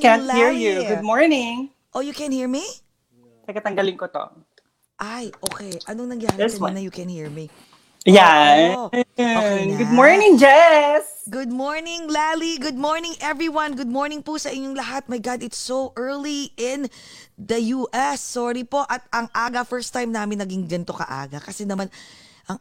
Oh 0.00 0.02
can't 0.02 0.32
hear 0.32 0.48
you. 0.48 0.80
Good 0.88 1.04
morning. 1.04 1.68
Oh, 1.92 2.00
you 2.00 2.16
can 2.16 2.32
hear 2.32 2.48
me? 2.48 2.64
Teka, 3.44 3.60
tanggalin 3.60 4.00
ko 4.00 4.08
to. 4.08 4.32
Ay, 4.96 5.28
okay. 5.44 5.76
Anong 5.84 6.16
nangyari 6.16 6.40
This 6.40 6.56
kanina 6.56 6.80
one. 6.80 6.88
you 6.88 6.92
can 6.92 7.08
hear 7.12 7.28
me? 7.28 7.52
Yeah. 8.08 8.80
Oo. 8.80 8.88
Okay 8.88 9.68
na. 9.68 9.76
Good 9.76 9.92
morning, 9.92 10.40
Jess. 10.40 11.28
Good 11.28 11.52
morning, 11.52 12.08
Lali. 12.08 12.56
Good 12.56 12.80
morning, 12.80 13.12
everyone. 13.20 13.76
Good 13.76 13.92
morning 13.92 14.24
po 14.24 14.40
sa 14.40 14.48
inyong 14.48 14.72
lahat. 14.72 15.04
My 15.04 15.20
God, 15.20 15.44
it's 15.44 15.60
so 15.60 15.92
early 16.00 16.56
in 16.56 16.88
the 17.36 17.60
US. 17.76 18.24
Sorry 18.24 18.64
po. 18.64 18.88
At 18.88 19.04
ang 19.12 19.28
aga, 19.36 19.68
first 19.68 19.92
time 19.92 20.16
namin 20.16 20.40
naging 20.40 20.64
ganito 20.64 20.96
kaaga. 20.96 21.44
Kasi 21.44 21.68
naman, 21.68 21.92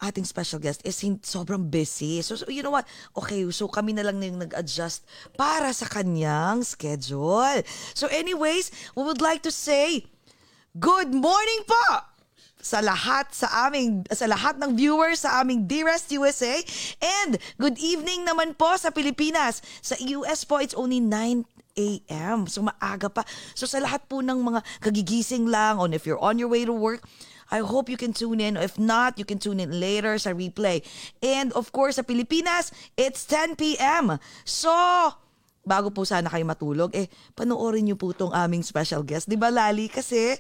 ating 0.10 0.26
special 0.26 0.58
guest 0.58 0.82
is 0.82 0.98
sobrang 1.22 1.70
busy. 1.70 2.26
So, 2.26 2.36
so, 2.36 2.50
you 2.50 2.66
know 2.66 2.74
what? 2.74 2.90
Okay, 3.14 3.46
so 3.54 3.70
kami 3.70 3.94
na 3.94 4.10
lang 4.10 4.18
na 4.18 4.26
yung 4.28 4.42
nag-adjust 4.42 5.06
para 5.38 5.70
sa 5.72 5.86
kanyang 5.86 6.66
schedule. 6.66 7.62
So 7.94 8.10
anyways, 8.10 8.74
we 8.98 9.06
would 9.06 9.22
like 9.22 9.46
to 9.46 9.54
say, 9.54 10.10
good 10.74 11.14
morning 11.14 11.64
po! 11.70 12.10
sa 12.60 12.84
lahat 12.84 13.32
sa 13.32 13.72
aming 13.72 14.04
sa 14.12 14.28
lahat 14.28 14.60
ng 14.60 14.76
viewers 14.76 15.24
sa 15.24 15.40
aming 15.40 15.64
Dearest 15.64 16.12
USA 16.12 16.60
and 17.00 17.40
good 17.56 17.80
evening 17.80 18.28
naman 18.28 18.52
po 18.52 18.76
sa 18.76 18.92
Pilipinas. 18.92 19.64
Sa 19.80 19.96
US 20.20 20.44
po 20.44 20.60
it's 20.60 20.76
only 20.76 21.00
9 21.00 21.48
a.m. 21.80 22.52
So 22.52 22.68
maaga 22.68 23.08
pa. 23.08 23.24
So 23.56 23.64
sa 23.64 23.80
lahat 23.80 24.12
po 24.12 24.20
ng 24.20 24.44
mga 24.44 24.60
kagigising 24.84 25.48
lang 25.48 25.80
on 25.80 25.96
if 25.96 26.04
you're 26.04 26.20
on 26.20 26.36
your 26.36 26.52
way 26.52 26.68
to 26.68 26.76
work, 26.76 27.00
I 27.50 27.66
hope 27.66 27.90
you 27.90 27.98
can 27.98 28.14
tune 28.14 28.40
in. 28.40 28.56
If 28.56 28.78
not, 28.78 29.18
you 29.18 29.26
can 29.26 29.42
tune 29.42 29.60
in 29.60 29.74
later 29.74 30.18
sa 30.22 30.32
replay. 30.32 30.86
And 31.20 31.50
of 31.58 31.74
course, 31.74 31.98
sa 31.98 32.06
Pilipinas, 32.06 32.70
it's 32.94 33.26
10 33.26 33.58
p.m. 33.58 34.22
So, 34.46 34.70
bago 35.66 35.90
po 35.90 36.06
sana 36.06 36.30
kayo 36.30 36.46
matulog, 36.46 36.94
eh, 36.94 37.10
panoorin 37.34 37.90
niyo 37.90 37.98
po 37.98 38.14
tong 38.14 38.34
aming 38.34 38.62
special 38.62 39.02
guest. 39.02 39.26
Di 39.26 39.38
ba, 39.38 39.50
Lali? 39.50 39.90
Kasi, 39.90 40.38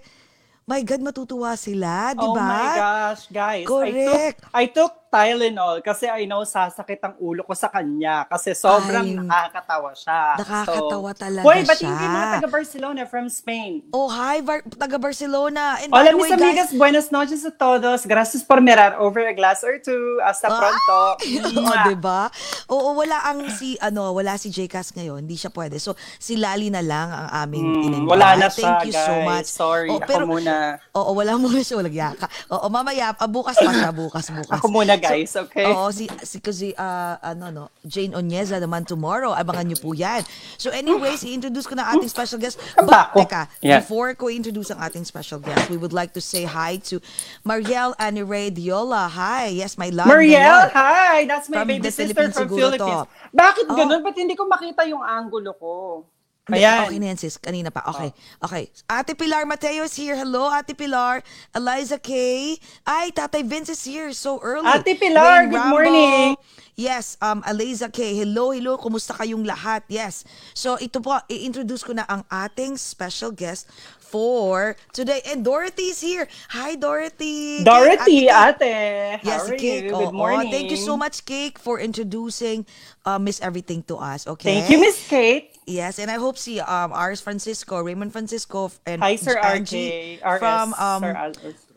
my 0.69 0.85
God, 0.85 1.01
matutuwa 1.01 1.57
sila, 1.57 2.13
di 2.13 2.21
Oh 2.21 2.33
ba? 2.37 2.45
my 2.45 2.67
gosh, 2.77 3.23
guys. 3.33 3.65
Correct. 3.65 4.45
I 4.53 4.69
took, 4.69 4.93
I 4.93 4.93
took 4.93 4.93
Tylenol 5.09 5.81
kasi 5.81 6.05
I 6.05 6.23
know 6.23 6.41
sasakit 6.41 7.01
ang 7.01 7.17
ulo 7.17 7.41
ko 7.41 7.51
sa 7.51 7.67
kanya 7.67 8.23
kasi 8.23 8.53
sobrang 8.53 9.03
Ay. 9.03 9.17
nakakatawa 9.17 9.89
siya. 9.91 10.37
Nakakatawa 10.37 11.09
talaga 11.11 11.43
Hoy, 11.43 11.59
ba't 11.63 11.75
siya. 11.75 11.89
hindi 11.89 12.05
mga 12.07 12.27
taga 12.35 12.47
Barcelona 12.47 13.01
from 13.03 13.25
Spain? 13.27 13.81
Oh, 13.89 14.05
hi, 14.07 14.39
Bar- 14.39 14.61
taga 14.71 14.95
Barcelona. 14.95 15.81
And 15.81 15.89
Hola 15.89 16.13
mis 16.13 16.21
way, 16.21 16.31
amigas, 16.31 16.69
guys, 16.69 16.77
buenas 16.77 17.07
noches 17.09 17.41
a 17.41 17.49
todos. 17.49 18.05
Gracias 18.05 18.39
por 18.39 18.61
mirar 18.61 18.95
over 18.95 19.25
a 19.25 19.33
glass 19.33 19.61
or 19.61 19.77
two. 19.77 19.97
Hasta 20.21 20.45
pronto. 20.45 20.97
Oo, 21.49 21.57
Mwah. 21.59 21.83
'di 21.83 21.97
ba? 21.97 22.21
Oo, 22.67 22.93
wala 22.95 23.17
ang 23.25 23.49
si 23.49 23.75
ano, 23.79 24.13
wala 24.13 24.37
si 24.37 24.49
Jcas 24.49 24.93
ngayon, 24.93 25.25
hindi 25.25 25.35
siya 25.35 25.49
pwede. 25.49 25.77
So 25.77 25.97
si 26.15 26.37
Lali 26.37 26.69
na 26.69 26.79
lang 26.79 27.09
ang 27.09 27.29
aming 27.43 27.65
Hmm, 27.65 27.81
in-invite. 27.83 28.09
wala 28.09 28.27
na 28.35 28.47
siya, 28.47 28.77
Thank 28.77 28.85
you 28.85 28.93
so 28.93 29.09
guys. 29.09 29.25
much. 29.25 29.47
Sorry, 29.49 29.89
Oh, 29.89 29.97
ako 29.97 30.19
muna. 30.27 30.77
Oo, 30.99 31.11
wala 31.13 31.33
muna 31.35 31.59
siya, 31.59 31.75
walang 31.75 31.97
yaka. 31.97 32.29
Oo, 32.49 32.67
mamaya, 32.67 33.11
ah, 33.11 33.25
bukas 33.25 33.57
pa 33.57 33.71
siya, 33.71 33.89
bukas, 33.89 34.29
bukas. 34.37 34.59
Ako 34.59 34.67
muna, 34.69 34.98
guys, 34.99 35.31
okay? 35.35 35.65
Oo, 35.65 35.89
si, 35.89 36.05
si, 36.21 36.37
kasi, 36.39 36.75
ah, 36.75 37.17
ano, 37.23 37.49
no, 37.49 37.63
Jane 37.81 38.13
Onyeza 38.13 38.59
naman 38.59 38.83
tomorrow. 38.83 39.31
Abangan 39.31 39.65
niyo 39.65 39.79
po 39.79 39.91
yan. 39.91 40.21
So 40.55 40.69
anyways, 40.69 41.23
i-introduce 41.23 41.65
ko 41.65 41.73
na 41.73 41.87
ating 41.89 42.07
special 42.07 42.37
guest. 42.37 42.59
But, 42.75 43.15
teka, 43.15 43.47
Yeah. 43.59 43.79
before 43.79 44.13
ko 44.13 44.27
introduce 44.27 44.69
ang 44.69 44.79
ating 44.79 45.03
special 45.03 45.39
guest, 45.39 45.67
we 45.67 45.75
would 45.75 45.93
like 45.93 46.11
to 46.13 46.21
say 46.21 46.43
hi 46.43 46.77
to 46.91 46.99
Marielle 47.41 47.95
Anire 47.97 48.51
Diola. 48.51 49.09
Hi, 49.09 49.49
yes, 49.49 49.75
my 49.75 49.89
love. 49.89 50.07
Marielle, 50.07 50.69
hi! 50.69 51.23
That's 51.25 51.47
my 51.49 51.63
From 51.63 51.67
baby 51.67 51.87
sister 51.89 52.11
Philippines 52.13 52.35
from 52.35 52.47
siguro 52.47 52.69
to. 52.75 52.77
Philippines. 52.77 53.07
Bakit 53.31 53.65
Oh. 53.69 53.77
ganun? 53.77 53.99
Ba't 54.03 54.17
hindi 54.17 54.35
ko 54.35 54.43
makita 54.45 54.83
yung 54.85 55.01
angulo 55.01 55.51
ko? 55.55 55.73
Ayan. 56.57 56.87
Okay 56.87 56.97
na 56.97 57.05
yan, 57.13 57.19
sis. 57.19 57.37
Kanina 57.37 57.69
pa. 57.69 57.85
Okay. 57.91 58.09
Oh. 58.41 58.45
Okay. 58.49 58.71
Ate 58.89 59.13
Pilar 59.13 59.45
Mateo 59.45 59.83
is 59.83 59.93
here. 59.93 60.15
Hello, 60.17 60.49
Ate 60.49 60.73
Pilar. 60.73 61.21
Eliza 61.53 61.99
K. 61.99 62.55
Ay, 62.85 63.11
Tatay 63.13 63.45
Vince 63.45 63.69
is 63.69 63.83
here. 63.85 64.09
So 64.13 64.39
early. 64.41 64.65
Ate 64.65 64.97
Pilar, 64.97 65.45
Wayne 65.45 65.49
good 65.51 65.61
Rambo. 65.61 65.69
morning. 65.69 66.29
Yes, 66.79 67.19
um, 67.19 67.43
Eliza 67.43 67.91
K. 67.91 68.15
Hello, 68.15 68.55
hello. 68.55 68.79
Kumusta 68.79 69.11
kayong 69.11 69.43
lahat? 69.43 69.83
Yes. 69.91 70.23
So 70.55 70.79
ito 70.79 71.03
po, 71.03 71.19
i-introduce 71.27 71.83
ko 71.83 71.91
na 71.91 72.07
ang 72.07 72.23
ating 72.31 72.79
special 72.79 73.35
guest 73.35 73.67
for 73.99 74.79
today. 74.95 75.19
And 75.27 75.43
Dorothy's 75.43 75.99
here. 75.99 76.31
Hi, 76.55 76.79
Dorothy. 76.79 77.67
Dorothy, 77.67 78.31
Ate 78.31 78.63
ate. 78.63 79.19
Yes, 79.27 79.43
How 79.43 79.51
are 79.51 79.59
Cake. 79.59 79.91
you? 79.91 79.93
Oo, 79.93 80.07
Good 80.07 80.15
morning. 80.15 80.47
Thank 80.55 80.71
you 80.71 80.79
so 80.79 80.95
much, 80.95 81.27
Cake, 81.27 81.59
for 81.59 81.83
introducing 81.83 82.63
uh, 83.03 83.19
Miss 83.19 83.43
Everything 83.43 83.83
to 83.91 83.99
us. 83.99 84.23
Okay. 84.23 84.63
Thank 84.63 84.71
you, 84.71 84.79
Miss 84.79 84.95
Kate. 85.03 85.51
Yes, 85.69 85.99
and 85.99 86.09
I 86.09 86.17
hope 86.17 86.33
si 86.33 86.57
um 86.59 86.89
Ars 86.91 87.21
Francisco, 87.21 87.77
Raymond 87.77 88.11
Francisco, 88.11 88.73
and 88.89 89.05
Hi, 89.05 89.15
Sir 89.15 89.37
Angie. 89.37 90.17
RS, 90.17 90.39
from 90.41 90.73
um 90.73 91.05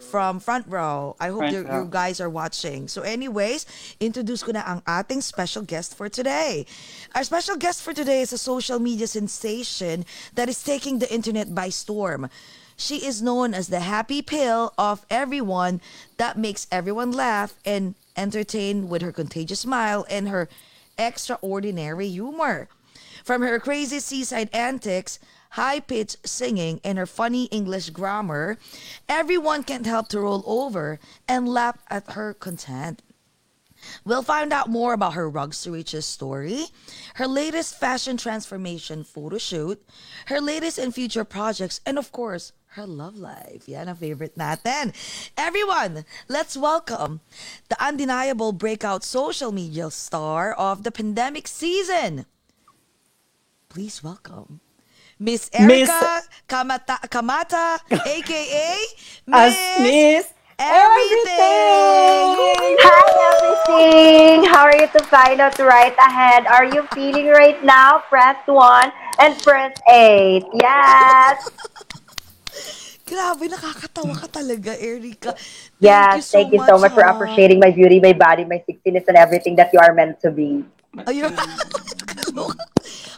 from 0.01 0.41
front 0.41 0.65
row. 0.67 1.15
I 1.21 1.29
hope 1.29 1.53
you 1.53 1.69
you 1.69 1.85
guys 1.93 2.17
are 2.17 2.33
watching. 2.33 2.89
So, 2.89 3.05
anyways, 3.05 3.69
introduce 4.01 4.41
ko 4.41 4.57
na 4.57 4.65
ang 4.65 4.81
ating 4.89 5.21
special 5.21 5.61
guest 5.61 5.93
for 5.93 6.09
today. 6.09 6.65
Our 7.13 7.21
special 7.21 7.61
guest 7.61 7.85
for 7.85 7.93
today 7.93 8.25
is 8.25 8.33
a 8.33 8.41
social 8.41 8.81
media 8.81 9.05
sensation 9.05 10.09
that 10.41 10.49
is 10.49 10.65
taking 10.65 10.97
the 10.97 11.13
internet 11.13 11.53
by 11.53 11.69
storm. 11.69 12.33
She 12.81 13.05
is 13.05 13.21
known 13.21 13.53
as 13.53 13.69
the 13.69 13.85
happy 13.85 14.25
pill 14.25 14.73
of 14.81 15.05
everyone 15.13 15.85
that 16.17 16.41
makes 16.41 16.65
everyone 16.73 17.13
laugh 17.13 17.61
and 17.69 17.93
entertain 18.17 18.89
with 18.89 19.05
her 19.05 19.13
contagious 19.13 19.69
smile 19.69 20.09
and 20.09 20.33
her 20.33 20.49
extraordinary 20.97 22.09
humor. 22.09 22.73
From 23.25 23.43
her 23.43 23.61
crazy 23.61 24.01
seaside 24.01 24.51
antics, 24.53 25.19
high 25.51 25.81
pitched 25.81 26.27
singing, 26.27 26.81
and 26.83 26.99
her 26.99 27.07
funny 27.07 27.45
English 27.47 27.91
grammar, 27.91 28.59
everyone 29.09 29.63
can't 29.63 29.87
help 29.87 30.09
to 30.09 30.21
roll 30.21 30.43
over 30.47 30.99
and 31.29 31.49
laugh 31.49 31.79
at 31.89 32.13
her 32.13 32.35
content. 32.35 33.03
We'll 34.05 34.23
find 34.23 34.53
out 34.53 34.71
more 34.71 34.93
about 34.93 35.15
her 35.15 35.29
Rugs 35.29 35.63
to 35.63 35.73
Riches 35.73 36.07
story, 36.07 36.67
her 37.15 37.27
latest 37.27 37.79
fashion 37.79 38.17
transformation 38.17 39.05
photo 39.05 39.39
shoot, 39.39 39.83
her 40.27 40.41
latest 40.41 40.79
and 40.79 40.95
future 40.95 41.25
projects, 41.25 41.81
and 41.85 41.99
of 41.99 42.13
course, 42.13 42.53
her 42.79 42.87
love 42.87 43.17
life. 43.17 43.69
Yan 43.69 43.89
ang 43.89 43.97
favorite 43.97 44.39
natin. 44.39 44.95
Everyone, 45.37 46.07
let's 46.29 46.57
welcome 46.57 47.21
the 47.69 47.77
undeniable 47.83 48.53
breakout 48.53 49.05
social 49.05 49.53
media 49.53 49.91
star 49.91 50.55
of 50.55 50.83
the 50.83 50.93
pandemic 50.93 51.47
season. 51.47 52.25
Please 53.73 54.05
welcome 54.05 54.61
Miss 55.17 55.49
Miss- 55.65 55.89
Erica 55.89 56.21
Kamata, 56.45 57.01
Kamata, 57.09 57.81
aka 58.05 58.77
Miss 59.25 59.57
Miss 59.81 60.27
Everything. 60.61 62.37
Hi, 62.85 63.09
everything! 63.33 64.45
How 64.45 64.69
are 64.69 64.77
you 64.77 64.93
to 64.93 65.01
find 65.09 65.41
out 65.41 65.57
right 65.59 65.97
ahead? 65.97 66.45
Are 66.45 66.69
you 66.69 66.85
feeling 66.93 67.33
right 67.33 67.57
now? 67.65 68.05
Press 68.13 68.37
1 68.45 68.93
and 69.25 69.41
press 69.41 69.73
8. 69.89 70.45
Yes! 70.53 71.49
Grabe, 73.09 73.49
nakakatawa 73.49 74.21
ka 74.21 74.29
talaga, 74.29 74.77
Erica. 74.77 75.33
Thank 75.81 75.81
Yes, 75.81 76.29
thank 76.29 76.53
you 76.53 76.61
so 76.61 76.77
much 76.77 76.93
for 76.93 77.03
ha. 77.03 77.17
appreciating 77.17 77.57
my 77.57 77.73
beauty, 77.73 78.05
my 78.05 78.13
body, 78.13 78.45
my 78.45 78.61
sexiness, 78.69 79.09
and 79.09 79.17
everything 79.17 79.57
that 79.57 79.73
you 79.73 79.81
are 79.81 79.97
meant 79.97 80.21
to 80.21 80.31
be. 80.31 80.61
Ayun. 81.09 81.33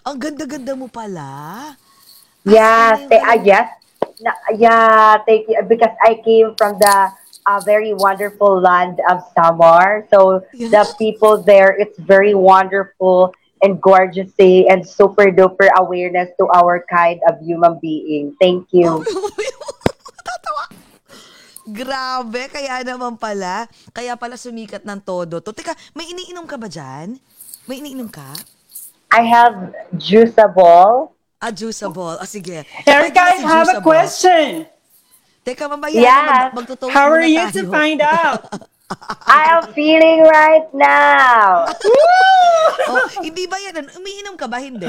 Ang 0.04 0.16
ganda-ganda 0.20 0.76
mo 0.76 0.86
pala. 0.86 1.72
Yes, 2.44 3.00
As 3.00 3.00
in, 3.00 3.08
th- 3.08 3.24
ah, 3.24 3.38
yes. 3.40 3.68
Na- 4.20 4.42
yeah, 4.52 5.16
thank 5.24 5.48
you. 5.48 5.56
Because 5.64 5.96
I 6.04 6.20
came 6.20 6.52
from 6.60 6.76
the 6.78 7.08
uh, 7.48 7.60
very 7.64 7.92
wonderful 7.96 8.60
land 8.60 9.00
of 9.08 9.24
Samar. 9.32 10.04
So 10.12 10.44
Yeah. 10.52 10.68
the 10.70 10.84
people 11.00 11.40
there, 11.40 11.72
it's 11.72 11.96
very 11.98 12.36
wonderful 12.36 13.32
and 13.64 13.80
gorgeous 13.80 14.28
eh, 14.36 14.68
and 14.68 14.84
super 14.84 15.32
duper 15.32 15.72
awareness 15.72 16.28
to 16.36 16.44
our 16.52 16.84
kind 16.84 17.24
of 17.24 17.40
human 17.40 17.80
being. 17.80 18.36
Thank 18.36 18.68
you. 18.76 19.00
Grabe, 21.64 22.52
kaya 22.52 22.84
naman 22.84 23.16
pala. 23.16 23.64
Kaya 23.96 24.20
pala 24.20 24.36
sumikat 24.36 24.84
ng 24.84 25.00
todo 25.00 25.40
to. 25.40 25.56
Teka, 25.56 25.72
may 25.96 26.12
iniinom 26.12 26.44
ka 26.44 26.60
ba 26.60 26.68
dyan? 26.68 27.16
May 27.64 27.80
iniinom 27.80 28.12
ka? 28.12 28.36
I 29.14 29.22
have 29.22 29.54
juiceable. 29.94 31.14
Ah, 31.38 31.52
juiceable. 31.54 32.18
Ah, 32.18 32.26
sige. 32.26 32.66
Erica, 32.82 33.20
I 33.22 33.38
Si 33.38 33.42
have 33.44 33.68
a 33.70 33.78
juiceable. 33.78 33.82
question. 33.86 34.66
Teka, 35.44 35.68
mamaya 35.68 35.92
Yes. 35.92 36.08
na 36.08 36.32
mag- 36.50 36.54
magtutuwa 36.56 36.90
How 36.90 37.12
are 37.12 37.22
you 37.22 37.46
tayo. 37.46 37.52
to 37.52 37.62
find 37.70 38.00
out? 38.00 38.42
I 39.28 39.60
am 39.60 39.72
feeling 39.72 40.24
right 40.24 40.66
now. 40.72 41.68
oh, 42.88 43.06
hindi 43.20 43.44
ba 43.46 43.56
yan? 43.60 43.92
Umiinom 43.92 44.34
ka 44.36 44.48
ba? 44.48 44.56
Hindi. 44.60 44.88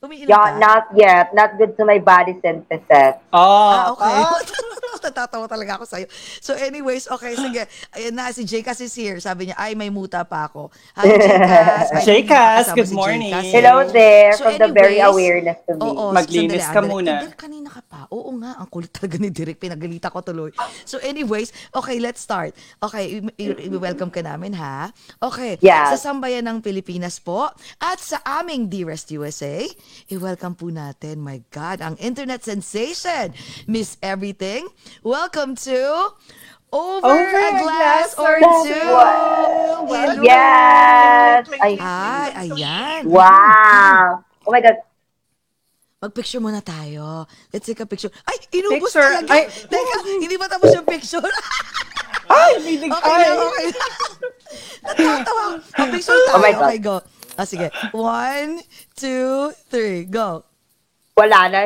Umiinom 0.00 0.30
Yeah, 0.30 0.48
ka? 0.50 0.58
not 0.58 0.84
yet. 0.96 1.26
Not 1.36 1.58
good 1.60 1.76
to 1.76 1.84
my 1.84 2.00
body 2.00 2.36
synthesis. 2.40 3.20
Oh, 3.30 3.38
Ah, 3.38 3.84
okay. 3.92 4.18
ah. 4.24 4.38
Natatawa 5.00 5.46
talaga 5.46 5.78
ako 5.78 5.84
sa'yo. 5.86 6.06
So 6.42 6.54
anyways, 6.54 7.08
okay, 7.08 7.34
sige. 7.34 7.64
Ayan 7.94 8.14
na, 8.14 8.30
si 8.30 8.42
Jcas 8.44 8.78
is 8.80 8.94
here. 8.94 9.18
Sabi 9.18 9.50
niya, 9.50 9.56
ay, 9.56 9.74
may 9.74 9.88
muta 9.88 10.22
pa 10.22 10.50
ako. 10.50 10.70
Hi, 10.98 11.06
Jcas. 11.06 11.86
Ay, 11.90 12.02
Jcas, 12.04 12.64
kasama 12.70 12.76
good 12.76 12.90
si 12.90 12.96
morning. 12.96 13.32
Jcas. 13.32 13.52
Hello 13.52 13.74
there 13.88 14.32
So 14.34 14.42
from 14.44 14.54
the 14.58 14.68
very 14.70 14.98
anyways, 14.98 15.14
awareness 15.14 15.58
to 15.66 15.72
me. 15.74 15.82
Oo, 15.82 16.04
Maglinis 16.10 16.66
ka 16.68 16.80
muna. 16.82 17.22
Hindi, 17.22 17.34
kanina 17.34 17.68
ka 17.70 17.82
pa. 17.82 18.00
Oo 18.10 18.30
nga, 18.38 18.58
ang 18.58 18.68
kulit 18.68 18.90
talaga 18.90 19.16
ni 19.16 19.30
Direk. 19.30 19.58
Pinagalita 19.58 20.10
ko 20.10 20.20
tuloy. 20.20 20.50
So 20.84 20.98
anyways, 21.00 21.50
okay, 21.72 21.98
let's 21.98 22.20
start. 22.20 22.54
Okay, 22.82 23.22
i-welcome 23.38 24.10
ka 24.10 24.22
namin 24.22 24.54
ha. 24.54 24.90
Okay, 25.18 25.58
Yes. 25.58 25.98
sa 25.98 26.10
sambayan 26.12 26.46
ng 26.46 26.58
Pilipinas 26.62 27.18
po 27.18 27.50
at 27.78 27.98
sa 27.98 28.18
aming 28.24 28.68
Dearest 28.68 29.10
USA, 29.10 29.64
i-welcome 30.08 30.54
po 30.54 30.68
natin, 30.68 31.20
my 31.20 31.42
God, 31.50 31.80
ang 31.80 31.94
internet 31.98 32.42
sensation, 32.42 33.32
Miss 33.66 33.96
Everything. 34.00 34.66
Welcome 35.02 35.54
to 35.64 36.12
Over, 36.70 37.06
Over 37.06 37.38
a 37.38 37.50
Glass 37.62 38.14
or 38.18 38.36
That's 38.40 38.62
Two. 38.68 38.88
Hello. 39.88 40.22
Yes! 40.22 41.48
Ay, 41.60 41.74
Hi, 41.80 42.28
ayan. 42.44 43.02
wow! 43.08 44.20
Oh 44.44 44.50
my 44.52 44.60
God. 44.60 44.76
Mag-picture 45.98 46.38
muna 46.38 46.62
tayo. 46.62 47.26
Let's 47.50 47.66
take 47.66 47.80
a 47.80 47.86
picture. 47.86 48.12
Ay, 48.22 48.38
inubos 48.54 48.92
Picture? 48.94 49.02
talaga. 49.02 49.34
Ay. 49.34 49.44
Teka, 49.50 49.94
hindi 50.22 50.36
ba 50.38 50.46
tapos 50.46 50.70
yung 50.70 50.86
picture? 50.86 51.24
Ay, 52.28 52.52
bilig 52.60 52.92
okay 52.92 53.08
ay. 53.08 53.24
lang, 53.24 53.40
okay 53.40 53.66
lang. 53.72 53.92
Natatawa. 54.84 55.44
Oh, 55.56 55.86
picture 55.90 56.12
tayo. 56.12 56.36
Oh 56.36 56.40
my 56.44 56.52
God. 56.52 56.68
Okay, 56.68 56.78
go. 56.78 56.94
Ah, 57.34 57.46
sige. 57.48 57.66
One, 57.96 58.60
two, 58.94 59.50
three, 59.72 60.04
go. 60.04 60.44
Wala 61.16 61.48
na. 61.48 61.60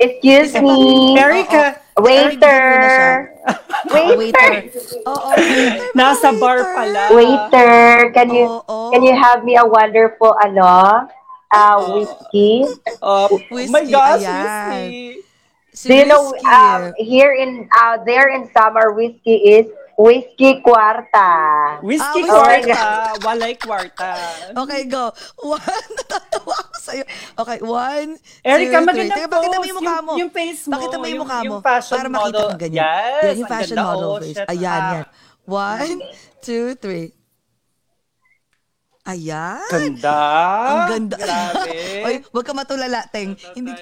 Excuse 0.00 0.54
me. 0.54 1.16
Erica, 1.18 1.80
Waiter. 1.98 3.34
Oh, 3.92 4.16
waiter. 4.16 4.16
Waiter. 4.16 4.50
Waiter. 5.04 5.92
nasa 5.92 6.30
waiter. 6.32 6.40
bar 6.40 6.58
pala. 6.74 7.02
Waiter. 7.12 8.10
Can 8.12 8.28
you 8.32 8.46
Oo. 8.46 8.90
can 8.92 9.02
you 9.02 9.12
have 9.14 9.44
me 9.44 9.56
a 9.56 9.64
wonderful 9.66 10.32
ano? 10.40 11.08
Uh, 11.50 11.76
whiskey? 11.98 12.62
Oh, 13.02 13.26
Whiskey, 13.50 13.72
my 13.74 13.82
gosh, 13.84 14.22
ayan. 14.22 14.38
whiskey. 14.46 14.94
Si 15.70 15.86
Do 15.88 15.94
you 15.94 16.06
know 16.06 16.30
Whiskey. 16.30 16.46
um, 16.46 16.80
here 16.98 17.32
in 17.34 17.66
uh, 17.70 17.98
there 18.06 18.30
in 18.30 18.46
summer 18.50 18.90
whiskey 18.94 19.58
is 19.58 19.66
whiskey 20.00 20.60
cuarta. 20.60 21.28
Whiskey 21.80 22.02
Ah, 22.22 22.32
whiskey. 22.40 22.72
kwarta. 22.72 22.80
Walay 23.20 23.54
kwarta. 23.54 24.10
Okay, 24.56 24.82
go. 24.86 25.12
One, 25.38 25.60
natatawa 25.96 26.54
ako 26.58 26.76
sa'yo. 26.80 27.04
Okay, 27.36 27.58
one, 27.60 28.10
Erica, 28.40 28.48
two, 28.48 28.80
three. 28.80 28.88
magandang 28.88 29.18
Teka, 29.18 29.28
pakita 29.30 29.56
mo 29.56 29.64
yung 29.64 29.78
mukha 29.78 29.92
Yung- 29.92 30.06
mo. 30.06 30.12
yung 30.16 30.30
face 30.30 30.62
mo, 30.64 30.72
Pakita 30.74 30.96
mo 30.96 31.04
yung 31.04 31.20
mukha 31.22 31.38
mo. 31.38 31.44
yung 31.44 31.60
fashion 31.60 31.96
para 31.96 32.08
makita 32.08 32.24
model. 32.26 32.48
kang 32.48 32.62
ganyan. 32.62 32.80
Yes, 32.80 33.20
Yan, 33.20 33.34
yung 33.36 33.40
ang 33.40 33.52
fashion 33.52 33.76
ganda. 33.76 33.88
model 33.90 34.08
Oh, 34.08 34.18
face. 34.18 34.34
shit, 34.34 34.48
Ayan, 34.48 34.80
ah. 34.80 34.90
yan. 34.90 35.04
One, 35.44 35.96
two, 36.40 36.66
three. 36.76 37.08
Ayan. 39.02 39.64
Ganda. 39.66 40.18
Ang 40.62 40.80
ganda. 40.86 41.16
Grabe. 41.18 41.72
Oy, 42.06 42.14
wag 42.30 42.44
ka 42.44 42.52
matulala, 42.52 43.00
Teng. 43.08 43.32
Hindi. 43.52 43.72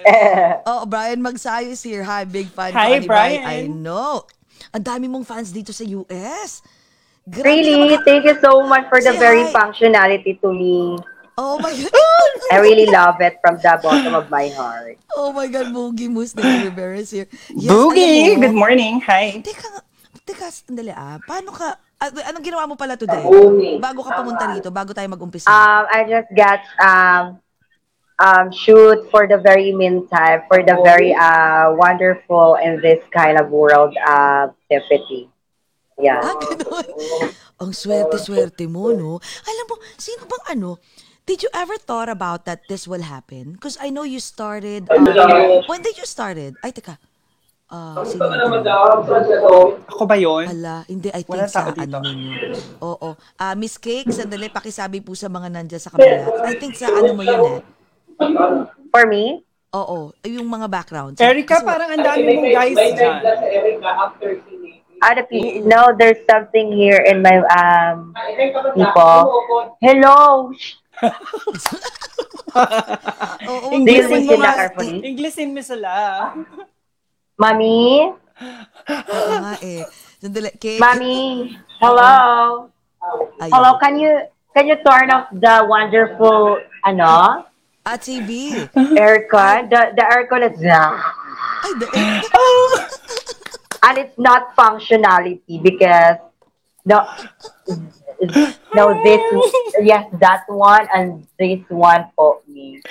Oh, 0.65 0.87
Brian 0.87 1.21
Magsayo 1.21 1.69
is 1.69 1.83
here. 1.83 2.01
Hi, 2.01 2.23
big 2.25 2.49
fan 2.49 2.71
ko, 2.71 2.79
Hi, 2.79 2.97
Ani 2.97 3.05
Brian. 3.05 3.43
I 3.45 3.59
know. 3.67 4.25
Ang 4.73 4.85
dami 4.85 5.07
mong 5.09 5.25
fans 5.25 5.49
dito 5.51 5.73
sa 5.73 5.85
US. 5.85 6.61
Grabe 7.29 7.45
Really, 7.61 7.77
naman. 7.97 8.05
thank 8.09 8.25
you 8.25 8.37
so 8.41 8.65
much 8.65 8.89
for 8.89 9.01
the 9.01 9.13
Say 9.13 9.21
very 9.21 9.45
hi. 9.49 9.53
functionality 9.53 10.41
to 10.41 10.49
me. 10.49 10.97
Oh 11.37 11.61
my 11.61 11.71
God. 11.71 12.33
I 12.53 12.59
really 12.59 12.89
love 12.89 13.21
it 13.21 13.37
from 13.45 13.61
the 13.61 13.73
bottom 13.79 14.17
of 14.17 14.27
my 14.33 14.49
heart. 14.57 14.97
Oh 15.15 15.31
my 15.31 15.47
God, 15.47 15.71
Boogie 15.71 16.09
Moose 16.09 16.35
na 16.35 16.43
Rivera 16.65 16.99
is 16.99 17.13
here. 17.13 17.29
Yes, 17.53 17.69
Boogie, 17.71 18.35
good 18.41 18.57
morning. 18.57 18.99
Hi. 19.05 19.39
Teka, 19.45 19.69
teka, 20.25 20.49
sandali 20.51 20.91
ah. 20.91 21.21
Paano 21.23 21.53
ka, 21.53 21.77
ah, 22.01 22.11
anong 22.33 22.43
ginawa 22.43 22.65
mo 22.67 22.75
pala 22.75 22.97
today? 22.97 23.23
Bago 23.79 24.03
ka 24.03 24.19
pumunta 24.19 24.51
rito, 24.51 24.73
bago 24.73 24.91
tayo 24.91 25.07
mag-umpisa. 25.07 25.47
Um, 25.47 25.85
I 25.93 26.09
just 26.09 26.31
got 26.35 26.65
um, 26.81 27.39
um, 28.19 28.51
shoot 28.51 29.07
for 29.11 29.27
the 29.27 29.39
very 29.39 29.73
meantime, 29.73 30.43
for 30.51 30.63
the 30.63 30.77
very 30.83 31.15
uh, 31.15 31.73
wonderful 31.75 32.59
in 32.63 32.83
this 32.83 33.03
kind 33.15 33.39
of 33.39 33.51
world, 33.51 33.97
uh, 34.07 34.49
Tiffany. 34.71 35.31
Yeah. 35.99 36.23
ah, 36.23 36.35
ganun. 36.39 36.87
Ang 37.63 37.75
swerte-swerte 37.75 38.71
mo, 38.71 38.95
no? 38.95 39.19
Alam 39.19 39.65
mo, 39.67 39.75
sino 39.99 40.31
bang 40.31 40.59
ano, 40.59 40.79
did 41.27 41.43
you 41.43 41.51
ever 41.51 41.75
thought 41.75 42.07
about 42.07 42.47
that 42.47 42.63
this 42.71 42.87
will 42.87 43.03
happen? 43.03 43.59
Because 43.59 43.75
I 43.83 43.91
know 43.91 44.07
you 44.07 44.23
started, 44.23 44.87
um, 44.95 45.07
when 45.67 45.83
did 45.83 45.99
you 45.99 46.07
started? 46.07 46.55
Ay, 46.63 46.71
teka. 46.71 47.03
Ah, 47.69 48.01
sino 48.01 48.31
yun? 48.33 48.65
Ako 49.91 50.09
ba 50.09 50.17
yun? 50.17 50.47
Hala, 50.49 50.87
hindi, 50.89 51.13
I 51.13 51.21
think 51.21 51.51
sa 51.53 51.69
tao 51.69 51.75
dito. 51.75 51.99
ano 51.99 52.09
ninyo. 52.15 52.33
Oo. 52.81 53.13
Ah, 53.37 53.53
Miss 53.59 53.77
Cake, 53.77 54.09
sandali, 54.09 54.49
pakisabi 54.49 55.03
po 55.03 55.13
sa 55.19 55.29
mga 55.29 55.51
nandyan 55.53 55.83
sa 55.83 55.91
kabila. 55.93 56.47
I 56.49 56.57
think 56.57 56.79
sa 56.79 56.89
ano 56.89 57.13
mo 57.13 57.27
yun 57.27 57.43
eh. 57.59 57.78
For 58.89 59.05
me, 59.07 59.45
Oo, 59.69 60.17
yung 60.25 60.49
mga 60.49 60.65
backgrounds. 60.67 61.21
Erica, 61.21 61.61
Kasi- 61.61 61.69
parang 61.69 61.93
ang 61.93 62.01
dami 62.01 62.25
mong 62.25 62.51
guys 62.51 62.77
dyan. 62.97 63.21
other 64.99 65.23
people, 65.29 65.63
no, 65.63 65.93
there's 65.95 66.19
something 66.25 66.73
here 66.73 66.99
in 66.99 67.21
my 67.23 67.39
um 67.53 68.11
people. 68.75 69.29
Hello. 69.79 70.49
Oo, 73.47 73.67
Inglesin 73.71 74.25
mo 74.25 74.35
sila 74.35 74.43
nga. 74.43 74.57
carefully? 74.57 74.99
Inglesin 75.05 75.49
mo 75.55 75.63
sila. 75.63 75.93
Mommy? 77.39 78.11
Oo 78.89 79.33
nga 79.39 79.55
eh. 79.63 79.85
Sandali, 80.19 80.51
Cake. 80.59 80.83
Mommy? 80.83 81.55
Hello? 81.79 82.67
Hello, 83.39 83.71
can 83.79 83.95
you 83.95 84.11
can 84.51 84.67
you 84.67 84.75
turn 84.83 85.07
off 85.15 85.31
the 85.31 85.63
wonderful 85.63 86.59
ano? 86.83 87.47
At 87.89 88.05
TV. 88.05 88.69
Aircon? 89.01 89.73
The 89.73 89.97
the 89.97 90.05
aircon 90.05 90.45
is 90.45 90.61
Ay, 90.61 90.93
and 93.89 93.97
it's 93.97 94.19
not 94.21 94.53
functionality 94.53 95.57
because 95.63 96.21
no 96.85 97.09
no 98.77 98.93
this 99.01 99.25
yes 99.81 100.05
that 100.21 100.45
one 100.53 100.85
and 100.93 101.25
this 101.41 101.65
one 101.73 102.13
for 102.13 102.45
me. 102.45 102.83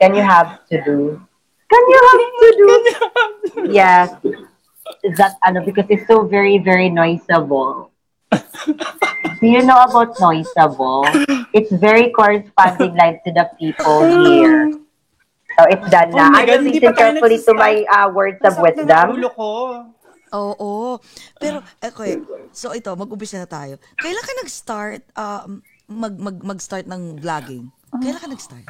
Can 0.00 0.12
you 0.12 0.20
have 0.20 0.68
to 0.68 0.84
do? 0.84 1.16
Can 1.72 1.82
you 1.88 2.00
have 2.12 2.24
to 2.44 2.48
do? 2.60 2.68
Yes. 3.72 4.12
That 5.16 5.40
ano 5.40 5.64
because 5.64 5.88
it's 5.88 6.04
so 6.04 6.28
very 6.28 6.58
very 6.60 6.92
noisable 6.92 7.89
do 9.40 9.46
you 9.46 9.62
know 9.62 9.80
about 9.82 10.14
noisable 10.20 11.06
it's 11.52 11.72
very 11.72 12.10
corresponding 12.12 12.94
like 12.94 13.22
to 13.24 13.30
the 13.32 13.46
people 13.58 14.06
here 14.06 14.70
so 15.58 15.60
it's 15.68 15.86
done 15.90 16.14
Oh 16.14 16.18
na 16.18 16.30
my 16.30 16.42
I 16.42 16.46
God, 16.46 16.62
will 16.62 16.72
listen 16.72 16.94
carefully 16.94 17.38
to 17.42 17.52
my 17.54 17.74
uh, 17.90 18.08
words 18.14 18.40
of 18.46 18.54
wisdom 18.62 19.06
ulo 19.18 19.28
ko. 19.34 19.50
Oo. 20.30 21.02
Pero, 21.42 21.58
okay. 21.82 22.22
So, 22.54 22.70
ito, 22.70 22.94
mag-umpisa 22.94 23.42
na 23.42 23.50
tayo. 23.50 23.82
Kailan 23.98 24.22
ka 24.22 24.32
nag-start, 24.38 25.02
um, 25.18 25.58
mag, 25.90 26.14
mag, 26.14 26.38
mag-start 26.38 26.86
ng 26.86 27.18
vlogging? 27.18 27.66
Kailan 27.98 28.22
ka 28.22 28.30
nag-start? 28.30 28.66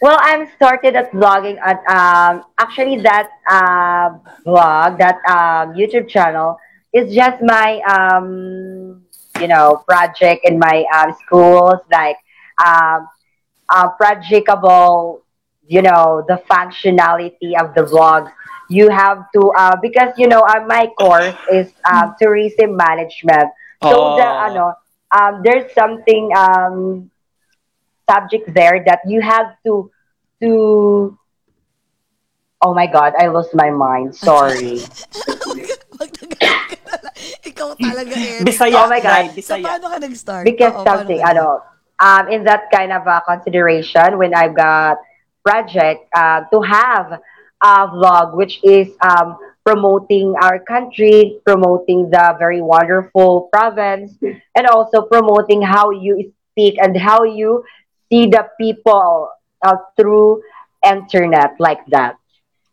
Well, 0.00 0.16
I'm 0.20 0.48
started 0.56 0.96
at 0.96 1.12
vlogging 1.16 1.56
at 1.64 1.80
um 1.88 2.44
actually 2.60 3.00
that 3.08 3.28
uh 3.48 4.20
vlog 4.44 5.00
that 5.00 5.16
um 5.24 5.72
YouTube 5.72 6.12
channel 6.12 6.60
is 6.94 7.12
just 7.14 7.42
my 7.42 7.80
um 7.90 9.02
you 9.40 9.48
know 9.48 9.82
project 9.86 10.46
in 10.46 10.58
my 10.58 10.84
um 10.94 11.12
schools 11.26 11.80
like 11.90 12.16
um 12.64 13.08
uh, 13.68 13.88
projectable 14.00 15.20
you 15.66 15.82
know 15.82 16.22
the 16.28 16.40
functionality 16.50 17.58
of 17.60 17.74
the 17.74 17.82
vlogs. 17.82 18.30
You 18.68 18.88
have 18.90 19.26
to 19.34 19.52
uh 19.58 19.76
because 19.82 20.14
you 20.16 20.28
know 20.28 20.40
uh, 20.40 20.64
my 20.66 20.86
course 20.98 21.36
is 21.52 21.72
um 21.90 22.14
tourism 22.20 22.76
management. 22.76 23.50
So 23.82 24.14
the 24.16 24.24
Oh. 24.24 24.46
ano 24.48 24.64
um 25.12 25.42
there's 25.44 25.72
something 25.74 26.30
um 26.36 27.10
subject 28.08 28.52
there 28.54 28.84
that 28.86 29.00
you 29.06 29.20
have 29.20 29.56
to 29.66 29.90
to 30.40 31.18
oh 32.62 32.74
my 32.74 32.86
god 32.86 33.12
i 33.18 33.26
lost 33.28 33.54
my 33.54 33.70
mind. 33.70 34.14
Sorry 34.14 34.80
Magtagal 35.94 36.58
ka 36.68 36.76
na 36.90 36.96
lang. 37.06 37.16
Ikaw 37.64 37.72
talaga, 37.80 38.14
Eric. 38.36 38.44
Bisaya. 38.44 38.84
Oh 38.84 38.88
my 38.92 39.00
God. 39.00 39.32
Nay, 39.32 39.40
So, 39.40 39.56
paano 39.56 39.86
ka 39.88 39.96
nag-start? 39.96 40.44
because 40.44 40.72
Oo, 40.76 40.84
paano 40.84 40.88
something 41.00 41.20
ka- 41.24 41.30
ano 41.32 41.46
um 42.02 42.24
in 42.28 42.44
that 42.44 42.68
kind 42.68 42.92
of 42.92 43.06
uh, 43.06 43.22
consideration 43.24 44.18
when 44.18 44.34
i've 44.34 44.52
got 44.52 44.98
project 45.46 46.04
uh, 46.12 46.42
to 46.50 46.58
have 46.60 47.16
a 47.62 47.74
vlog 47.88 48.34
which 48.34 48.58
is 48.66 48.90
um 49.00 49.38
promoting 49.64 50.34
our 50.42 50.58
country 50.58 51.38
promoting 51.46 52.10
the 52.10 52.34
very 52.36 52.60
wonderful 52.60 53.46
province 53.54 54.12
and 54.58 54.64
also 54.66 55.06
promoting 55.06 55.62
how 55.62 55.88
you 55.94 56.28
speak 56.52 56.74
and 56.82 56.98
how 56.98 57.22
you 57.22 57.62
see 58.10 58.26
the 58.26 58.42
people 58.60 59.30
uh, 59.62 59.78
through 59.96 60.42
internet 60.84 61.54
like 61.62 61.80
that 61.88 62.18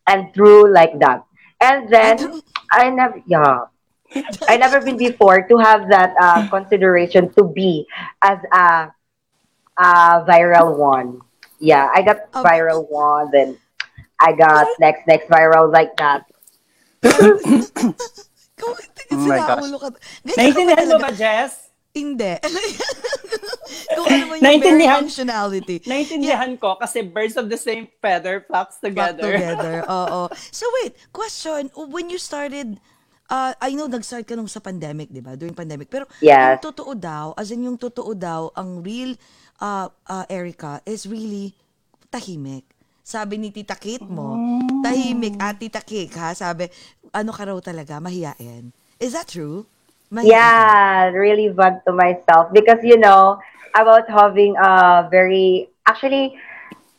and 0.09 0.33
through 0.33 0.67
like 0.73 0.97
that 0.99 1.23
And 1.61 1.85
then 1.93 2.41
I 2.73 2.89
never, 2.89 3.21
yeah, 3.29 3.69
I 4.47 4.57
never 4.57 4.81
been 4.81 4.97
before 4.97 5.47
to 5.47 5.55
have 5.57 5.87
that 5.89 6.11
uh, 6.19 6.47
consideration 6.49 7.31
to 7.33 7.43
be 7.47 7.87
as 8.21 8.39
a, 8.51 8.91
a 9.77 9.89
viral 10.27 10.75
one. 10.77 11.21
Yeah, 11.59 11.87
I 11.93 12.01
got 12.01 12.27
Oh. 12.33 12.43
viral 12.43 12.89
one, 12.89 13.29
then 13.31 13.55
I 14.19 14.33
got 14.33 14.67
next 14.79 15.05
next 15.07 15.29
viral 15.29 15.71
like 15.71 15.95
that. 15.97 16.25
Kung 17.01 18.75
Oh 19.11 19.17
my 19.27 19.37
gosh. 19.37 19.63
ulo 19.65 19.77
ka. 19.81 19.89
Ganyan 20.23 20.37
Naiintindihan 20.37 20.77
ka 20.77 20.85
mo 20.85 20.97
talaga. 20.97 21.03
ba, 21.03 21.11
Jess? 21.17 21.53
Hindi. 21.91 22.33
Kung 23.95 24.05
ano 24.07 24.23
man 24.31 24.37
yung 24.39 24.43
Naintindihan- 24.45 25.03
functionality. 25.03 25.75
Naintindihan 25.83 26.51
ko 26.55 26.79
kasi 26.79 27.03
birds 27.03 27.35
of 27.35 27.51
the 27.51 27.59
same 27.59 27.91
feather 27.99 28.45
flocks 28.47 28.79
Back 28.79 28.87
together. 29.17 29.27
together. 29.35 29.75
Oo. 29.89 30.31
So 30.55 30.63
wait, 30.79 30.95
question. 31.11 31.67
When 31.75 32.07
you 32.07 32.15
started, 32.15 32.79
uh, 33.31 33.55
I 33.55 33.71
know 33.71 33.87
nag-start 33.87 34.27
ka 34.27 34.35
nung 34.35 34.51
sa 34.51 34.59
pandemic, 34.59 35.07
di 35.07 35.23
ba? 35.23 35.39
During 35.39 35.55
pandemic. 35.55 35.87
Pero 35.87 36.05
Yes. 36.19 36.59
yung 36.59 36.63
totoo 36.67 36.91
daw, 36.91 37.31
as 37.39 37.49
in 37.55 37.63
yung 37.63 37.79
totoo 37.79 38.11
daw, 38.11 38.51
ang 38.53 38.83
real 38.83 39.15
uh, 39.63 39.87
uh, 39.87 40.25
Erica 40.27 40.83
is 40.83 41.07
really 41.07 41.55
tahimik. 42.11 42.67
Sabi 43.01 43.39
ni 43.39 43.49
Tita 43.49 43.73
Kate 43.79 44.05
mo, 44.05 44.37
tahimik 44.83 45.39
at 45.39 45.57
Tita 45.57 45.81
Kate, 45.81 46.13
ha? 46.19 46.35
Sabi, 46.35 46.67
ano 47.15 47.31
ka 47.31 47.47
raw 47.47 47.57
talaga, 47.63 47.97
mahiyain. 47.97 48.69
Is 49.01 49.15
that 49.15 49.31
true? 49.31 49.65
Mahiyain? 50.11 50.27
Yeah, 50.27 51.09
really 51.15 51.49
fun 51.55 51.79
to 51.87 51.95
myself 51.95 52.51
because 52.51 52.83
you 52.83 52.99
know 52.99 53.39
about 53.73 54.05
having 54.11 54.59
a 54.59 55.07
very 55.07 55.71
actually 55.87 56.35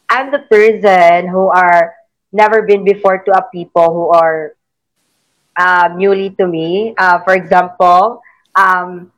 I'm 0.09 0.33
the 0.33 0.45
person 0.49 1.29
who 1.29 1.53
are 1.53 1.93
never 2.33 2.65
been 2.65 2.85
before 2.85 3.21
to 3.25 3.31
a 3.37 3.45
people 3.53 3.93
who 3.93 4.09
are 4.12 4.57
uh, 5.57 5.91
newly 5.97 6.31
to 6.39 6.47
me. 6.47 6.95
Uh, 6.97 7.19
for 7.25 7.35
example, 7.35 8.21
um, 8.55 9.13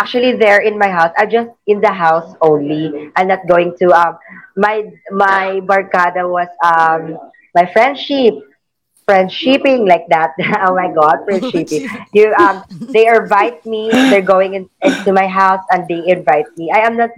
actually 0.00 0.36
there 0.36 0.60
in 0.60 0.78
my 0.78 0.88
house, 0.88 1.12
I 1.16 1.26
just 1.26 1.50
in 1.66 1.80
the 1.80 1.92
house 1.92 2.34
only. 2.40 3.10
I'm 3.16 3.28
not 3.28 3.46
going 3.46 3.76
to 3.78 3.92
um 3.92 4.18
my 4.56 4.90
my 5.10 5.60
barkada 5.64 6.28
was 6.28 6.48
um 6.64 7.18
my 7.54 7.66
friendship 7.72 8.34
friendshipping 9.06 9.86
like 9.86 10.06
that. 10.08 10.32
oh 10.66 10.74
my 10.74 10.92
god, 10.92 11.24
friendshipping. 11.28 11.88
you 12.12 12.32
um 12.34 12.64
they 12.92 13.06
invite 13.06 13.64
me, 13.66 13.90
they're 14.10 14.22
going 14.24 14.54
in, 14.54 14.68
into 14.82 15.12
my 15.12 15.26
house 15.26 15.62
and 15.70 15.86
they 15.88 16.02
invite 16.08 16.46
me. 16.56 16.70
I 16.70 16.86
am 16.86 16.96
not 16.96 17.10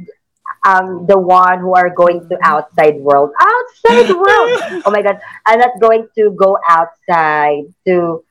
um 0.66 1.06
the 1.06 1.18
one 1.18 1.60
who 1.60 1.74
are 1.74 1.90
going 1.90 2.28
to 2.28 2.36
outside 2.42 2.96
world. 3.00 3.30
Outside 3.40 4.10
world. 4.10 4.82
oh 4.84 4.90
my 4.90 5.02
god. 5.02 5.20
I'm 5.46 5.60
not 5.60 5.78
going 5.80 6.08
to 6.18 6.30
go 6.36 6.58
outside 6.68 7.72
to 7.86 8.22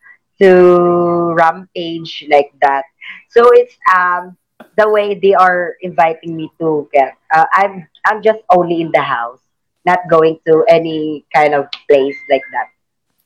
to 0.41 1.33
rampage 1.35 2.25
like 2.29 2.51
that. 2.61 2.83
So 3.31 3.47
it's 3.53 3.75
um 3.91 4.37
the 4.75 4.87
way 4.89 5.15
they 5.15 5.33
are 5.35 5.75
inviting 5.81 6.35
me 6.35 6.51
to 6.59 6.87
get 6.91 7.15
uh, 7.31 7.47
I'm 7.53 7.87
I'm 8.05 8.23
just 8.23 8.39
only 8.51 8.81
in 8.81 8.91
the 8.91 9.03
house, 9.03 9.41
not 9.85 9.99
going 10.09 10.39
to 10.47 10.63
any 10.67 11.25
kind 11.33 11.53
of 11.55 11.67
place 11.87 12.17
like 12.29 12.45
that. 12.51 12.67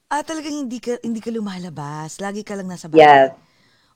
Ah, 0.10 0.26
talagang 0.26 0.66
hindi 0.66 0.82
ka, 0.82 0.98
hindi 1.06 1.22
ka 1.22 1.30
lumalabas. 1.30 2.18
Lagi 2.18 2.42
ka 2.42 2.58
lang 2.58 2.66
nasa 2.66 2.90
bahay. 2.90 3.30
Yes. 3.30 3.30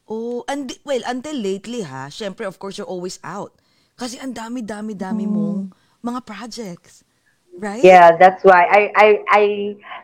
Oh, 0.06 0.46
and 0.46 0.70
well, 0.86 1.02
until 1.10 1.34
lately 1.34 1.82
ha, 1.82 2.12
syempre 2.14 2.46
of 2.46 2.62
course 2.62 2.78
you're 2.78 2.90
always 2.90 3.18
out. 3.26 3.58
Kasi 3.98 4.22
ang 4.22 4.34
dami-dami-dami 4.36 5.26
mong 5.26 5.74
mga 6.06 6.20
projects. 6.26 7.02
Right? 7.54 7.86
Yeah, 7.86 8.18
that's 8.18 8.42
why 8.42 8.66
I, 8.66 8.82
I 8.98 9.08
I 9.30 9.44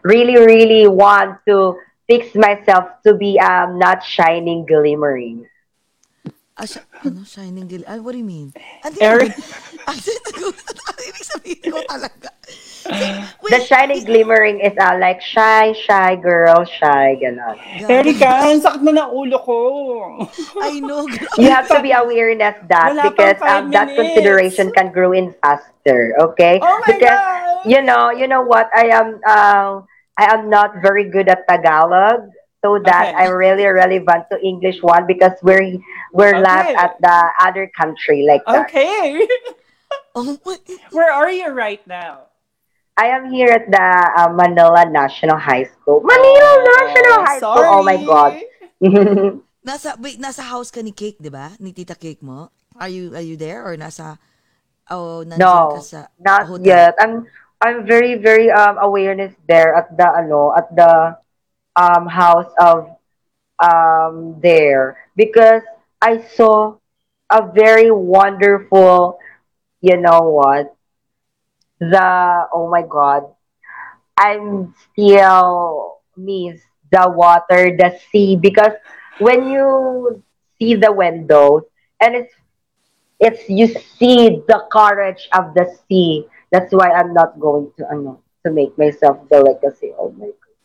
really 0.06 0.38
really 0.38 0.86
want 0.86 1.42
to 1.50 1.82
fix 2.10 2.34
myself 2.34 2.89
to 3.06 3.13
be 3.13 3.38
um 3.39 3.78
not 3.78 4.01
shining 4.04 4.66
glimmering. 4.66 5.46
Ah, 6.60 6.68
siya, 6.68 6.84
ano, 7.08 7.24
shining 7.24 7.72
gil. 7.72 7.88
Ah, 7.88 8.01
what 8.04 8.12
do 8.12 8.20
you 8.20 8.28
mean? 8.28 8.51
Ano 8.84 8.98
Eric- 9.00 9.38
Ano 9.89 11.01
ibig 11.08 11.24
sabihin 11.24 11.63
ko 11.72 11.80
talaga? 11.88 12.30
The 13.50 13.60
shining 13.63 14.04
glimmering 14.06 14.60
is 14.60 14.74
uh, 14.78 14.98
like 15.00 15.22
shy, 15.22 15.72
shy 15.74 16.16
girl, 16.20 16.66
shy, 16.66 17.16
ganon. 17.22 17.56
Erika, 17.88 18.50
ang 18.50 18.60
sakit 18.60 18.82
na 18.84 19.06
ng 19.06 19.12
ulo 19.13 19.38
ko. 19.42 19.58
I 20.68 20.80
know. 20.84 21.08
You 21.39 21.50
have 21.50 21.70
to 21.70 21.80
be 21.82 21.92
awareness 21.96 22.56
that 22.68 22.89
Wala 22.92 23.08
pang 23.13 23.13
because 23.16 23.39
five 23.39 23.63
um, 23.66 23.72
that 23.72 23.88
minutes. 23.96 23.98
consideration 23.98 24.68
can 24.75 24.92
grow 24.92 25.12
in 25.13 25.32
faster. 25.42 26.13
Okay, 26.34 26.60
Oh 26.62 26.78
my 26.84 26.92
because 26.92 27.20
God! 27.20 27.70
you 27.70 27.82
know, 27.82 28.12
you 28.12 28.28
know 28.28 28.42
what? 28.44 28.68
I 28.75 28.92
am 28.94 29.08
um 29.24 29.88
I 30.19 30.27
am 30.35 30.51
not 30.51 30.83
very 30.83 31.07
good 31.07 31.31
at 31.31 31.47
Tagalog. 31.47 32.27
So 32.59 32.75
that 32.83 33.15
Okay. 33.15 33.23
I'm 33.23 33.31
really 33.39 33.63
relevant 33.63 34.27
to 34.31 34.35
English 34.43 34.83
one 34.83 35.07
because 35.07 35.31
we're 35.39 35.79
we're 36.11 36.35
Okay. 36.35 36.43
laughed 36.43 36.75
at 36.75 36.99
the 36.99 37.17
other 37.39 37.71
country 37.71 38.27
like 38.27 38.43
that. 38.51 38.67
Okay. 38.67 39.23
Oh 40.15 40.25
my. 40.43 40.57
Where 40.91 41.13
are 41.13 41.29
you 41.31 41.53
right 41.53 41.79
now? 41.88 42.33
I 42.97 43.13
am 43.13 43.31
here 43.31 43.47
at 43.53 43.71
the 43.71 43.88
uh, 44.17 44.27
Manila 44.33 44.83
National 44.89 45.38
High 45.38 45.63
School. 45.63 46.01
Manila 46.03 46.51
National 46.65 47.19
High 47.23 47.39
School. 47.39 47.65
Oh 47.71 47.81
my 47.85 47.97
god. 48.03 48.33
Nasa, 49.67 49.95
wait, 50.01 50.17
nasa 50.19 50.41
house 50.43 50.71
ka 50.71 50.81
ni 50.81 50.91
Cake, 50.91 51.19
di 51.21 51.29
ba? 51.29 51.51
Ni 51.59 51.71
Tita 51.75 51.93
Cake 51.95 52.23
mo? 52.23 52.49
Are 52.79 52.89
you, 52.89 53.11
are 53.13 53.23
you 53.23 53.35
there? 53.35 53.59
Or 53.63 53.75
nasa, 53.75 54.17
oh, 54.89 55.21
nandiyan 55.27 55.39
no, 55.39 55.75
ka 55.77 55.81
sa 55.83 55.99
not 56.19 56.47
hotel? 56.47 56.65
yet. 56.65 56.95
I'm 56.99 57.27
I'm 57.62 57.86
very 57.86 58.16
very 58.16 58.50
um 58.51 58.78
awareness 58.80 59.34
there 59.48 59.75
at 59.75 59.96
the 59.98 60.08
ano 60.08 60.54
at 60.56 60.68
the 60.75 61.18
um 61.75 62.08
house 62.08 62.51
of 62.60 62.89
um 63.63 64.39
there. 64.42 64.98
Because 65.16 65.63
I 66.01 66.22
saw 66.36 66.78
a 67.32 67.42
very 67.54 67.92
wonderful 67.92 69.20
you 69.82 69.98
know 69.98 70.22
what? 70.30 70.75
The 71.80 72.48
oh 72.54 72.70
my 72.70 72.84
god. 72.84 73.24
I'm 74.18 74.74
still 74.92 76.00
miss 76.18 76.62
the 76.92 77.10
water 77.10 77.75
the 77.78 78.00
sea 78.12 78.36
because 78.36 78.74
when 79.20 79.50
you 79.50 80.24
see 80.60 80.75
the 80.75 80.92
windows 80.92 81.63
and 82.01 82.16
it's 82.16 82.34
it's 83.20 83.50
you 83.50 83.68
see 83.68 84.42
the 84.48 84.68
courage 84.72 85.30
of 85.34 85.54
the 85.54 85.66
sea. 85.88 86.25
That's 86.50 86.74
why 86.74 86.89
I'm 86.91 87.13
not 87.13 87.38
going 87.38 87.70
to 87.77 87.86
ano 87.86 88.22
to 88.46 88.50
make 88.50 88.74
myself 88.77 89.22
the 89.29 89.41
legacy. 89.41 89.94
Oh 89.94 90.10
my 90.12 90.29
god. 90.34 90.56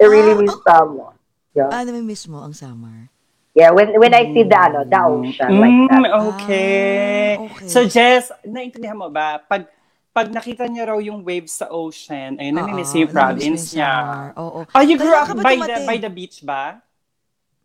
I 0.00 0.04
really 0.06 0.34
Ah, 0.34 0.40
miss 0.42 0.56
someone. 0.62 1.16
Yeah. 1.54 1.70
Ah, 1.70 1.82
nami-miss 1.82 2.26
mo 2.30 2.46
ang 2.46 2.54
summer. 2.54 3.10
Yeah, 3.50 3.74
when 3.74 3.90
when 3.98 4.14
I 4.14 4.30
see 4.30 4.46
the 4.46 4.54
ano, 4.54 4.86
the 4.86 5.00
ocean 5.02 5.50
like 5.58 5.74
Mm, 5.74 5.88
that. 5.90 6.10
okay. 6.38 7.34
Ah, 7.34 7.42
okay. 7.50 7.66
So, 7.66 7.82
Jess, 7.82 8.30
naintindihan 8.46 8.94
mo 8.94 9.10
ba? 9.10 9.42
Pag 9.42 9.66
pag 10.10 10.30
nakita 10.30 10.70
niya 10.70 10.90
raw 10.90 10.98
yung 11.02 11.22
waves 11.26 11.58
sa 11.58 11.66
ocean, 11.70 12.38
ayun, 12.38 12.54
namimiss 12.54 12.94
yung 12.94 13.10
province 13.10 13.74
niya. 13.74 13.90
summer. 13.90 14.26
Oo. 14.38 14.60
Oh, 14.70 14.82
you 14.86 14.94
grew 14.94 15.10
Kaya 15.10 15.26
up 15.26 15.34
by 15.34 15.54
the 15.58 15.76
by 15.82 15.98
the 15.98 16.10
beach 16.10 16.46
ba? 16.46 16.78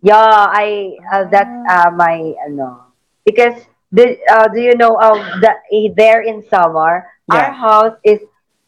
Yeah, 0.01 0.49
I 0.49 0.97
uh, 1.05 1.25
that's 1.29 1.57
uh, 1.69 1.89
my 1.93 2.33
ano 2.45 2.93
because 3.21 3.57
the 3.91 4.17
uh, 4.29 4.47
do 4.53 4.59
you 4.61 4.75
know 4.75 4.95
of 4.99 5.17
the 5.41 5.51
eh, 5.73 5.89
there 5.95 6.21
in 6.21 6.41
summer 6.49 7.05
our 7.29 7.51
house 7.51 7.95
is 8.03 8.19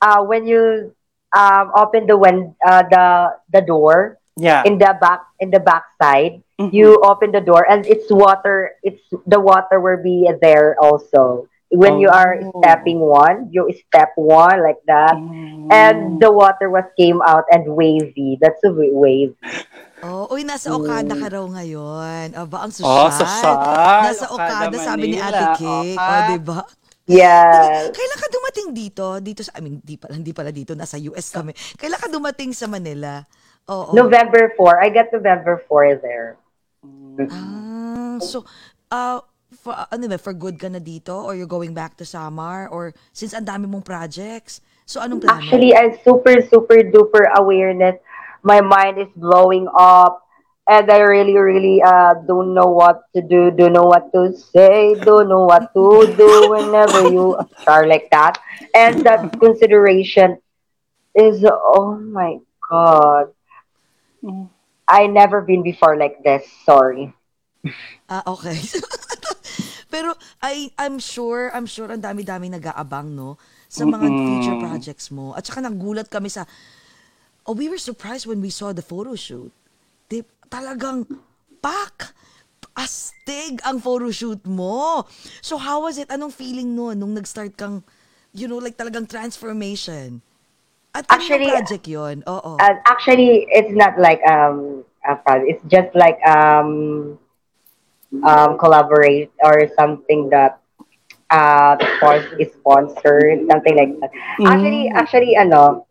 uh 0.01 0.21
when 0.23 0.45
you 0.47 0.91
um 1.35 1.71
open 1.75 2.05
the 2.07 2.17
win 2.17 2.53
uh, 2.65 2.83
the 2.89 3.05
the 3.53 3.61
door 3.61 4.17
Yeah. 4.37 4.63
in 4.63 4.77
the 4.77 4.93
back 4.99 5.21
in 5.39 5.49
the 5.51 5.59
back 5.59 5.83
side 6.01 6.41
Mhm. 6.59 6.71
you 6.73 6.99
open 7.03 7.31
the 7.31 7.41
door 7.41 7.65
and 7.69 7.85
it's 7.85 8.09
water 8.09 8.73
it's 8.83 9.01
the 9.25 9.39
water 9.39 9.79
will 9.79 10.01
be 10.01 10.29
there 10.41 10.75
also 10.79 11.47
when 11.71 11.97
you 11.99 12.09
are 12.09 12.39
Oh. 12.41 12.61
stepping 12.61 12.99
one 12.99 13.49
you 13.51 13.67
step 13.87 14.11
one 14.15 14.61
like 14.63 14.81
that 14.87 15.15
Mm. 15.15 15.67
and 15.71 16.19
the 16.19 16.31
water 16.31 16.69
was 16.69 16.85
came 16.97 17.21
out 17.21 17.45
and 17.51 17.65
wavy 17.75 18.37
that's 18.41 18.63
a 18.63 18.71
wave 18.73 19.33
Oh, 20.05 20.29
uy, 20.29 20.45
nasa 20.45 20.69
Okada 20.69 21.17
ka 21.17 21.27
raw 21.33 21.41
ngayon. 21.41 22.37
Aba, 22.37 22.69
ang 22.69 22.73
Mm. 22.73 22.85
Oh, 22.85 23.09
sosyal. 23.09 23.55
Nasa 24.05 24.25
Okada, 24.29 24.69
Okada, 24.69 24.77
sabi 24.77 25.05
ni 25.09 25.17
Manila. 25.17 25.33
Ate 25.33 25.45
Cake. 25.57 25.97
Oka. 25.97 26.05
Oh, 26.05 26.21
di 26.29 26.39
ba? 26.41 26.59
yes 27.07 27.87
Kailan 27.95 28.19
ka 28.19 28.27
dumating 28.27 28.67
dito? 28.75 29.05
Dito 29.23 29.39
sa, 29.41 29.55
I 29.57 29.61
mean, 29.63 29.79
di 29.79 29.95
pala, 29.95 30.13
hindi 30.19 30.35
pala 30.35 30.51
dito, 30.51 30.75
nasa 30.75 30.99
US 31.07 31.31
kami. 31.31 31.55
Kailan 31.79 31.97
ka 31.97 32.11
dumating 32.11 32.51
sa 32.51 32.67
Manila? 32.67 33.23
Oo. 33.67 33.91
november 33.91 34.55
4 34.55 34.79
i 34.79 34.87
got 34.87 35.11
november 35.11 35.59
4 35.67 35.99
there 35.99 36.39
Ah, 37.27 38.15
so, 38.21 38.45
uh, 38.93 39.19
for, 39.59 39.73
ano 39.73 40.05
ba, 40.07 40.21
for 40.21 40.31
good 40.37 40.61
ka 40.61 40.69
na 40.69 40.77
dito? 40.77 41.17
Or 41.17 41.33
you're 41.33 41.49
going 41.49 41.73
back 41.73 41.97
to 41.97 42.05
Samar? 42.05 42.69
Or 42.69 42.93
since 43.09 43.33
ang 43.33 43.49
dami 43.49 43.65
mong 43.65 43.81
projects? 43.83 44.61
So, 44.85 45.01
anong 45.01 45.25
plano? 45.25 45.41
Actually, 45.41 45.73
I'm 45.75 45.97
super, 46.05 46.39
super 46.45 46.79
duper 46.85 47.27
awareness. 47.35 47.97
My 48.47 48.63
mind 48.63 48.95
is 48.97 49.11
blowing 49.19 49.67
up. 49.75 50.23
And 50.67 50.91
I 50.91 50.99
really, 50.99 51.35
really 51.35 51.79
uh, 51.79 52.15
don't 52.27 52.51
know 52.51 52.67
what 52.67 53.07
to 53.15 53.23
do, 53.23 53.51
don't 53.51 53.71
know 53.71 53.87
what 53.87 54.11
to 54.11 54.35
say, 54.35 54.99
don't 54.99 55.31
know 55.31 55.47
what 55.47 55.71
to 55.71 55.87
do 56.19 56.31
whenever 56.51 57.07
you 57.07 57.39
are 57.67 57.87
like 57.87 58.11
that. 58.11 58.35
And 58.75 58.99
that 59.07 59.39
consideration 59.39 60.43
is, 61.15 61.39
oh 61.47 61.95
my 61.95 62.39
God. 62.67 63.31
I 64.87 65.07
never 65.07 65.39
been 65.39 65.63
before 65.63 65.95
like 65.95 66.19
this. 66.23 66.43
Sorry. 66.67 67.15
Ah, 68.07 68.23
okay. 68.27 68.59
Pero 69.91 70.15
I 70.43 70.71
I'm 70.79 70.99
sure, 70.99 71.51
I'm 71.51 71.67
sure 71.67 71.87
ang 71.91 72.03
dami-dami 72.03 72.51
nag-aabang 72.51 73.11
no 73.15 73.39
sa 73.67 73.83
mga 73.83 74.07
future 74.07 74.59
projects 74.59 75.11
mo. 75.11 75.31
At 75.35 75.47
saka 75.47 75.63
nagulat 75.63 76.07
kami 76.11 76.27
sa 76.31 76.47
Oh, 77.47 77.55
we 77.55 77.71
were 77.71 77.79
surprised 77.79 78.27
when 78.27 78.43
we 78.43 78.51
saw 78.51 78.75
the 78.75 78.83
photo 78.83 79.15
shoot. 79.15 79.55
Di, 80.11 80.19
talagang 80.51 81.07
pak 81.63 82.11
astig 82.75 83.63
ang 83.63 83.79
photo 83.79 84.11
shoot 84.11 84.43
mo. 84.43 85.07
So 85.39 85.55
how 85.55 85.87
was 85.87 85.95
it? 85.97 86.11
Anong 86.11 86.35
feeling 86.35 86.75
no 86.75 86.91
nung 86.91 87.15
nag-start 87.15 87.55
kang 87.55 87.87
you 88.35 88.51
know 88.51 88.59
like 88.59 88.75
talagang 88.75 89.07
transformation? 89.07 90.19
At 90.91 91.07
Actually, 91.07 91.47
project 91.47 91.87
'yon? 91.87 92.27
Oo. 92.27 92.59
Uh, 92.59 92.75
actually, 92.83 93.47
it's 93.47 93.71
not 93.71 93.95
like 93.95 94.19
um 94.27 94.83
a 95.07 95.15
project. 95.15 95.47
It's 95.47 95.65
just 95.71 95.95
like 95.95 96.19
um 96.27 97.15
um 98.27 98.59
collaborate 98.59 99.31
or 99.39 99.71
something 99.79 100.27
that 100.35 100.59
uh 101.31 101.79
the 101.79 101.87
course 102.03 102.27
is 102.43 102.51
sponsored, 102.59 103.47
something 103.47 103.75
like 103.79 103.95
that. 104.03 104.11
Actually, 104.43 104.91
actually, 104.91 105.33
ano, 105.39 105.86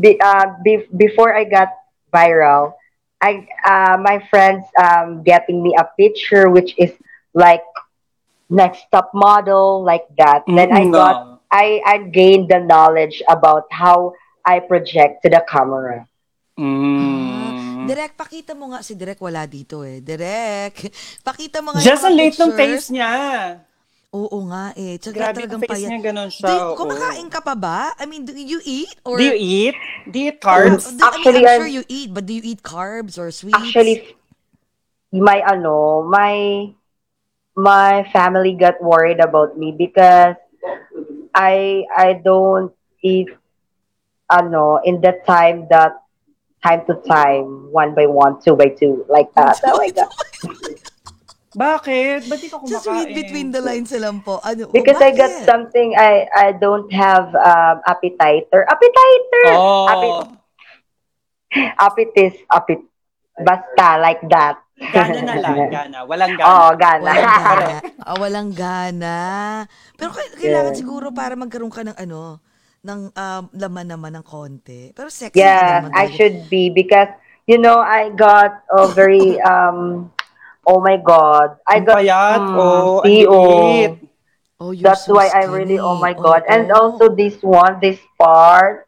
be, 0.00 0.18
uh, 0.20 0.46
be, 0.64 0.86
before 0.96 1.34
I 1.36 1.44
got 1.44 1.68
viral, 2.12 2.74
I 3.20 3.46
uh 3.64 3.96
my 4.00 4.18
friends 4.30 4.64
um 4.80 5.22
getting 5.22 5.62
me 5.62 5.76
a 5.78 5.84
picture 5.96 6.48
which 6.50 6.72
is 6.78 6.92
like 7.34 7.62
next 8.50 8.84
top 8.90 9.10
model 9.14 9.82
like 9.84 10.06
that. 10.18 10.44
Then 10.48 10.72
I 10.72 10.84
Mm, 10.84 10.92
got. 10.92 11.16
I 11.50 11.82
I 11.84 11.96
gained 12.10 12.48
the 12.48 12.60
knowledge 12.60 13.22
about 13.28 13.66
how 13.70 14.14
I 14.44 14.60
project 14.60 15.22
to 15.22 15.28
the 15.30 15.42
camera. 15.46 16.06
Mm. 16.58 17.54
Direk, 17.88 18.12
pakita 18.14 18.52
mo 18.52 18.70
nga 18.70 18.84
si 18.84 18.92
Direk 18.94 19.20
wala 19.24 19.48
dito 19.48 19.80
eh. 19.82 20.04
Direk, 20.04 20.92
pakita 21.28 21.64
mo 21.64 21.72
nga 21.72 21.80
Just 21.80 22.04
yung 22.04 22.12
ang 22.12 22.16
late 22.18 22.38
ng 22.38 22.52
face 22.52 22.86
niya. 22.92 23.12
Oo 24.10 24.42
nga 24.50 24.74
eh. 24.74 24.98
Tsaka 24.98 25.14
Grabe 25.30 25.36
talagang 25.38 25.62
ang 25.62 25.62
face 25.62 25.70
payat. 25.70 25.90
niya, 25.94 26.00
ganun 26.02 26.30
siya, 26.30 26.48
Do, 26.50 26.54
oo. 26.58 26.74
kumakain 26.74 27.28
ka 27.30 27.40
pa 27.40 27.54
ba? 27.54 27.94
I 27.94 28.10
mean, 28.10 28.26
do 28.26 28.34
you 28.34 28.58
eat? 28.66 28.90
Or, 29.06 29.14
Do 29.14 29.22
you 29.22 29.38
eat? 29.38 29.74
Do 30.10 30.18
you 30.18 30.34
eat 30.34 30.42
carbs? 30.42 30.90
Do- 30.90 30.98
I 30.98 30.98
mean, 30.98 31.06
Actually, 31.06 31.42
I'm 31.42 31.46
I'm- 31.46 31.60
sure 31.62 31.70
you 31.70 31.84
eat, 31.86 32.10
but 32.10 32.26
do 32.26 32.34
you 32.34 32.42
eat 32.42 32.66
carbs 32.66 33.14
or 33.22 33.30
sweets? 33.30 33.54
Actually, 33.54 34.18
my 35.14 35.38
ano, 35.46 36.02
my 36.02 36.74
my 37.54 38.02
family 38.10 38.58
got 38.58 38.82
worried 38.82 39.22
about 39.22 39.54
me 39.54 39.70
because 39.70 40.34
I 41.30 41.86
I 41.94 42.18
don't 42.18 42.74
eat 43.06 43.30
ano 44.26 44.82
in 44.82 44.98
the 44.98 45.22
time 45.22 45.70
that 45.70 46.02
time 46.66 46.82
to 46.90 46.98
time, 47.06 47.70
one 47.70 47.94
by 47.94 48.10
one, 48.10 48.42
two 48.42 48.58
by 48.58 48.74
two, 48.74 49.06
like 49.06 49.30
that. 49.38 49.62
Oh 49.62 49.78
my 49.78 49.90
God. 49.94 50.10
Bakit? 51.50 52.30
Ba't 52.30 52.38
di 52.38 52.46
ka 52.46 52.56
kumakain? 52.56 52.70
Just 52.70 52.86
read 52.86 53.10
between 53.10 53.50
the 53.50 53.58
lines 53.58 53.90
lang 53.90 54.22
po. 54.22 54.38
Ano, 54.40 54.70
oh, 54.70 54.72
Because 54.72 55.02
I 55.02 55.10
got 55.10 55.34
something 55.42 55.98
I 55.98 56.30
I 56.30 56.48
don't 56.54 56.86
have 56.94 57.34
um 57.34 57.82
appetizer. 57.82 58.62
Appetizer. 58.64 59.46
Oh. 59.50 59.90
Appet- 59.90 60.38
appetis, 61.76 62.34
appet 62.46 62.80
basta 63.36 63.98
like 63.98 64.22
that. 64.30 64.62
Gana 64.80 65.18
na 65.20 65.34
lang, 65.36 65.56
gana. 65.74 65.98
Walang 66.06 66.38
gana. 66.38 66.46
Oo, 66.46 66.68
gana. 66.78 67.10
Walang 67.10 67.34
gana. 67.44 67.74
Ah, 68.00 68.16
walang 68.16 68.50
gana. 68.54 69.16
Pero 69.94 70.08
kai- 70.10 70.34
kailangan 70.38 70.72
Yeah. 70.72 70.80
siguro 70.80 71.10
para 71.10 71.34
magkaroon 71.34 71.68
ka 71.68 71.82
ng 71.82 71.98
ano, 71.98 72.38
ng 72.80 73.00
um, 73.12 73.42
laman 73.52 73.86
naman 73.90 74.12
ng 74.14 74.24
konti. 74.24 74.94
Pero 74.94 75.10
sexy 75.10 75.36
Yeah, 75.36 75.84
naman 75.84 75.92
I 75.92 76.06
should 76.14 76.46
be 76.46 76.70
because 76.70 77.10
you 77.44 77.58
know 77.58 77.76
I 77.76 78.08
got 78.14 78.62
a 78.70 78.86
very 78.88 79.36
um 79.42 80.08
oh 80.66 80.80
my 80.80 80.96
god 80.96 81.56
I 81.66 81.80
Ang 81.80 81.84
got 81.86 81.96
payat, 82.00 82.40
mm, 82.40 82.56
oh, 82.56 83.00
PO. 83.00 83.40
liit. 83.40 83.92
Oh, 84.60 84.70
you're 84.76 84.84
That's 84.84 85.08
so 85.08 85.16
why 85.16 85.32
I 85.32 85.48
skinny. 85.48 85.56
really 85.64 85.78
oh 85.80 85.96
my 85.96 86.12
Oo. 86.12 86.20
god 86.20 86.44
and 86.48 86.68
also 86.70 87.08
this 87.08 87.40
one 87.40 87.80
this 87.80 87.96
part 88.20 88.84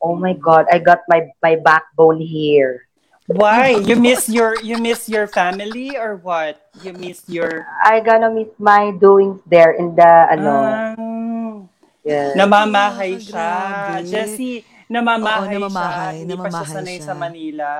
oh 0.00 0.12
my 0.14 0.36
god 0.36 0.68
I 0.68 0.76
got 0.78 1.04
my 1.08 1.32
my 1.40 1.56
backbone 1.56 2.20
here 2.20 2.84
Why? 3.26 3.74
You 3.74 3.98
miss 3.98 4.30
your 4.30 4.54
you 4.62 4.78
miss 4.78 5.10
your 5.10 5.26
family 5.26 5.98
or 5.98 6.14
what? 6.14 6.62
You 6.78 6.94
miss 6.94 7.26
your 7.26 7.66
I 7.82 7.98
gonna 7.98 8.30
miss 8.30 8.54
my 8.54 8.94
doings 8.94 9.42
there 9.50 9.74
in 9.74 9.98
the 9.98 10.12
ano 10.30 10.54
Ah, 10.62 11.66
yeah. 12.06 12.38
namamahay 12.38 13.18
Ah, 13.18 13.18
siya. 13.18 13.50
grabe. 13.82 14.06
Jessie, 14.06 14.62
namamahay, 14.86 15.58
Oo, 15.58 15.66
namamahay, 15.66 16.14
siya. 16.14 16.22
Hindi 16.22 16.34
pa 16.38 16.46
siya 16.46 16.54
namamahay 16.54 16.70
sanay 16.70 16.96
siya. 16.96 17.02
sa 17.02 17.12
Manila. 17.18 17.70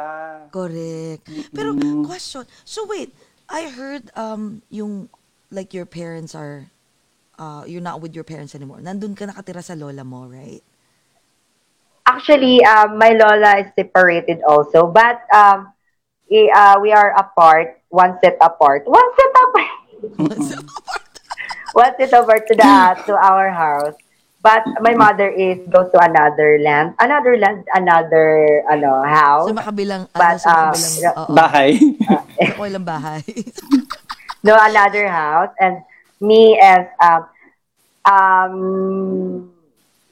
Correct. 0.50 1.22
Pero 1.54 1.68
question, 2.02 2.42
so 2.66 2.82
wait, 2.90 3.14
I 3.48 3.68
heard 3.70 4.10
um 4.16 4.62
yung 4.70 5.08
like 5.50 5.72
your 5.74 5.86
parents 5.86 6.34
are 6.34 6.70
uh 7.38 7.64
you're 7.66 7.82
not 7.84 8.00
with 8.00 8.14
your 8.14 8.24
parents 8.24 8.54
anymore. 8.54 8.78
Nandun 8.80 9.16
ka 9.16 9.26
nakatira 9.26 9.62
sa 9.64 9.74
lola 9.74 10.04
mo, 10.04 10.26
right? 10.26 10.62
Actually, 12.06 12.64
um, 12.64 12.98
my 12.98 13.10
lola 13.10 13.58
is 13.60 13.68
separated 13.76 14.40
also, 14.46 14.86
but 14.86 15.20
um, 15.34 15.72
i- 16.30 16.50
uh, 16.54 16.76
we 16.80 16.92
are 16.92 17.12
apart, 17.18 17.80
one 17.88 18.18
set 18.22 18.36
apart, 18.40 18.82
one 18.86 19.08
set 19.16 19.32
apart. 19.42 19.72
one 21.72 21.92
set 21.98 22.12
apart 22.12 22.46
to 22.48 22.54
the 22.54 22.70
to 23.06 23.14
our 23.14 23.50
house. 23.50 23.94
But 24.46 24.62
my 24.78 24.94
mother 24.94 25.26
is 25.26 25.58
goes 25.66 25.90
to 25.90 25.98
another 25.98 26.62
land, 26.62 26.94
another 27.02 27.34
land, 27.34 27.66
another 27.74 28.62
ano 28.70 29.02
house. 29.02 29.50
Sa 29.50 29.58
makabilang 29.58 30.06
ano, 30.14 30.22
But, 30.22 30.38
sa 30.38 30.50
uh, 30.54 30.70
makabilang 30.70 31.14
oo. 31.18 31.34
Bahay. 31.34 31.70
Sa 32.38 32.46
makabilang 32.54 32.86
bahay. 32.86 33.22
no, 34.46 34.54
another 34.54 35.10
house, 35.10 35.50
and 35.58 35.82
me 36.22 36.54
as 36.62 36.86
um 37.02 37.22
um, 38.06 38.54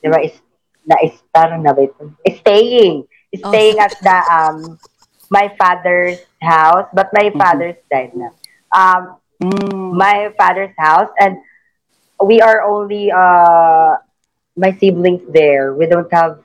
di 0.02 0.10
ba, 0.10 0.18
is 0.18 0.34
na 0.82 0.98
star 1.06 1.54
na 1.54 1.70
ba 1.70 1.86
ito? 1.86 2.10
Staying, 2.42 3.06
staying 3.38 3.78
at 3.78 3.94
the 4.02 4.18
um 4.34 4.82
my 5.30 5.46
father's 5.54 6.18
house, 6.42 6.90
but 6.90 7.06
my 7.14 7.30
father's 7.38 7.78
died 7.86 8.10
na. 8.18 8.34
Um, 8.74 9.22
Mm. 9.42 9.98
my 9.98 10.30
father's 10.38 10.70
house 10.78 11.10
and 11.18 11.42
we 12.22 12.38
are 12.40 12.62
only 12.62 13.10
uh 13.10 13.98
my 14.56 14.72
siblings 14.78 15.22
there 15.32 15.74
we 15.74 15.86
don't 15.86 16.10
have 16.12 16.38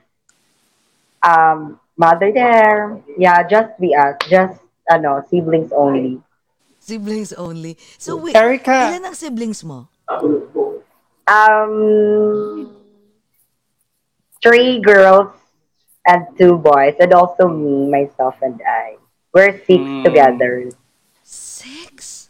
um 1.22 1.78
mother 1.96 2.32
there 2.32 3.00
yeah 3.18 3.42
just 3.46 3.70
we 3.78 3.94
us 3.94 4.16
just 4.28 4.58
ano 4.90 5.22
siblings 5.30 5.70
only 5.72 6.18
siblings 6.80 7.32
only. 7.36 7.76
So 8.00 8.16
wait, 8.16 8.34
Erica. 8.34 8.72
ilan 8.90 9.04
ang 9.12 9.14
siblings 9.14 9.62
mo? 9.62 9.86
um 11.30 12.66
three 14.42 14.80
girls 14.80 15.30
and 16.08 16.26
two 16.34 16.56
boys 16.58 16.96
and 16.98 17.12
also 17.12 17.46
me 17.46 17.86
myself 17.86 18.34
and 18.42 18.58
i 18.66 18.96
we're 19.30 19.54
six 19.68 19.78
Mm. 19.78 20.02
together 20.02 20.52
Six? 21.22 22.26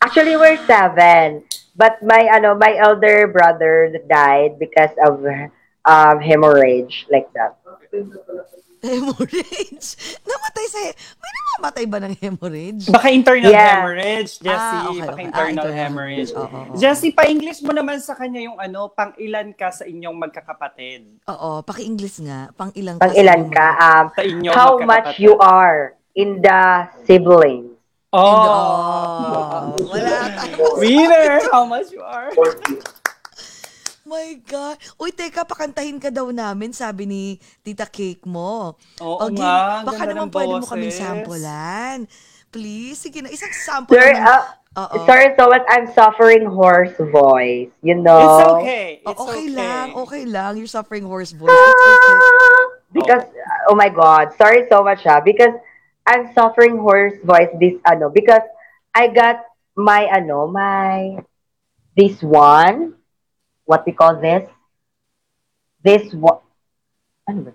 Actually, 0.00 0.34
we're 0.40 0.56
seven. 0.64 1.44
But 1.72 2.04
my 2.04 2.28
ano, 2.28 2.52
my 2.54 2.76
elder 2.76 3.26
brother 3.26 3.88
died 4.04 4.60
because 4.60 4.92
of 5.00 5.24
um, 5.84 6.16
hemorrhage 6.20 7.08
like 7.08 7.32
that. 7.32 7.56
Hemorrhage? 8.82 9.94
Namatay 10.26 10.66
sa... 10.66 10.78
May 10.90 11.30
namamatay 11.30 11.84
ba 11.86 11.98
ng 12.02 12.14
hemorrhage? 12.18 12.90
Baka 12.90 13.14
internal 13.14 13.46
Yeah. 13.46 13.78
hemorrhage, 13.78 14.42
Jessie. 14.42 14.58
Ah, 14.58 14.90
okay, 14.90 14.98
Baka 14.98 15.12
okay. 15.14 15.22
Ah, 15.22 15.22
internal 15.22 15.48
internal 15.54 15.78
hemorrhage. 15.78 16.30
hemorrhage. 16.34 16.50
Oo, 16.50 16.58
oo. 16.66 16.74
Jessie, 16.74 17.14
pa-English 17.14 17.62
mo 17.62 17.70
naman 17.70 18.02
sa 18.02 18.18
kanya 18.18 18.42
yung 18.42 18.58
ano, 18.58 18.90
pang 18.90 19.14
ilan 19.16 19.54
ka 19.54 19.70
sa 19.70 19.86
inyong 19.86 20.16
magkakapatid. 20.18 21.06
Oo, 21.30 21.62
paki-English 21.62 22.26
nga. 22.26 22.50
Pang 22.58 22.74
ilang 22.74 22.98
ka 22.98 23.06
Pang 23.06 23.14
sa 23.14 23.20
ilan 23.22 23.38
iyong 23.38 23.54
ka? 23.54 23.66
Um, 23.70 24.04
Sa 24.10 24.22
inyong 24.26 24.54
how 24.58 24.70
much 24.82 25.08
you 25.22 25.38
are 25.38 25.94
in 26.18 26.42
the 26.42 26.60
siblings? 27.06 27.71
Oh! 28.12 28.20
Oh, 28.20 29.72
wala 29.88 30.16
ka. 30.36 30.44
Winner! 30.76 31.40
How 31.48 31.64
much 31.64 31.88
you 31.88 32.04
are? 32.04 32.28
My 34.04 34.36
God. 34.44 34.76
Uy, 35.00 35.16
teka, 35.16 35.48
pakantahin 35.48 35.96
ka 35.96 36.12
daw 36.12 36.28
namin, 36.28 36.76
sabi 36.76 37.08
ni 37.08 37.22
Tita 37.64 37.88
Cake 37.88 38.28
mo. 38.28 38.76
Oo 39.00 39.16
O, 39.16 39.32
nga, 39.32 39.80
Gin, 39.80 39.88
baka 39.88 40.02
ganda 40.04 40.12
naman 40.12 40.28
pwede 40.28 40.52
mo 40.60 40.66
kaming 40.68 40.92
sampulan. 40.92 42.04
Please, 42.52 43.00
sige 43.00 43.24
na, 43.24 43.32
isang 43.32 43.48
sample 43.48 43.96
Sir, 43.96 44.12
lang. 44.12 44.44
uh, 44.76 44.92
sorry 45.08 45.32
so 45.32 45.48
much. 45.48 45.64
I'm 45.72 45.88
suffering 45.96 46.44
hoarse 46.44 46.92
voice. 47.00 47.72
You 47.80 47.96
know. 47.96 48.20
It's 48.20 48.44
okay. 48.60 48.88
Oh, 49.02 49.10
It's 49.16 49.22
okay, 49.24 49.32
okay. 49.32 49.56
lang, 49.56 49.86
okay 49.96 50.22
lang. 50.28 50.60
You're 50.60 50.68
suffering 50.68 51.08
hoarse 51.08 51.32
voice. 51.32 51.48
It's 51.48 51.80
okay. 51.80 52.20
because 52.92 53.24
oh 53.72 53.74
my 53.74 53.88
god 53.88 54.36
sorry 54.36 54.68
so 54.68 54.84
much 54.84 55.00
ah 55.08 55.16
because 55.16 55.56
i'm 56.06 56.32
suffering 56.32 56.78
hoarse 56.78 57.16
voice 57.22 57.50
this 57.58 57.74
ano 57.86 58.10
because 58.10 58.42
i 58.94 59.06
got 59.08 59.42
my 59.76 60.06
ano 60.10 60.46
my 60.46 61.16
this 61.96 62.20
one 62.22 62.94
what 63.64 63.86
we 63.86 63.92
call 63.92 64.16
this 64.18 64.44
this 65.82 66.10
one 66.14 66.42
ano 67.26 67.50
ba? 67.50 67.52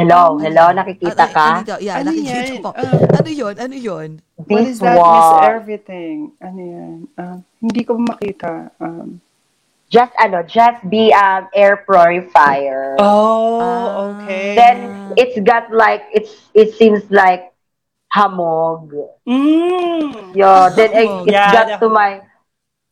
Hello, 0.00 0.38
hello, 0.38 0.70
nakikita 0.72 1.28
Ano- 1.28 1.34
ka? 1.34 1.46
Ano, 1.60 1.76
yeah, 1.82 2.00
Ano 2.00 2.08
nakikita 2.14 2.54
yan? 2.56 2.62
po. 2.64 2.70
Ah. 2.72 3.20
ano 3.20 3.28
yun? 3.28 3.54
Ano 3.58 3.74
yun? 3.76 4.08
What 4.38 4.46
This 4.48 4.66
is 4.70 4.78
that, 4.80 4.96
Miss 4.96 5.02
one, 5.02 5.44
Everything? 5.44 6.16
Ano 6.40 6.60
yan? 6.62 6.96
Um, 7.20 7.38
hindi 7.60 7.82
ko 7.84 7.98
makita. 8.00 8.70
Um, 8.80 9.20
just 9.90 10.14
ano, 10.16 10.42
just 10.42 10.80
be 10.86 11.10
um 11.12 11.50
air 11.52 11.82
purifier. 11.82 12.94
oh, 12.96 13.58
Ah. 13.60 13.86
okay. 14.14 14.54
Then 14.54 14.76
it's 15.18 15.34
got 15.42 15.68
like 15.68 16.06
it's 16.14 16.30
it 16.54 16.72
seems 16.74 17.02
like 17.10 17.50
hamog. 18.08 18.90
Mm. 19.26 20.34
Yeah, 20.34 20.70
then 20.70 20.90
it, 20.94 21.06
it's 21.26 21.30
Yeah, 21.30 21.50
got 21.52 21.66
the- 21.68 21.80
to 21.82 21.88
my 21.90 22.22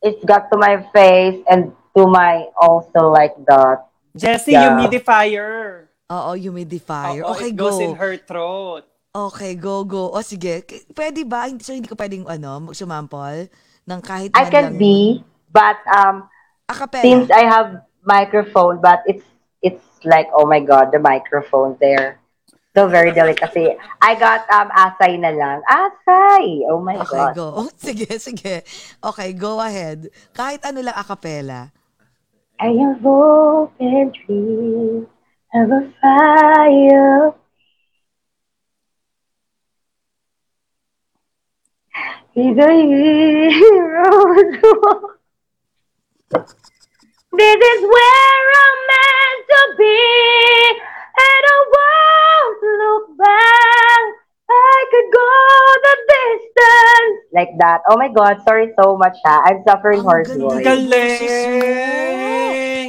it's 0.02 0.22
got 0.22 0.50
to 0.50 0.56
my 0.58 0.82
face 0.90 1.38
and 1.46 1.70
to 1.96 2.06
my 2.06 2.46
also 2.54 3.10
like 3.10 3.34
that. 3.46 3.86
Jessie, 4.14 4.54
Yeah. 4.54 4.74
humidifier. 4.74 5.86
Oo, 6.08 6.30
humidifier. 6.34 7.22
Oo, 7.22 7.34
okay, 7.34 7.50
it 7.50 7.56
goes 7.56 7.78
go. 7.78 7.84
in 7.84 7.94
her 7.94 8.14
throat. 8.16 8.82
Okay, 9.10 9.54
go, 9.54 9.82
go. 9.82 10.10
O 10.10 10.22
sige, 10.22 10.62
pwede 10.94 11.26
ba? 11.26 11.46
Hindi- 11.46 11.64
So, 11.64 11.74
hindi 11.74 11.90
ko 11.90 11.94
pwedeng 11.94 12.26
ano, 12.26 12.70
sumampol 12.70 13.50
ng 13.84 14.00
kahit 14.00 14.30
I 14.34 14.46
can 14.46 14.74
lang- 14.74 14.78
be, 14.78 15.22
but 15.50 15.78
um 15.90 16.26
Acapella. 16.68 17.02
since 17.02 17.30
I 17.30 17.44
have 17.44 17.82
microphone, 18.04 18.80
but 18.80 19.02
it's 19.06 19.24
it's 19.62 19.84
like 20.04 20.28
oh 20.34 20.46
my 20.46 20.60
god, 20.60 20.92
the 20.92 20.98
microphone 20.98 21.76
there. 21.80 22.20
So 22.76 22.86
very 22.88 23.12
delicacy. 23.12 23.74
I 24.00 24.14
got 24.14 24.46
um 24.52 24.70
asay 24.70 25.18
na 25.18 25.30
lang. 25.34 25.62
Asay. 25.66 26.62
Oh 26.70 26.80
my 26.80 26.98
Okay, 27.00 27.08
god. 27.10 27.34
go. 27.34 27.46
Oh, 27.56 27.70
sige, 27.78 28.06
sige. 28.20 28.62
Okay, 29.02 29.32
go 29.32 29.58
ahead. 29.60 30.10
Kahit 30.36 30.62
ano 30.66 30.82
lang 30.84 30.94
acapella. 30.94 31.72
I 32.60 32.68
have 32.82 33.06
open 33.06 34.12
dreams 34.26 35.06
of 35.54 35.70
a 35.70 35.92
fire. 36.00 37.34
He's 42.32 42.56
a 42.56 42.72
hero. 42.72 44.10
this 46.28 47.58
is 47.58 47.80
where 47.84 48.44
I'm 48.52 48.78
meant 48.88 49.40
to 49.48 49.62
be, 49.80 50.00
and 51.16 51.42
I 51.48 51.58
won't 51.72 52.60
look 52.78 53.06
back. 53.16 54.02
I 54.48 54.78
could 54.88 55.08
go 55.12 55.28
the 55.84 55.94
distance. 56.08 57.16
Like 57.36 57.52
that. 57.60 57.84
Oh 57.92 58.00
my 58.00 58.08
God, 58.08 58.40
sorry 58.48 58.72
so 58.80 58.96
much 58.96 59.16
ha. 59.24 59.44
I'm 59.44 59.60
suffering 59.68 60.00
Ang 60.00 60.08
horse 60.08 60.32
voice. 60.32 60.64
Galing! 60.64 62.08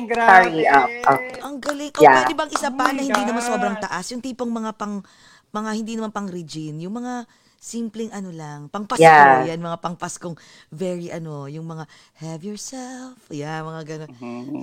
Grabe. 0.08 0.23
Sorry, 0.23 0.63
up, 0.67 0.89
up. 1.06 1.19
Ang 1.43 1.60
galing. 1.60 1.91
O 1.99 2.02
Yeah. 2.02 2.23
pwede 2.23 2.34
bang 2.39 2.52
isa 2.56 2.71
pa 2.71 2.89
Oh 2.89 2.95
na 2.95 3.04
hindi 3.04 3.23
naman 3.28 3.43
sobrang 3.43 3.75
taas? 3.84 4.08
Yung 4.15 4.23
tipong 4.23 4.47
mga 4.47 4.71
pang, 4.80 5.04
mga 5.52 5.71
hindi 5.75 5.99
naman 5.99 6.15
pang 6.15 6.32
Regine. 6.32 6.80
Yung 6.80 6.95
mga 6.95 7.28
simpleng 7.60 8.10
ano 8.15 8.32
lang, 8.32 8.72
pang 8.72 8.88
Pasko. 8.88 9.04
Yeah. 9.04 9.43
Yan, 9.45 9.60
mga 9.60 9.78
pang 9.84 10.00
Paskong 10.00 10.39
very 10.72 11.12
ano, 11.12 11.45
yung 11.45 11.67
mga 11.67 11.86
have 12.24 12.41
yourself. 12.43 13.19
Yeah, 13.30 13.62
mga 13.62 13.84
ganon. 13.86 14.12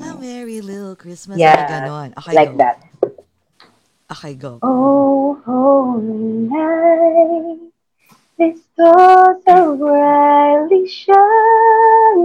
A 0.00 0.16
merry 0.16 0.64
little 0.64 0.96
Christmas. 0.96 1.36
Yeah, 1.36 1.68
Mga 1.68 1.70
ganon. 1.70 2.08
Okay, 2.16 2.34
like 2.34 2.52
go. 2.52 2.58
that. 2.58 2.76
Okay, 4.10 4.32
go. 4.34 4.58
Oh, 4.62 5.36
holy 5.44 6.48
night, 6.48 7.70
the 8.40 8.48
stars 8.56 9.42
are 9.46 9.76
brightly 9.76 10.88
shining. 10.88 12.16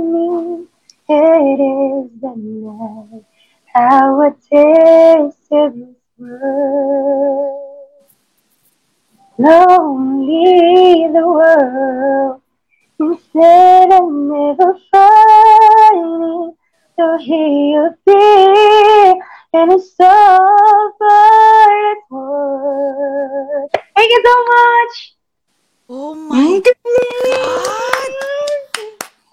It 1.11 1.59
is 1.59 2.07
the 2.23 2.33
night 2.39 3.27
our 3.75 4.35
tasted 4.49 5.31
this 5.79 5.95
world. 6.17 7.70
Lonely 9.41 11.09
the 11.09 11.25
world, 11.25 12.41
instead 13.01 13.89
of 13.89 14.05
never 14.05 14.77
finding. 14.93 16.53
So 16.93 17.17
here 17.17 17.49
you 17.49 17.89
be, 18.05 19.17
and 19.57 19.73
it's 19.73 19.97
so 19.97 20.05
far 21.01 21.69
it's 21.89 22.05
worth. 22.13 23.71
Thank 23.97 24.09
you 24.13 24.21
so 24.21 24.35
much. 24.45 24.93
Oh 25.89 26.13
my 26.13 26.37
Ang 26.37 26.61
galing! 26.61 28.13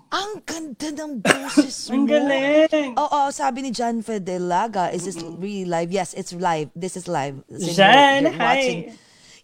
Ang 0.09 0.33
ganda 0.49 0.89
ng 1.05 1.13
boses 1.21 1.77
mo. 1.93 2.01
Ang 2.01 2.05
galing! 2.09 2.97
Oo, 2.97 3.29
sabi 3.29 3.61
ni 3.61 3.77
John 3.77 4.01
Fedelaga, 4.01 4.89
is 4.89 5.05
this 5.05 5.21
really 5.37 5.69
live? 5.69 5.93
Yes, 5.93 6.17
it's 6.17 6.33
live. 6.33 6.73
This 6.73 6.97
is 6.97 7.13
live. 7.13 7.45
Since 7.53 7.77
Jan, 7.77 8.25
you're- 8.25 8.33
you're 8.33 8.41
hi! 8.41 8.57
watching. 8.57 8.81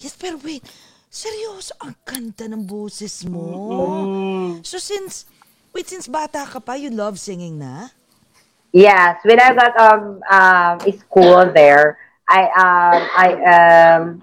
Yes, 0.05 0.17
pero 0.21 0.37
wait. 0.45 0.61
Seryoso, 1.09 1.73
ang 1.81 1.97
ganda 2.05 2.45
ng 2.51 2.67
boses 2.69 3.25
mo. 3.25 4.05
So 4.61 4.77
since, 4.77 5.25
wait, 5.73 5.89
since 5.89 6.11
bata 6.11 6.45
ka 6.45 6.61
pa, 6.61 6.75
you 6.77 6.91
love 6.93 7.17
singing 7.17 7.57
na? 7.57 7.89
Yes, 8.73 9.19
when 9.25 9.41
I 9.41 9.55
got 9.55 9.75
um 9.79 10.21
um 10.31 10.75
a 10.87 10.93
school 10.93 11.51
there, 11.55 11.99
I 12.29 12.43
um 12.45 13.01
I 13.17 13.29
um 13.57 14.23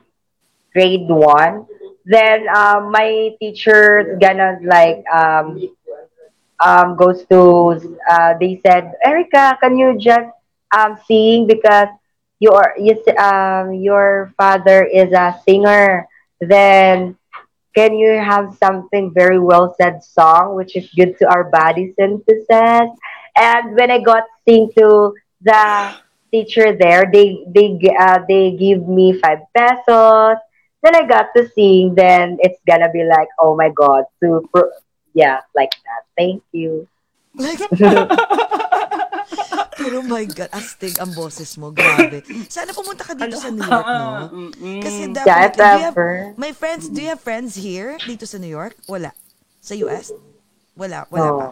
grade 0.73 1.07
one. 1.09 1.65
Then 2.05 2.47
um 2.55 2.91
my 2.91 3.35
teacher 3.39 4.17
gonna 4.21 4.59
like 4.65 5.03
um 5.13 5.59
um 6.63 6.95
goes 6.97 7.25
to 7.31 7.79
uh 8.09 8.33
they 8.39 8.59
said 8.65 8.91
Erica, 9.05 9.57
can 9.61 9.77
you 9.77 9.97
just 9.97 10.29
um 10.75 10.97
sing 11.07 11.47
because 11.47 11.87
your 12.41 12.73
you 12.81 12.97
um 13.21 13.71
your 13.77 14.33
father 14.35 14.83
is 14.83 15.13
a 15.13 15.37
singer. 15.45 16.09
Then 16.41 17.15
can 17.77 17.93
you 17.95 18.17
have 18.17 18.57
something 18.57 19.13
very 19.13 19.39
well 19.39 19.75
said 19.79 20.03
song 20.03 20.55
which 20.57 20.75
is 20.75 20.89
good 20.97 21.17
to 21.19 21.29
our 21.29 21.45
body 21.45 21.93
synthesis? 21.97 22.89
And 23.37 23.75
when 23.77 23.91
I 23.93 24.01
got 24.01 24.25
sing 24.43 24.73
to 24.75 25.13
the 25.39 25.93
teacher 26.33 26.75
there, 26.75 27.05
they 27.13 27.45
they 27.47 27.77
uh, 27.93 28.25
they 28.27 28.57
give 28.57 28.89
me 28.89 29.13
five 29.21 29.45
pesos. 29.55 30.41
Then 30.81 30.97
I 30.97 31.05
got 31.05 31.29
to 31.37 31.47
sing. 31.53 31.93
Then 31.93 32.41
it's 32.41 32.59
gonna 32.65 32.89
be 32.91 33.05
like, 33.05 33.29
oh 33.39 33.55
my 33.55 33.69
god, 33.69 34.05
super, 34.19 34.73
yeah, 35.13 35.41
like 35.55 35.71
that. 35.85 36.09
Thank 36.17 36.41
you. 36.51 36.89
Pero 39.77 40.03
my 40.03 40.27
God, 40.27 40.51
astig 40.51 40.99
ang 40.99 41.15
boses 41.15 41.55
mo. 41.55 41.71
Grabe. 41.71 42.23
Sana 42.51 42.75
pumunta 42.75 43.07
ka 43.07 43.15
dito 43.15 43.39
sa 43.39 43.47
New 43.47 43.63
York, 43.63 43.87
no? 43.87 44.09
Kasi 44.83 45.01
definitely, 45.09 45.55
do 45.55 45.63
you 45.63 45.85
have, 45.87 45.95
my 46.35 46.51
friends, 46.51 46.83
do 46.91 46.99
you 46.99 47.09
have 47.09 47.23
friends 47.23 47.55
here, 47.55 47.95
dito 48.03 48.27
sa 48.27 48.35
New 48.35 48.51
York? 48.51 48.75
Wala. 48.85 49.15
Sa 49.63 49.71
US? 49.87 50.11
Wala, 50.75 51.07
wala 51.07 51.29
pa. 51.31 51.47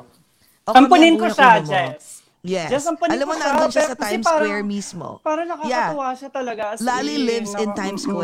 O, 0.67 0.71
Ampunin 0.75 1.15
kami 1.15 1.21
ko 1.21 1.25
ang 1.25 1.35
siya, 1.35 1.51
mo. 1.63 1.69
Jess. 1.71 2.03
Yes. 2.39 2.69
Jess, 2.71 2.85
ampunin 2.87 3.19
Alam 3.19 3.25
mo, 3.27 3.33
ko 3.33 3.39
siya, 3.39 3.47
nandun 3.51 3.69
siya 3.69 3.83
pero 3.83 3.91
sa 3.91 3.97
kasi 3.97 4.03
Times 4.15 4.25
parang- 4.25 4.39
Square 4.47 4.63
mismo. 4.63 5.07
Parang 5.19 5.47
nakakatuwa 5.47 6.07
siya 6.15 6.29
talaga. 6.29 6.63
as 6.71 6.79
Lali 6.79 7.15
in, 7.15 7.21
lives 7.27 7.51
in 7.55 7.69
Times 7.75 8.03
mm-mm. 8.03 8.15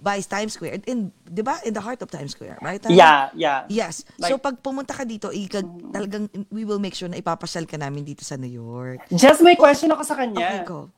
By 0.00 0.20
Times 0.20 0.54
Square. 0.54 0.86
In, 0.86 1.10
di 1.22 1.42
ba? 1.42 1.58
In 1.64 1.74
the 1.74 1.80
heart 1.80 2.00
of 2.02 2.10
Times 2.10 2.32
Square, 2.32 2.58
right? 2.62 2.78
Tama? 2.80 2.94
Yeah, 2.94 3.30
yeah. 3.34 3.58
Yes. 3.68 4.04
Like- 4.18 4.30
so, 4.30 4.38
pag 4.38 4.62
pumunta 4.62 4.94
ka 4.94 5.02
dito, 5.02 5.28
ikag, 5.28 5.66
talagang, 5.90 6.30
we 6.50 6.62
will 6.64 6.78
make 6.78 6.94
sure 6.94 7.08
na 7.08 7.18
ipapasyal 7.18 7.66
ka 7.66 7.76
namin 7.76 8.04
dito 8.04 8.22
sa 8.22 8.36
New 8.36 8.50
York. 8.50 9.02
Just 9.10 9.42
may 9.42 9.56
question 9.58 9.90
ako 9.90 10.02
sa 10.02 10.14
Okay, 10.14 10.30
kanya. 10.30 10.62
go. 10.62 10.90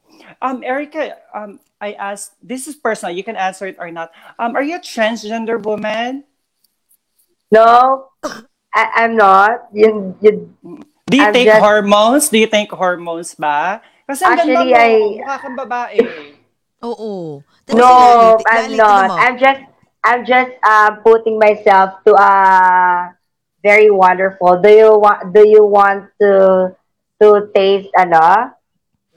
Um, 0.43 0.61
Erica, 0.61 1.17
um, 1.33 1.57
I 1.81 1.97
asked, 1.97 2.37
this 2.45 2.69
is 2.69 2.77
personal, 2.77 3.17
you 3.17 3.25
can 3.25 3.37
answer 3.41 3.65
it 3.67 3.81
or 3.81 3.89
not. 3.91 4.13
Um, 4.37 4.53
are 4.53 4.63
you 4.63 4.77
a 4.77 4.85
transgender 4.85 5.57
woman? 5.57 6.25
No, 7.51 8.07
I, 8.71 9.03
I'm 9.03 9.17
not. 9.17 9.67
You, 9.73 10.15
you, 10.21 10.55
Do 11.11 11.17
you 11.17 11.25
I'm 11.27 11.33
take 11.35 11.49
just- 11.49 11.59
hormones? 11.59 12.29
Do 12.29 12.39
you 12.39 12.47
take 12.47 12.71
hormones 12.71 13.35
ba? 13.35 13.83
Kasi 14.07 14.23
ang 14.23 14.39
ganda 14.39 14.61
Actually, 14.63 14.71
mo, 14.71 14.79
I- 14.79 15.19
mukha 15.19 15.37
kang 15.41 15.57
babae. 15.59 15.99
Oo. 16.81 17.45
Tingnan 17.66 17.81
no, 17.81 17.93
Lali. 18.40 18.45
I'm 18.49 18.64
Lali, 18.64 18.77
not. 18.77 19.09
mo. 19.09 19.14
I'm 19.21 19.37
just, 19.37 19.62
I'm 20.01 20.23
just 20.25 20.53
uh, 20.64 20.90
putting 21.05 21.37
myself 21.38 22.01
to 22.09 22.16
a 22.16 22.33
very 23.61 23.93
wonderful. 23.93 24.57
Do 24.61 24.71
you 24.73 24.97
want? 24.97 25.33
Do 25.37 25.45
you 25.45 25.61
want 25.64 26.09
to 26.25 26.73
to 27.21 27.27
taste 27.53 27.93
ano? 27.95 28.57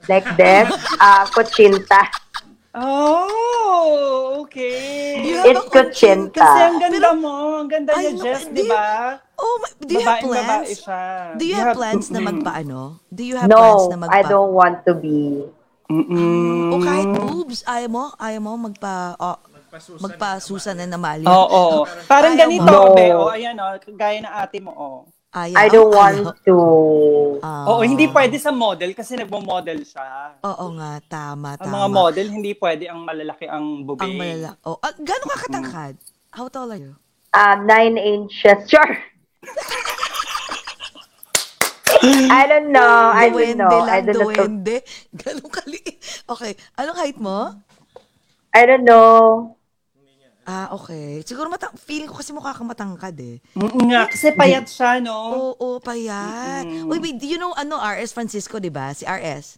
Like 0.04 0.28
this, 0.36 0.68
uh, 1.00 1.24
kuchinta. 1.32 2.04
Oh, 2.74 4.44
okay. 4.44 5.22
You 5.24 5.34
have 5.40 5.46
It's 5.48 5.64
a 5.64 5.68
kuchinta. 5.70 6.36
kuchinta. 6.36 6.44
Kasi 6.44 6.60
ang 6.60 6.76
ganda 6.76 6.98
Pero- 7.00 7.16
mo. 7.16 7.34
Ang 7.64 7.68
ganda 7.72 7.90
niya, 7.96 8.12
Jess, 8.18 8.44
di 8.52 8.66
ba? 8.68 9.16
Oh, 9.38 9.54
my, 9.62 9.70
do 9.80 9.92
you 9.94 10.04
have 10.04 10.20
plans? 10.20 10.44
babae 10.44 10.72
siya. 10.76 11.00
Do 11.38 11.44
you 11.46 11.56
have 11.56 11.72
plans 11.72 12.06
na 12.10 12.20
magpaano? 12.28 12.78
Do 13.08 13.22
you 13.24 13.34
have 13.40 13.48
No, 13.48 13.56
plans 13.56 13.86
na 13.88 13.98
magpa... 14.04 14.12
I 14.12 14.20
don't 14.28 14.52
want 14.52 14.76
to 14.84 14.92
be. 14.92 15.48
Mm-mm. 15.90 16.72
O 16.72 16.80
kahit 16.80 17.08
boobs, 17.12 17.60
ayaw 17.68 17.90
mo? 17.90 18.04
Ayaw 18.16 18.40
mo 18.40 18.56
magpa... 18.56 19.14
Oh, 19.20 19.36
magpa 20.00 20.38
Susan 20.38 20.78
and 20.80 20.94
Amalia? 20.94 21.28
Oo. 21.28 21.84
Parang 22.06 22.38
Ayaw 22.38 22.42
ganito, 22.46 22.72
mo. 22.72 22.94
be. 22.94 23.06
O, 23.12 23.28
ayan, 23.28 23.58
o. 23.58 23.66
Gaya 23.92 24.18
ng 24.22 24.32
ate 24.32 24.58
mo, 24.62 24.72
o. 24.72 24.86
Ayaw, 25.34 25.58
I 25.58 25.66
don't 25.66 25.90
ayaw. 25.90 25.98
want 25.98 26.38
to. 26.46 26.56
Ah. 27.42 27.66
Oo, 27.74 27.82
hindi 27.82 28.06
pwede 28.06 28.38
sa 28.38 28.54
model 28.54 28.94
kasi 28.94 29.18
nagmo-model 29.18 29.82
siya. 29.82 30.38
Oo 30.46 30.78
nga, 30.78 31.02
tama, 31.10 31.58
Ang 31.58 31.66
tama. 31.66 31.74
mga 31.74 31.88
model, 31.90 32.26
hindi 32.30 32.54
pwede 32.54 32.86
ang 32.86 33.02
malalaki 33.02 33.50
ang 33.50 33.82
bubig. 33.82 34.06
Ang 34.06 34.14
malala. 34.14 34.54
Oh, 34.62 34.78
ah, 34.78 34.94
gano'n 34.94 35.30
ka 35.34 35.38
katangkad? 35.50 35.94
How 36.30 36.46
tall 36.46 36.70
are 36.70 36.78
you? 36.78 36.94
Uh, 37.34 37.58
nine 37.66 37.98
inches. 37.98 38.62
Sure. 38.70 38.94
I 42.30 42.42
don't 42.46 42.70
know. 42.70 42.96
I 43.10 43.28
don't 43.28 43.36
Duwende 43.36 43.58
know. 43.58 43.78
I 43.80 43.98
lang, 44.00 44.04
don't 44.06 44.16
know. 44.16 44.28
duwende. 44.30 44.76
Ganun 45.14 45.50
kaliit. 45.50 45.96
Okay. 46.28 46.52
Anong 46.76 46.98
height 46.98 47.18
mo? 47.18 47.54
I 48.54 48.62
don't 48.66 48.84
know. 48.84 49.54
Ah, 50.44 50.68
okay. 50.76 51.24
Siguro 51.24 51.48
matang 51.48 51.72
feeling 51.80 52.04
ko 52.04 52.20
kasi 52.20 52.36
mukha 52.36 52.52
kang 52.52 52.68
matangkad 52.68 53.16
eh. 53.16 53.40
Mm, 53.56 53.88
nga, 53.88 54.12
kasi 54.12 54.28
payat 54.36 54.68
siya, 54.68 55.00
no? 55.00 55.16
Oo, 55.56 55.80
payat. 55.80 56.68
Wait, 56.84 57.00
wait, 57.00 57.16
do 57.16 57.24
you 57.24 57.40
know 57.40 57.56
ano 57.56 57.80
RS 57.80 58.12
Francisco, 58.12 58.60
'di 58.60 58.68
ba? 58.68 58.92
Si 58.92 59.08
RS. 59.08 59.56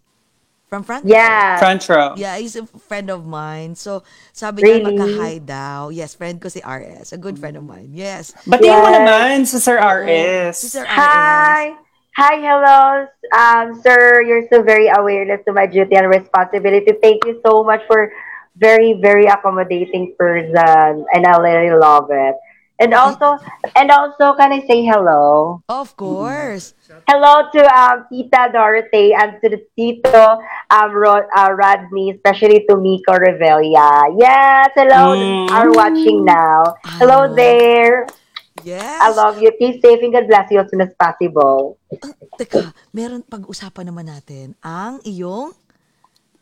From 0.66 0.82
France? 0.82 1.06
Yeah. 1.06 1.58
Front 1.62 1.86
row. 1.86 2.14
Yeah, 2.18 2.38
he's 2.38 2.58
a 2.58 2.66
friend 2.66 3.06
of 3.06 3.22
mine. 3.22 3.78
So, 3.78 4.02
sabi 4.34 4.66
niya 4.66 4.82
Really? 4.82 4.98
magka-hi 4.98 5.34
daw. 5.38 5.94
Yes, 5.94 6.18
friend 6.18 6.42
ko 6.42 6.50
si 6.50 6.58
RS. 6.58 7.14
A 7.14 7.18
good 7.18 7.38
friend 7.38 7.54
of 7.54 7.62
mine. 7.62 7.94
Yes. 7.94 8.34
Batiin 8.42 8.74
mo 8.74 8.90
Yes. 8.90 8.94
naman 8.98 9.34
sa 9.46 9.58
Sir 9.62 9.78
RS. 9.78 10.54
Si 10.58 10.66
Sir 10.74 10.82
RS. 10.82 10.98
Hi. 10.98 11.85
Hi, 12.16 12.40
hello. 12.40 13.04
Um, 13.36 13.76
sir, 13.82 14.22
you're 14.22 14.48
so 14.48 14.62
very 14.62 14.88
awareness 14.88 15.44
to 15.46 15.52
my 15.52 15.66
duty 15.66 15.96
and 15.96 16.08
responsibility. 16.08 16.92
Thank 17.02 17.24
you 17.26 17.40
so 17.44 17.62
much 17.62 17.82
for 17.86 18.10
very, 18.56 18.94
very 18.94 19.26
accommodating 19.26 20.14
person. 20.18 21.04
And 21.12 21.26
I 21.26 21.36
really 21.36 21.76
love 21.76 22.08
it. 22.10 22.34
And 22.78 22.92
also, 22.92 23.38
and 23.74 23.90
also, 23.90 24.32
can 24.36 24.52
I 24.52 24.60
say 24.68 24.84
hello? 24.84 25.62
Of 25.68 25.96
course. 25.96 26.74
Hello 27.08 27.48
to 27.52 27.60
um, 27.72 28.04
Tita 28.12 28.50
Dorothy 28.52 29.12
and 29.16 29.40
to 29.42 29.48
the 29.48 29.64
Tito 29.76 30.40
um, 30.70 30.92
Rod, 30.92 31.24
uh, 31.36 31.52
Rodney, 31.52 32.10
especially 32.12 32.64
to 32.68 32.76
Miko 32.76 33.16
Revelia. 33.16 34.12
Yes, 34.20 34.68
hello, 34.76 35.16
Mm. 35.16 35.50
are 35.52 35.72
watching 35.72 36.24
now. 36.24 36.76
Hello 37.00 37.24
Ah. 37.24 37.32
there. 37.32 38.06
Yes. 38.66 38.98
I 38.98 39.14
love 39.14 39.38
you. 39.38 39.54
Keep 39.54 39.78
safe 39.78 40.02
and 40.02 40.10
God 40.10 40.26
bless 40.26 40.50
you 40.50 40.58
as 40.58 40.66
soon 40.66 40.82
as 40.82 40.90
possible. 40.98 41.78
Teka, 42.34 42.74
meron 42.90 43.22
pag-usapan 43.22 43.94
naman 43.94 44.10
natin 44.10 44.58
ang 44.58 44.98
iyong 45.06 45.54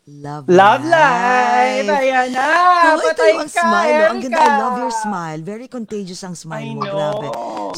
love, 0.04 0.44
Love 0.52 0.84
life! 0.84 1.88
Ayan 1.88 2.36
na! 2.36 2.44
Oh, 2.92 3.00
ito 3.00 3.16
Patay 3.16 3.30
yung 3.32 3.40
ang 3.40 3.48
ka, 3.48 3.62
smile. 3.64 3.96
Ang 4.04 4.20
ganda. 4.20 4.36
I 4.36 4.48
love 4.60 4.76
your 4.78 4.92
smile. 4.92 5.40
Very 5.40 5.64
contagious 5.66 6.20
ang 6.20 6.36
smile 6.36 6.68
I 6.68 6.76
mo. 6.76 6.84
know. 6.84 6.92
Grabe. 6.92 7.26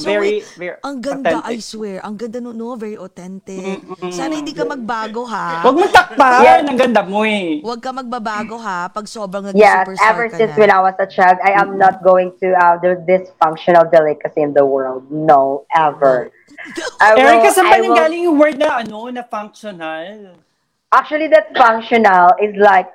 Very, 0.02 0.42
wait, 0.42 0.44
very 0.58 0.76
ang 0.82 0.96
ganda, 0.98 1.38
I 1.40 1.54
authentic. 1.54 1.62
swear. 1.62 1.96
Ang 2.02 2.14
ganda 2.18 2.38
no, 2.42 2.50
no? 2.50 2.74
Very 2.74 2.98
authentic. 2.98 3.78
Sana 4.10 4.34
hindi 4.34 4.50
ka 4.50 4.66
magbago, 4.66 5.22
ha? 5.24 5.62
Huwag 5.62 5.74
mong 5.78 5.92
takpan! 5.94 6.40
Yes. 6.42 6.58
Ang 6.66 6.78
ganda 6.78 7.02
mo 7.06 7.22
eh. 7.22 7.62
Huwag 7.62 7.80
ka 7.80 7.90
magbabago, 7.94 8.58
ha? 8.58 8.90
Pag 8.90 9.06
sobrang 9.06 9.46
naging 9.46 9.62
Yes, 9.62 9.86
superstar 9.86 10.10
ever 10.10 10.26
ka 10.26 10.36
since 10.36 10.52
na. 10.52 10.60
when 10.60 10.70
I 10.74 10.80
was 10.82 10.96
a 10.98 11.06
child, 11.06 11.38
I 11.40 11.54
am 11.54 11.78
not 11.78 12.02
going 12.02 12.34
to 12.42 12.52
uh, 12.58 12.74
do 12.82 12.98
this 13.06 13.30
functional 13.38 13.86
delicacy 13.86 14.42
in 14.42 14.50
the 14.50 14.66
world. 14.66 15.06
No, 15.08 15.62
ever. 15.70 16.34
I 16.98 17.14
will- 17.14 17.22
Erika, 17.22 17.54
saan 17.54 17.70
ba 17.70 17.78
I 17.78 17.80
nang 17.80 17.94
will- 17.94 18.02
galing 18.02 18.22
yung 18.26 18.36
word 18.36 18.58
na 18.58 18.82
ano, 18.82 19.06
na 19.08 19.22
functional? 19.22 20.42
Actually, 20.96 21.28
that 21.28 21.52
functional 21.52 22.32
is 22.40 22.56
like 22.56 22.88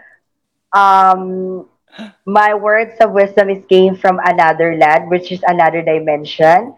um 0.74 1.70
my 2.26 2.54
words 2.56 2.98
of 2.98 3.12
wisdom 3.12 3.50
is 3.54 3.62
came 3.70 3.96
from 3.96 4.20
another 4.26 4.76
land, 4.76 5.10
which 5.10 5.32
is 5.32 5.44
another 5.46 5.86
dimension. 5.86 6.74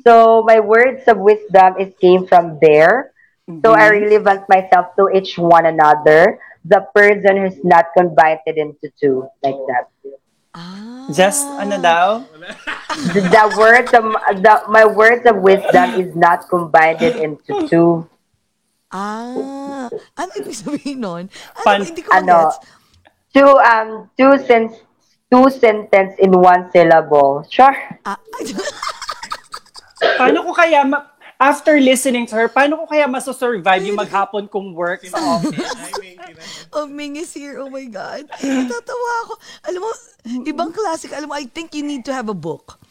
So 0.00 0.42
my 0.46 0.60
words 0.60 1.04
of 1.06 1.18
wisdom 1.18 1.76
is 1.76 1.92
came 2.00 2.26
from 2.26 2.58
there. 2.62 3.12
So 3.60 3.74
I 3.74 3.88
really 3.88 4.16
want 4.22 4.48
myself 4.48 4.96
to 4.96 5.10
each 5.12 5.36
one 5.36 5.66
another. 5.66 6.38
The 6.64 6.86
person 6.94 7.42
who's 7.42 7.58
not 7.64 7.90
combined 7.92 8.46
into 8.46 8.88
two, 8.96 9.26
like 9.42 9.58
that. 9.66 9.90
Ah. 10.54 11.10
Just, 11.10 11.42
ano 11.58 11.76
daw? 11.82 12.22
The, 13.12 13.20
the 13.24 13.44
words 13.58 13.90
of 13.92 14.04
the 14.40 14.54
my 14.70 14.86
words 14.86 15.26
of 15.26 15.42
wisdom 15.42 15.98
is 15.98 16.14
not 16.14 16.46
combined 16.48 17.02
into 17.02 17.66
two. 17.66 18.06
Ah. 18.92 19.88
Ano 20.14 20.30
ibig 20.36 20.52
sabihin 20.54 21.00
nun? 21.00 21.24
Ano, 21.26 21.64
Fun- 21.64 21.82
hindi 21.82 22.02
ko 22.04 22.10
Ano? 22.12 22.52
magets. 22.52 22.56
Two 23.32 23.48
um 23.48 23.88
two 24.12 24.36
sen- 24.44 24.76
two 25.32 25.48
sentence 25.48 26.12
in 26.20 26.30
one 26.30 26.68
syllable. 26.68 27.40
Sure. 27.48 27.72
Ah, 28.04 28.20
Paano 30.20 30.44
ko 30.44 30.52
kaya, 30.52 30.84
ma- 30.84 31.08
after 31.38 31.78
listening 31.78 32.26
to 32.26 32.34
her, 32.36 32.50
paano 32.50 32.74
ko 32.74 32.84
kaya 32.84 33.06
masosurvive 33.06 33.86
yung 33.86 33.96
maghapon 33.96 34.50
kong 34.50 34.74
work 34.74 35.00
sa 35.06 35.16
office? 35.16 35.56
oh, 36.74 36.86
Ming 36.86 37.16
is 37.16 37.30
here. 37.32 37.62
Oh 37.62 37.70
my 37.70 37.86
God. 37.86 38.26
Natatawa 38.42 39.10
ako. 39.24 39.32
Alam 39.70 39.80
mo, 39.86 39.90
ibang 40.44 40.70
classic. 40.74 41.14
Alam 41.14 41.30
mo, 41.30 41.34
I 41.38 41.46
think 41.46 41.72
you 41.72 41.86
need 41.86 42.04
to 42.04 42.12
have 42.12 42.26
a 42.28 42.36
book. 42.36 42.81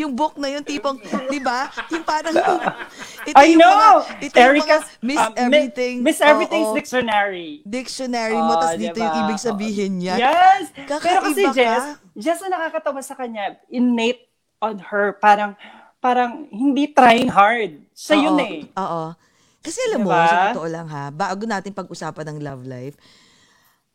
Yung 0.00 0.12
book 0.12 0.34
na 0.34 0.48
yun, 0.48 0.62
tipong, 0.62 0.96
di 1.28 1.38
ba? 1.38 1.68
Yung 1.88 2.00
parang, 2.02 2.32
ito 3.28 3.36
I 3.36 3.52
yung 3.52 3.60
know! 3.60 3.68
Mga, 3.70 3.90
ito 4.22 4.34
yung 4.34 4.46
Erica's, 4.48 4.84
mga 4.88 5.02
Miss 5.02 5.20
Mi- 5.20 5.36
Everything. 5.36 5.94
Miss 6.00 6.20
Everything's 6.20 6.66
Oo. 6.66 6.76
Dictionary. 6.76 7.50
Dictionary 7.62 8.34
mo, 8.34 8.54
Ah, 8.54 8.60
tas 8.62 8.74
dito 8.74 8.92
diba? 8.92 9.04
yung 9.04 9.16
ibig 9.22 9.38
sabihin 9.38 9.92
niya. 9.98 10.14
Yes! 10.16 10.72
Kakaiba 10.80 11.04
Pero 11.04 11.20
kasi 11.26 11.42
ka. 11.42 11.52
Jess, 11.52 11.84
Jess 12.14 12.40
na 12.42 12.48
nakakatawa 12.50 13.00
sa 13.00 13.14
kanya, 13.14 13.44
innate 13.68 14.24
on 14.58 14.80
her, 14.82 15.12
parang, 15.14 15.52
parang 15.98 16.48
hindi 16.48 16.88
trying 16.88 17.28
hard. 17.28 17.76
Siya 17.92 18.16
yun 18.18 18.34
Oo, 18.34 18.40
eh. 18.40 18.56
Oo. 18.74 19.04
Kasi 19.60 19.78
alam 19.86 20.00
mo, 20.00 20.08
Diba? 20.08 20.24
sa 20.24 20.36
totoo 20.50 20.68
lang 20.68 20.88
ha, 20.88 21.08
bago 21.10 21.44
natin 21.44 21.70
pag-usapan 21.70 22.24
ng 22.26 22.38
love 22.40 22.64
life, 22.64 22.96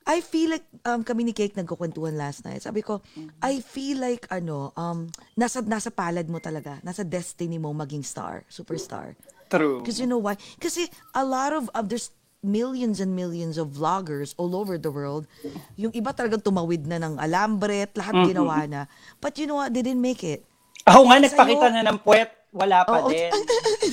I 0.06 0.22
feel 0.22 0.54
like, 0.54 0.66
um, 0.86 1.02
kami 1.02 1.26
ni 1.26 1.34
Cake 1.34 1.58
nagkukwentuhan 1.58 2.14
last 2.14 2.46
night. 2.46 2.62
Sabi 2.62 2.86
ko, 2.86 3.02
I 3.42 3.58
feel 3.58 3.98
like, 3.98 4.30
ano, 4.30 4.70
um, 4.78 5.10
nasa, 5.34 5.66
nasa 5.66 5.90
palad 5.90 6.30
mo 6.30 6.38
talaga. 6.38 6.78
Nasa 6.86 7.02
destiny 7.02 7.58
mo 7.58 7.74
maging 7.74 8.06
star, 8.06 8.46
superstar. 8.46 9.18
True. 9.50 9.82
Because 9.82 9.98
you 9.98 10.06
know 10.06 10.22
why? 10.22 10.38
Kasi 10.62 10.86
a 11.18 11.26
lot 11.26 11.58
of, 11.58 11.74
of 11.74 11.90
there's 11.90 12.14
millions 12.46 13.02
and 13.02 13.18
millions 13.18 13.58
of 13.58 13.74
vloggers 13.74 14.38
all 14.38 14.54
over 14.54 14.78
the 14.78 14.94
world. 14.94 15.26
Yung 15.74 15.90
iba 15.90 16.14
talagang 16.14 16.46
tumawid 16.46 16.86
na 16.86 17.02
ng 17.02 17.18
alambre 17.18 17.90
at 17.90 17.94
lahat 17.98 18.30
ginawa 18.30 18.70
na. 18.70 18.82
But 19.18 19.42
you 19.42 19.50
know 19.50 19.58
what? 19.58 19.74
They 19.74 19.82
didn't 19.82 20.06
make 20.06 20.22
it. 20.22 20.46
Ako 20.86 21.10
nga, 21.10 21.18
Sa'yo- 21.18 21.26
nagpakita 21.34 21.66
na 21.74 21.82
ng 21.82 21.98
puwet, 22.06 22.30
wala 22.54 22.86
pa 22.86 23.02
Oo. 23.02 23.10
din. 23.10 23.34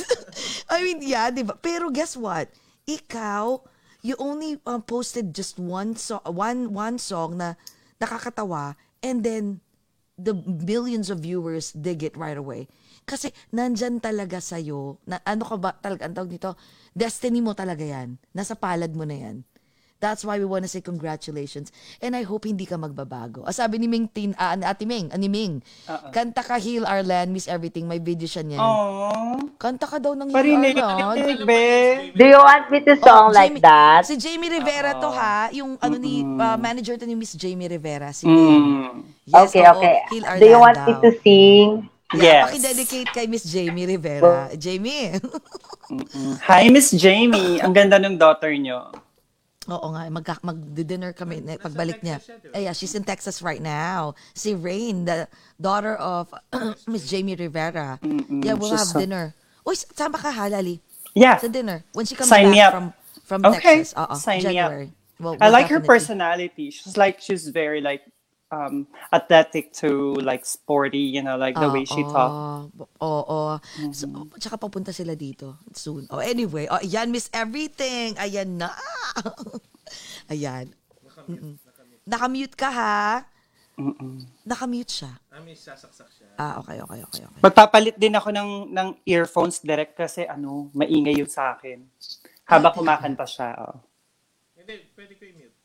I 0.73 0.85
mean, 0.85 1.01
yeah, 1.01 1.33
di 1.33 1.41
ba? 1.41 1.57
Pero 1.57 1.89
guess 1.89 2.21
what? 2.21 2.53
Ikaw, 2.85 3.65
you 4.03 4.19
only 4.19 4.59
um, 4.67 4.83
posted 4.83 5.33
just 5.33 5.57
one 5.59 5.95
so 5.95 6.19
one 6.27 6.75
one 6.75 6.99
song 6.99 7.39
na 7.39 7.55
nakakatawa 8.03 8.75
and 9.01 9.23
then 9.23 9.63
the 10.19 10.35
millions 10.45 11.09
of 11.09 11.25
viewers 11.25 11.73
dig 11.73 12.03
it 12.03 12.15
right 12.19 12.37
away. 12.37 12.69
Kasi 13.03 13.35
nandyan 13.51 13.99
talaga 13.99 14.39
sa'yo, 14.39 15.03
na, 15.09 15.19
ano 15.27 15.43
ka 15.43 15.57
ba 15.59 15.75
talaga, 15.75 16.07
ang 16.07 16.15
tawag 16.15 16.31
dito, 16.31 16.55
destiny 16.95 17.43
mo 17.43 17.51
talaga 17.57 17.83
yan. 17.83 18.15
Nasa 18.31 18.55
palad 18.55 18.95
mo 18.95 19.03
na 19.03 19.19
yan. 19.19 19.37
That's 20.03 20.27
why 20.27 20.35
we 20.35 20.45
wanna 20.45 20.67
say 20.67 20.83
congratulations. 20.83 21.71
And 22.03 22.19
I 22.19 22.27
hope 22.27 22.43
hindi 22.43 22.67
ka 22.67 22.75
magbabago. 22.75 23.47
Ah, 23.47 23.55
sabi 23.55 23.79
ni 23.79 23.87
Ming 23.87 24.11
Tin, 24.11 24.35
ah, 24.35 24.59
Ate 24.59 24.83
Ming, 24.83 25.15
ani 25.15 25.31
Ming, 25.31 25.63
kanta 26.11 26.43
ka 26.43 26.59
Heal 26.59 26.83
Our 26.83 27.07
Land, 27.07 27.31
Miss 27.31 27.47
Everything, 27.47 27.87
may 27.87 28.03
video 28.03 28.27
siya 28.27 28.43
niyan. 28.43 28.59
Aww. 28.59 29.55
Kanta 29.57 29.87
ka 29.87 30.03
daw 30.03 30.19
ng 30.19 30.27
Parinig, 30.29 30.75
Heal 30.75 30.83
Our 30.83 31.15
Land. 31.15 31.47
be. 31.47 31.63
Do 32.13 32.25
you 32.27 32.35
want 32.37 32.67
me 32.67 32.83
to 32.83 32.99
song 32.99 33.31
Oh, 33.31 33.31
like 33.31 33.55
Jamie- 33.55 33.63
that? 33.63 34.03
Si 34.03 34.19
Jamie 34.19 34.51
Rivera 34.51 34.99
to 34.99 35.07
ha, 35.07 35.47
yung 35.55 35.79
ano 35.79 35.95
ni 35.95 36.27
uh, 36.27 36.59
manager 36.59 36.99
to 36.99 37.07
ni 37.07 37.15
Miss 37.15 37.39
Jamie 37.39 37.71
Rivera 37.71 38.11
si. 38.11 38.27
Mm. 38.27 39.07
Yes, 39.23 39.55
okay, 39.55 39.63
oo, 39.63 39.79
okay. 39.79 39.97
Heal 40.11 40.25
Our 40.27 40.37
Do 40.37 40.47
you 40.51 40.59
want 40.59 40.79
me 40.83 40.93
daw. 40.93 41.01
to 41.01 41.11
sing? 41.23 41.67
Yeah, 42.11 42.19
Yes. 42.19 42.43
Paki-dedicate 42.51 43.09
kay 43.09 43.25
Miss 43.25 43.47
Jamie 43.47 43.87
Rivera. 43.87 44.51
Jamie. 44.53 45.17
Hi, 46.49 46.69
Miss 46.69 46.91
Jamie. 46.93 47.57
Ang 47.57 47.73
ganda 47.73 47.97
ng 47.97 48.17
daughter 48.17 48.53
nyo. 48.53 48.93
Oo 49.71 49.95
nga, 49.95 50.07
eh, 50.07 50.11
mag 50.11 50.27
mag-dinner 50.43 51.13
kami 51.15 51.39
na- 51.41 51.55
pagbalik 51.55 52.03
niya. 52.03 52.19
Ay, 52.51 52.67
yeah, 52.67 52.75
she's 52.75 52.95
in 52.99 53.05
Texas 53.07 53.43
right 53.43 53.63
now. 53.63 54.15
Si 54.35 54.55
Rain, 54.59 55.05
the 55.07 55.29
daughter 55.61 55.95
of 55.97 56.35
Miss 56.91 57.07
Jamie 57.07 57.37
Rivera. 57.39 57.99
Yeah, 58.03 58.59
we'll 58.59 58.75
she's 58.75 58.83
have 58.83 58.93
so- 58.95 58.99
dinner. 58.99 59.35
Uy, 59.63 59.79
sama 59.79 60.19
ka 60.19 60.35
ha, 60.35 60.51
Lali? 60.51 60.83
Yeah. 61.15 61.39
Sa 61.39 61.47
dinner. 61.47 61.85
When 61.95 62.07
she 62.07 62.19
comes 62.19 62.27
Sign 62.29 62.51
me 62.51 62.59
up. 62.59 62.73
back 62.73 62.75
from 62.75 62.87
from 63.23 63.41
Okay. 63.55 63.87
Texas. 63.87 63.95
Oo, 63.95 64.15
Sign 64.19 64.43
me 64.43 64.59
up. 64.59 64.73
January. 64.75 64.91
Well, 65.23 65.39
I 65.39 65.47
we'll 65.47 65.53
like 65.55 65.71
her 65.71 65.79
definitely- 65.79 65.87
personality. 65.95 66.67
She's 66.75 66.97
like 66.99 67.23
she's 67.23 67.47
very 67.47 67.79
like 67.79 68.03
um 68.53 68.85
athletic 69.09 69.73
to 69.73 70.15
like 70.21 70.45
sporty, 70.45 71.01
you 71.01 71.25
know, 71.25 71.41
like 71.41 71.57
the 71.57 71.73
way 71.73 71.89
she 71.89 72.05
talks. 72.05 72.69
Oo. 72.77 72.87
Oo. 73.01 73.43
So, 73.91 74.29
tsaka 74.37 74.61
papunta 74.61 74.93
sila 74.93 75.17
dito 75.17 75.57
soon. 75.73 76.05
Oh, 76.13 76.21
anyway, 76.21 76.69
oh, 76.69 76.79
ayan, 76.79 77.09
Miss 77.09 77.33
Everything. 77.33 78.15
Ayan 78.21 78.61
na. 78.61 78.71
ayan. 80.33 80.71
Mm-mm. 81.27 81.57
Nakamute 82.05 82.55
ka 82.55 82.69
ha. 82.69 83.25
Nakamute 84.45 84.93
siya. 84.93 85.13
Namin 85.33 85.57
sasaksak 85.57 86.09
siya. 86.13 86.29
Ah, 86.37 86.61
okay, 86.61 86.77
okay, 86.83 87.01
okay, 87.09 87.23
okay. 87.25 87.41
Magpapalit 87.41 87.97
din 87.97 88.13
ako 88.13 88.29
ng, 88.35 88.51
ng 88.69 88.89
earphones 89.09 89.65
direct 89.65 89.97
kasi 89.97 90.29
ano, 90.29 90.69
maingay 90.77 91.17
yun 91.17 91.31
sa 91.31 91.57
akin. 91.57 91.81
Habang 92.45 92.75
kumakanta 92.77 93.25
siya. 93.25 93.57
Oo, 93.65 93.81
Hindi, 94.59 94.93
pwede 94.93 95.13
ko 95.17 95.25
i-mute. 95.25 95.57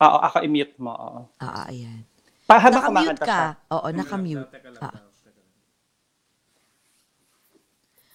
Oo, 0.00 0.18
ako 0.22 0.36
i-mute 0.46 0.76
mo. 0.78 0.92
Oo. 0.92 1.20
Ah, 1.42 1.64
ah, 1.64 1.72
ayan. 1.72 2.04
Pa, 2.42 2.58
habang 2.58 2.82
Nakamute 2.82 2.90
kumakanta 3.16 3.24
siya. 3.24 3.40
ka. 3.56 3.72
Oo, 3.72 3.86
nakamute. 3.88 4.46
Ah. 4.78 4.96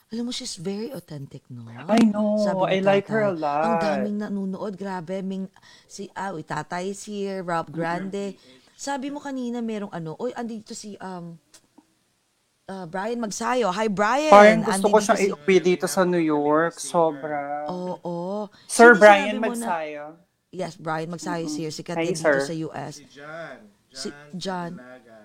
Alam 0.07 0.23
mo, 0.23 0.31
she's 0.31 0.55
very 0.55 0.87
authentic, 0.89 1.43
no? 1.51 1.67
I 1.67 1.99
know. 1.99 2.39
ni 2.39 2.47
I 2.63 2.79
like 2.79 3.11
her 3.11 3.27
a 3.27 3.35
tatay, 3.35 3.43
lot. 3.43 3.63
Ang 3.65 3.75
daming 3.77 4.17
nanonood. 4.17 4.73
Grabe. 4.73 5.19
Ming, 5.19 5.51
si, 5.83 6.07
ah, 6.13 6.31
uy, 6.31 6.47
tatay 6.47 6.95
is 6.95 7.03
here. 7.03 7.43
Rob 7.43 7.67
Grande. 7.67 8.39
Sabi 8.71 9.11
mo 9.11 9.19
kanina 9.19 9.59
merong 9.59 9.91
ano, 9.91 10.15
oy, 10.15 10.31
andito 10.31 10.71
si, 10.71 10.95
um, 10.97 11.35
uh, 12.67 12.85
Brian 12.85 13.19
Magsayo. 13.19 13.67
Hi, 13.69 13.91
Brian. 13.91 14.31
Parang 14.31 14.63
gusto 14.63 14.87
ko 14.87 14.95
Andito 14.95 15.03
siyang 15.03 15.19
si- 15.19 15.27
iuwi 15.27 15.55
dito 15.59 15.85
sa 15.85 16.03
New 16.03 16.23
York. 16.23 16.79
Sobra. 16.79 17.67
Oo. 17.67 18.47
Sir 18.63 18.95
Sino 18.95 19.01
Brian 19.01 19.35
mo 19.35 19.51
na- 19.51 19.51
Magsayo. 19.51 20.03
Yes, 20.47 20.79
Brian 20.79 21.11
Magsayo 21.11 21.43
is 21.43 21.55
here. 21.57 21.67
Sikat 21.69 21.99
Hi, 21.99 22.05
din 22.05 22.15
dito 22.15 22.23
sir. 22.23 22.39
sa 22.45 22.55
US. 22.55 22.95
Si 22.95 23.07
John. 23.11 23.75
Si 23.97 24.13
John. 24.37 24.77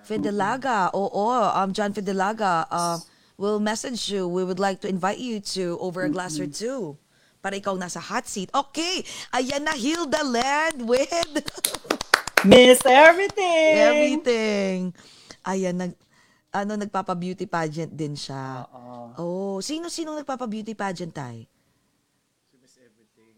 Fidelaga. 0.03 0.89
Oo, 0.97 1.29
um, 1.29 1.69
John 1.69 1.93
Fidelaga. 1.93 2.65
Uh, 2.67 2.97
we'll 3.37 3.61
message 3.61 4.09
you. 4.09 4.25
We 4.25 4.41
would 4.43 4.59
like 4.59 4.81
to 4.81 4.89
invite 4.89 5.21
you 5.21 5.39
to 5.53 5.77
Over 5.77 6.09
a 6.09 6.11
Glass 6.11 6.41
or 6.41 6.49
Two. 6.49 6.97
Para 7.39 7.59
ikaw 7.61 7.77
nasa 7.77 8.01
hot 8.01 8.25
seat. 8.25 8.49
Okay. 8.49 9.05
Ayan 9.31 9.63
na, 9.67 9.77
Hilda 9.77 10.25
Land 10.25 10.83
with 10.89 11.07
Miss 12.49 12.83
Everything! 12.83 13.75
everything. 13.79 14.77
Ayan, 15.47 15.75
nag, 15.79 15.91
ano, 16.51 16.75
nagpapa-beauty 16.75 17.47
pageant 17.47 17.91
din 17.95 18.19
siya. 18.19 18.67
Oh, 19.15 19.63
sino-sino 19.63 20.11
nagpapa-beauty 20.15 20.75
pageant, 20.75 21.15
tay? 21.15 21.47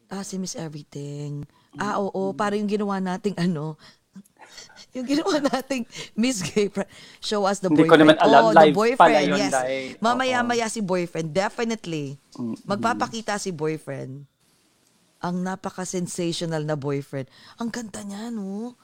Ah, 0.10 0.22
si 0.22 0.38
Miss 0.38 0.54
Everything. 0.58 1.46
Ah, 1.76 1.98
oo, 1.98 2.34
para 2.34 2.56
yung 2.56 2.70
ginawa 2.70 3.02
nating 3.02 3.36
ano, 3.38 3.76
yung 4.96 5.06
ginawa 5.06 5.44
nating 5.52 5.84
Miss 6.16 6.40
Gay 6.40 6.72
Pride. 6.72 6.88
Show 7.20 7.44
us 7.44 7.60
the 7.60 7.68
Hindi 7.68 7.84
ko 7.84 8.00
boyfriend. 8.00 8.02
naman 8.08 8.18
alam. 8.18 8.42
Oh, 8.42 8.52
the 8.56 8.60
Live 8.64 8.74
boyfriend, 8.74 9.02
pala 9.04 9.20
yun, 9.22 9.38
yes. 9.38 9.52
Day. 9.52 9.82
Mamaya-maya 10.00 10.68
si 10.72 10.80
boyfriend, 10.80 11.36
definitely. 11.36 12.16
Magpapakita 12.64 13.36
si 13.36 13.52
boyfriend. 13.52 14.24
Ang 15.20 15.36
napaka-sensational 15.44 16.64
na 16.64 16.80
boyfriend. 16.80 17.28
Ang 17.60 17.70
ganda 17.70 18.00
niya, 18.02 18.32
no? 18.32 18.80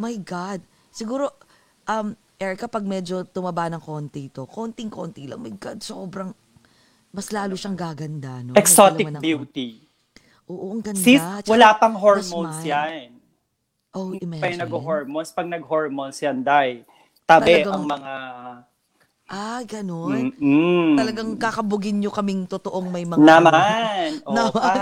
My 0.00 0.16
God. 0.16 0.64
Siguro, 0.88 1.36
um, 1.84 2.16
Erica, 2.40 2.66
pag 2.66 2.82
medyo 2.82 3.22
tumaba 3.22 3.68
ng 3.68 3.78
konti 3.78 4.26
ito, 4.26 4.48
konting-konti 4.48 5.28
lang, 5.28 5.38
my 5.38 5.52
God, 5.52 5.78
sobrang, 5.78 6.32
mas 7.12 7.28
lalo 7.28 7.54
siyang 7.54 7.76
gaganda, 7.76 8.40
no? 8.40 8.56
Exotic 8.56 9.04
beauty. 9.20 9.84
Oo, 10.48 10.74
ang 10.74 10.82
ganda. 10.82 10.98
Sis, 10.98 11.20
Tsaka 11.20 11.46
wala 11.46 11.76
pang 11.76 11.94
hormones 11.94 12.64
yan. 12.64 13.20
Oh, 13.92 14.08
Pa 14.08 14.16
yung 14.16 14.24
imagine. 14.24 14.58
nag-hormones. 14.58 15.30
Pag 15.30 15.48
nag-hormones 15.48 16.16
yan, 16.18 16.40
day. 16.40 16.80
Tabi 17.22 17.60
Talagang- 17.60 17.72
ang 17.74 17.84
mga... 17.86 18.12
Ah, 19.28 19.60
ganun. 19.64 20.32
Mm-mm. 20.32 20.92
Talagang 20.92 21.30
kakabugin 21.36 21.96
nyo 21.98 22.08
kaming 22.08 22.44
totoong 22.44 22.88
may 22.88 23.04
mga... 23.04 23.20
Naman. 23.20 24.08
Oo, 24.26 24.34
Naman. 24.34 24.52
pa. 24.52 24.72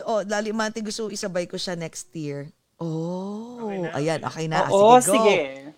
oh, 0.08 0.20
Lali 0.24 0.52
Mante, 0.52 0.80
gusto 0.80 1.08
isabay 1.08 1.44
ko 1.44 1.56
siya 1.56 1.72
next 1.74 2.08
year. 2.12 2.48
Oh, 2.76 3.60
ayan, 3.92 4.20
okay 4.20 4.44
na. 4.44 4.68
Oo, 4.68 4.96
sige, 4.98 5.08
go. 5.08 5.14
sige. 5.20 5.36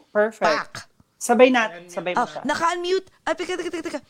Perfect. 0.09 0.42
Pak. 0.42 0.72
Sabay 1.16 1.49
natin. 1.51 1.87
Sabay 1.87 2.12
mo 2.12 2.18
Ah, 2.18 2.29
siya. 2.29 2.40
naka-unmute. 2.42 3.09
Ay, 3.22 3.35
teka, 3.35 3.55
teka, 3.55 3.70
teka, 3.70 3.85
teka. 3.85 4.01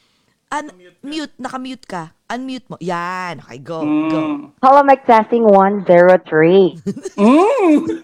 Un- 0.57 0.73
mute, 1.05 1.35
naka-mute 1.37 1.85
ka. 1.85 2.16
Unmute 2.33 2.66
mo. 2.73 2.77
Yan, 2.81 3.45
okay, 3.45 3.59
go, 3.61 3.85
go. 3.85 4.21
Mm. 4.21 4.51
Hello, 4.64 4.81
mic 4.83 5.05
testing 5.05 5.45
103. 5.45 6.81
Mm. 7.21 8.03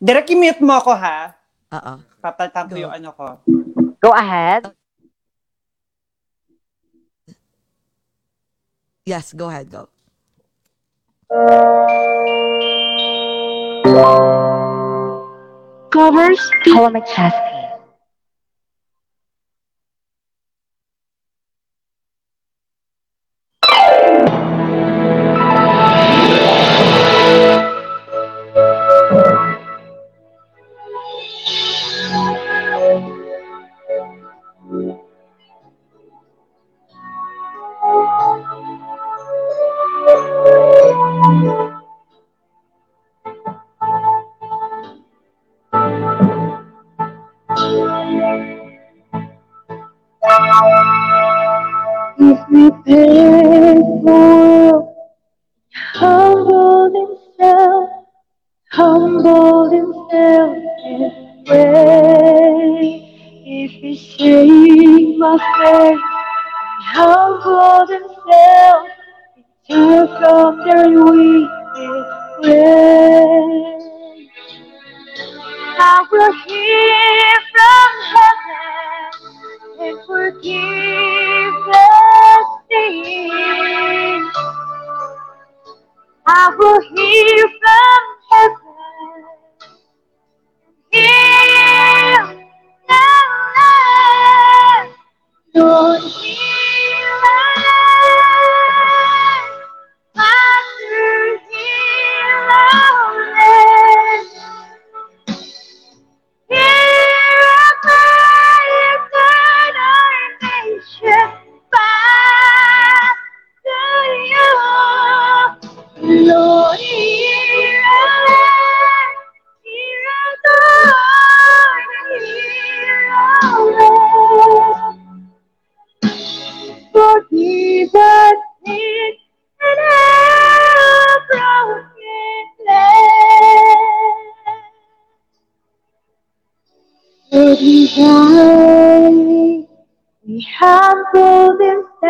Direct 0.00 0.32
i-mute 0.32 0.64
mo 0.64 0.80
ako, 0.80 0.96
ha? 0.96 1.36
Oo. 1.76 1.92
Papalitan 2.24 2.64
ko 2.72 2.74
Go. 2.74 2.82
yung 2.88 2.94
ano 2.96 3.08
ko. 3.12 3.26
Go 4.00 4.10
ahead. 4.16 4.72
Yes, 9.04 9.36
go 9.36 9.52
ahead, 9.52 9.68
go. 9.68 9.88
Covers. 15.90 16.40
Hello, 16.64 16.88
mic 16.88 17.04
testing. 17.06 17.59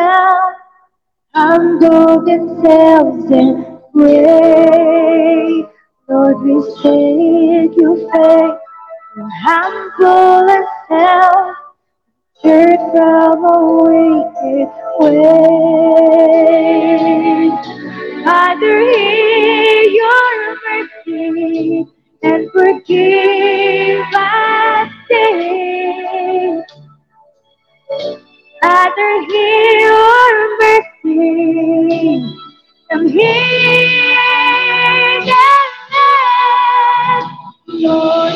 now 0.01 0.53
humble 1.35 2.25
themselves 2.25 3.31
and 3.31 3.49
pray. 3.93 5.65
Lord, 6.09 6.39
we 6.43 6.55
seek 6.81 7.73
you 7.81 7.91
faith, 8.13 8.57
and 9.17 9.31
humble 9.45 10.45
ourselves, 10.57 11.59
turn 12.43 12.79
from 12.93 13.39
a 13.45 13.57
wicked 13.85 14.69
way. 15.01 15.31
Father, 18.25 18.77
hear 18.91 19.83
your 20.01 20.33
mercy 20.65 21.87
and 22.23 22.43
forgive 22.53 24.15
us. 24.15 24.41
Father, 28.61 29.23
hear 29.31 29.81
your 29.81 30.59
mercy. 30.59 32.37
Come 32.91 33.09
hear 33.09 34.21
your 35.25 35.61
Lord, 37.69 38.35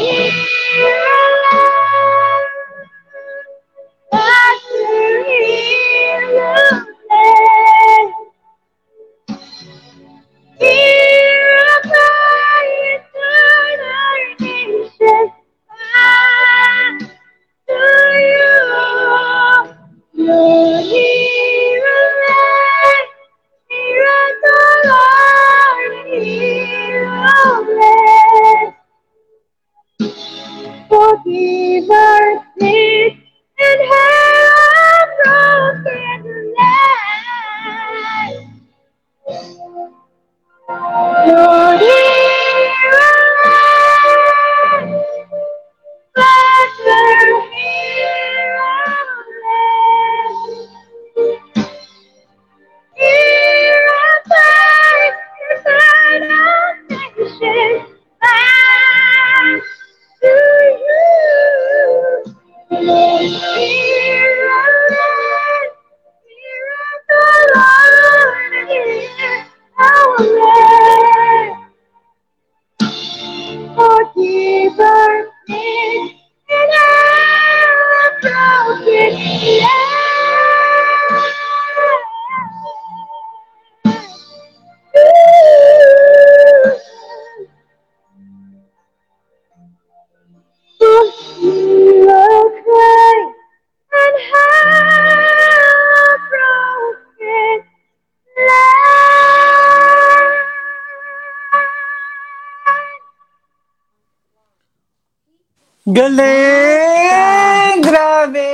Galing! 105.84 107.82
Grabe! 107.84 108.48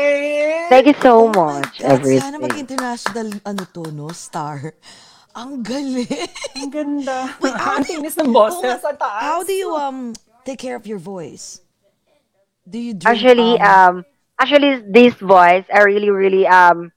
Thank 0.68 0.86
you 0.90 0.96
so 0.98 1.26
Oh 1.26 1.28
much, 1.30 1.78
God, 1.78 1.86
everything. 2.02 2.26
Sana 2.26 2.38
mag-international, 2.42 3.28
ano 3.46 3.62
to, 3.70 3.86
no? 3.94 4.10
Star. 4.10 4.74
Ang 5.38 5.62
galing. 5.62 6.10
Ang 6.58 6.70
ganda. 6.74 7.30
Wait, 7.42 7.54
how 7.54 7.78
Ang 7.78 7.86
do 7.86 7.92
you- 7.94 8.02
tinis 8.02 8.18
ng 8.18 8.34
boses 8.34 8.82
sa 8.82 8.90
taas. 8.98 9.22
How 9.22 9.46
do 9.46 9.54
you 9.54 9.70
um 9.78 10.10
take 10.42 10.58
care 10.58 10.74
of 10.74 10.90
your 10.90 10.98
voice? 10.98 11.62
Do 12.66 12.82
you 12.82 12.98
drink, 12.98 13.06
actually 13.06 13.58
um 13.62 14.02
actually 14.38 14.82
this 14.86 15.14
voice 15.18 15.66
i 15.74 15.82
really 15.82 16.10
really 16.10 16.46
um 16.46 16.90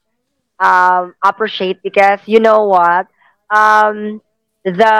um 0.61 1.13
appreciate 1.25 1.81
because 1.81 2.21
you 2.29 2.37
know 2.39 2.69
what 2.69 3.05
um 3.49 4.21
the 4.63 4.93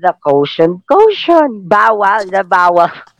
the 0.00 0.12
caution 0.24 0.80
caution 0.88 1.64
bawal 1.68 2.24
the 2.24 2.40
bawal 2.42 2.88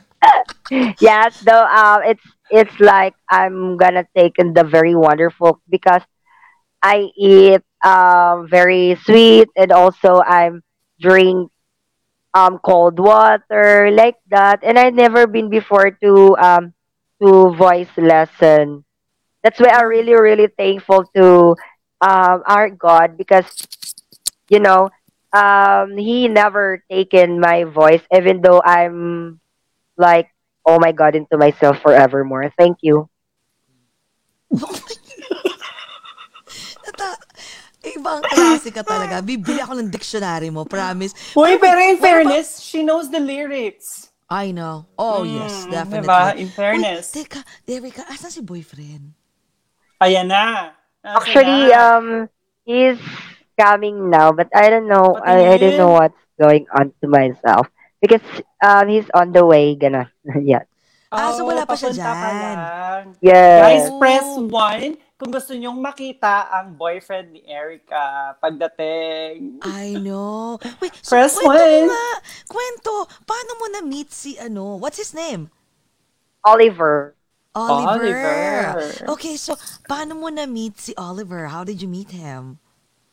yes 1.01 1.35
so 1.47 1.53
um 1.55 2.01
it's 2.05 2.25
it's 2.51 2.79
like 2.81 3.14
i'm 3.31 3.77
gonna 3.77 4.05
take 4.16 4.39
in 4.39 4.53
the 4.55 4.64
very 4.64 4.95
wonderful 4.95 5.61
because 5.68 6.03
i 6.83 7.09
eat 7.16 7.61
um 7.85 8.47
very 8.49 8.97
sweet 9.05 9.49
and 9.57 9.72
also 9.72 10.20
i'm 10.27 10.62
drink 11.01 11.51
um 12.35 12.59
cold 12.64 12.99
water 12.99 13.91
like 13.93 14.16
that. 14.31 14.61
And 14.62 14.79
i 14.79 14.91
never 14.91 15.27
been 15.27 15.49
before 15.51 15.91
to 16.03 16.37
um 16.39 16.75
to 17.22 17.55
voice 17.55 17.91
lesson. 17.97 18.85
That's 19.43 19.61
why 19.61 19.70
i'm 19.72 19.87
really 19.89 20.14
really 20.14 20.49
thankful 20.57 21.05
to 21.16 21.57
um 22.01 22.43
our 22.47 22.70
god 22.70 23.16
because 23.16 23.47
you 24.51 24.61
know 24.61 24.91
um 25.33 25.97
he 25.97 26.29
never 26.29 26.83
taken 26.91 27.41
my 27.41 27.64
voice 27.64 28.03
even 28.14 28.41
though 28.43 28.62
i'm 28.64 29.41
like 29.97 30.28
oh 30.66 30.78
my 30.78 30.92
god 30.92 31.14
into 31.14 31.36
myself 31.36 31.78
forevermore 31.80 32.53
thank 32.59 32.78
you 32.82 33.09
Nata- 36.84 37.22
Ibang 37.84 38.24
klase 38.32 38.72
ka 38.72 38.80
talaga. 38.80 39.20
Bibili 39.20 39.61
ako 39.61 39.76
ng 39.76 39.92
dictionary 39.92 40.49
mo, 40.49 40.64
promise. 40.64 41.12
Uy, 41.36 41.61
pero 41.61 41.76
in 41.84 42.01
fairness, 42.01 42.57
she 42.57 42.80
knows 42.80 43.12
the 43.12 43.20
lyrics. 43.20 44.09
I 44.24 44.57
know. 44.57 44.88
Oh, 44.97 45.20
yes, 45.20 45.68
definitely. 45.68 46.09
diba? 46.09 46.32
In 46.40 46.49
fairness. 46.49 47.12
Uy, 47.12 47.28
teka, 47.28 47.45
Erica, 47.68 48.09
asan 48.09 48.32
si 48.32 48.40
boyfriend? 48.40 49.12
Ayan 50.01 50.32
na. 50.32 50.72
Nasa 51.05 51.20
actually 51.20 51.68
na. 51.68 52.01
um 52.01 52.07
he's 52.64 52.97
coming 53.61 54.09
now 54.09 54.32
but 54.32 54.49
i 54.57 54.72
don't 54.72 54.88
know 54.88 55.20
I, 55.20 55.55
I 55.55 55.57
don't 55.61 55.76
know 55.76 55.92
what's 55.92 56.16
going 56.40 56.64
on 56.72 56.97
to 57.05 57.07
myself 57.07 57.68
because 58.05 58.21
um 58.61 58.85
he's 58.93 59.09
on 59.17 59.33
the 59.33 59.41
way 59.41 59.73
gonna 59.73 60.13
yeah 60.45 60.69
Ah, 61.15 61.31
so 61.31 61.47
wala 61.47 61.63
pa 61.63 61.79
siya 61.79 61.95
papunta 61.95 62.11
pa 62.11 62.27
dyan. 62.27 62.57
lang. 62.59 63.05
yeah 63.23 63.63
Guys, 63.63 63.87
press 64.03 64.27
1 64.35 65.15
kung 65.15 65.31
gusto 65.31 65.55
nyong 65.55 65.79
makita 65.79 66.51
ang 66.51 66.75
boyfriend 66.75 67.31
ni 67.31 67.41
Erica 67.47 68.35
pagdating. 68.43 69.63
I 69.63 69.95
know. 69.95 70.59
Wait, 70.83 70.91
so 70.99 71.15
Press 71.15 71.39
kwento 71.39 71.55
one. 71.55 71.87
mo 71.87 71.95
nga. 71.95 72.09
Kwento, 72.51 72.93
paano 73.23 73.51
mo 73.63 73.67
na-meet 73.71 74.11
si 74.11 74.35
ano? 74.43 74.75
What's 74.75 74.99
his 74.99 75.15
name? 75.15 75.55
oliver 76.43 77.15
Oliver. 77.55 78.75
Oliver. 78.75 79.15
Okay, 79.15 79.39
so 79.39 79.55
paano 79.87 80.19
mo 80.19 80.27
na-meet 80.29 80.83
si 80.83 80.93
Oliver? 80.99 81.47
How 81.47 81.63
did 81.63 81.79
you 81.79 81.87
meet 81.87 82.11
him? 82.11 82.59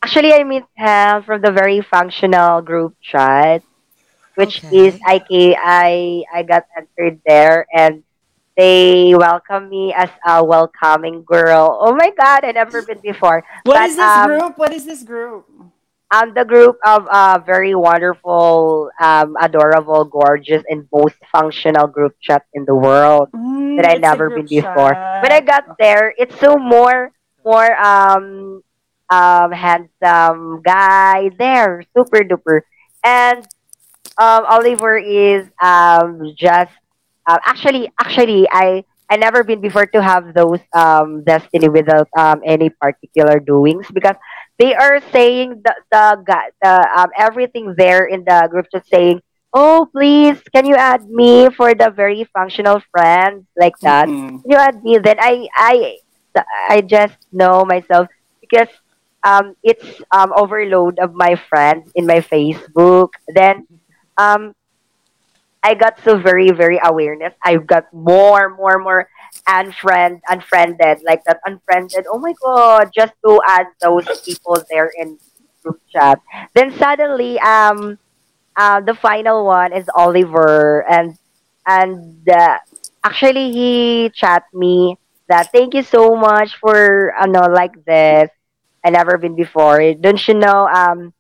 Actually, 0.01 0.33
I 0.33 0.41
meet 0.41 0.65
him 0.73 1.21
from 1.21 1.45
the 1.45 1.53
very 1.53 1.85
functional 1.85 2.65
group 2.65 2.97
chat, 2.97 3.61
which 4.41 4.63
Okay. 4.63 4.73
is 4.73 4.97
IK. 5.05 5.55
I 5.57 6.23
I 6.33 6.43
got 6.43 6.65
entered 6.77 7.21
there, 7.25 7.67
and 7.75 8.03
they 8.57 9.13
welcome 9.15 9.69
me 9.69 9.93
as 9.95 10.09
a 10.25 10.43
welcoming 10.43 11.23
girl. 11.23 11.77
Oh 11.81 11.93
my 11.95 12.11
God, 12.17 12.45
I 12.45 12.51
never 12.51 12.81
been 12.81 13.01
before. 13.01 13.43
What 13.63 13.81
But, 13.81 13.83
is 13.83 13.95
this 13.95 14.17
um, 14.17 14.31
group? 14.31 14.57
What 14.57 14.73
is 14.73 14.85
this 14.85 15.03
group? 15.03 15.45
I'm 16.11 16.33
the 16.33 16.45
group 16.45 16.77
of 16.85 17.07
uh, 17.07 17.39
very 17.45 17.73
wonderful, 17.75 18.89
um, 19.01 19.35
adorable, 19.39 20.05
gorgeous, 20.05 20.63
and 20.67 20.87
most 20.93 21.15
functional 21.31 21.87
group 21.87 22.13
chat 22.21 22.43
in 22.53 22.65
the 22.65 22.75
world 22.75 23.29
Mm, 23.35 23.77
that 23.77 23.85
I 23.89 23.95
never 23.95 24.29
been 24.29 24.47
before. 24.47 24.97
chat. 24.97 25.19
When 25.19 25.31
I 25.31 25.41
got 25.41 25.63
there, 25.79 26.13
it's 26.17 26.37
so 26.39 26.57
more 26.57 27.11
more 27.45 27.71
um 27.79 28.61
um 29.09 29.51
handsome 29.51 30.61
guy 30.63 31.29
there, 31.37 31.83
super 31.95 32.19
duper, 32.23 32.61
and 33.03 33.47
um 34.21 34.45
Oliver 34.47 34.97
is 34.97 35.49
um 35.63 36.21
just 36.37 36.73
uh, 37.27 37.39
actually 37.45 37.89
actually 37.99 38.47
I 38.51 38.83
I 39.09 39.17
never 39.17 39.43
been 39.43 39.61
before 39.61 39.87
to 39.87 40.01
have 40.01 40.33
those 40.33 40.59
um 40.75 41.23
destiny 41.25 41.69
without 41.69 42.07
um 42.17 42.41
any 42.45 42.69
particular 42.69 43.39
doings 43.39 43.87
because 43.93 44.15
they 44.59 44.73
are 44.75 45.01
saying 45.11 45.61
the 45.65 45.75
the, 45.91 46.05
the 46.61 46.73
um 46.97 47.09
everything 47.17 47.75
there 47.77 48.05
in 48.05 48.23
the 48.25 48.47
group 48.51 48.67
just 48.73 48.87
saying 48.89 49.21
oh 49.53 49.87
please 49.93 50.37
can 50.55 50.65
you 50.65 50.75
add 50.75 51.09
me 51.09 51.49
for 51.49 51.73
the 51.75 51.91
very 51.91 52.25
functional 52.33 52.81
friends? 52.91 53.45
Like 53.57 53.75
that. 53.83 54.09
Mhm. 54.09 54.43
you 54.45 54.57
add 54.57 54.83
me? 54.83 54.97
Then 54.99 55.17
i 55.19 55.47
i 55.55 55.97
i 56.69 56.81
just 56.81 57.17
know 57.31 57.65
myself 57.65 58.07
because 58.41 58.69
um 59.25 59.55
it's 59.63 60.01
um 60.15 60.31
overload 60.35 60.99
of 60.99 61.13
my 61.13 61.35
friends 61.49 61.91
in 61.95 62.05
my 62.07 62.19
facebook. 62.21 63.09
Then 63.33 63.65
um 64.17 64.53
i 65.63 65.73
got 65.73 65.99
so 66.03 66.17
very 66.17 66.51
very 66.51 66.79
awareness. 66.83 67.33
I 67.43 67.57
got 67.57 67.85
more 67.93 68.49
more 68.55 68.79
more 68.79 69.07
unfriend 69.47 70.21
unfriended 70.29 70.99
like 71.05 71.23
that 71.25 71.39
unfriended 71.45 72.05
oh 72.11 72.19
my 72.19 72.33
god 72.41 72.89
just 72.93 73.13
to 73.25 73.39
add 73.47 73.67
those 73.81 74.05
people 74.25 74.61
there 74.69 74.91
in 74.97 75.17
group 75.63 75.79
chat. 75.91 76.19
Then 76.55 76.71
suddenly 76.77 77.39
um 77.39 77.97
uh, 78.57 78.81
the 78.81 78.93
final 78.93 79.45
one 79.45 79.73
is 79.73 79.89
oliver 79.95 80.85
and 80.89 81.15
and 81.65 82.27
uh, 82.29 82.57
actually 83.03 83.51
he 83.51 84.09
chat 84.13 84.43
me 84.53 84.97
that 85.29 85.51
thank 85.51 85.73
you 85.73 85.83
so 85.83 86.15
much 86.15 86.57
for 86.57 87.13
uh, 87.17 87.25
no 87.25 87.41
like 87.41 87.73
this. 87.85 88.29
I 88.83 88.89
never 88.89 89.17
been 89.17 89.35
before. 89.35 89.93
Don't 89.93 90.21
you 90.27 90.33
know 90.33 90.67
um 90.67 91.13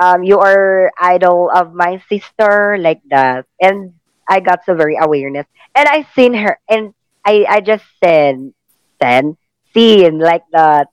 um 0.00 0.22
you 0.22 0.38
are 0.38 0.90
idol 1.00 1.50
of 1.54 1.72
my 1.74 2.02
sister 2.08 2.76
like 2.80 3.00
that. 3.10 3.46
And 3.60 3.94
i 4.28 4.40
got 4.40 4.64
so 4.64 4.74
very 4.74 4.96
awareness. 5.00 5.46
And 5.74 5.88
i 5.88 6.06
seen 6.14 6.34
her 6.34 6.58
and 6.68 6.94
i 7.26 7.44
i 7.48 7.60
just 7.60 7.84
said 8.02 8.52
then 9.00 9.36
seen 9.74 10.18
like 10.18 10.44
that. 10.52 10.88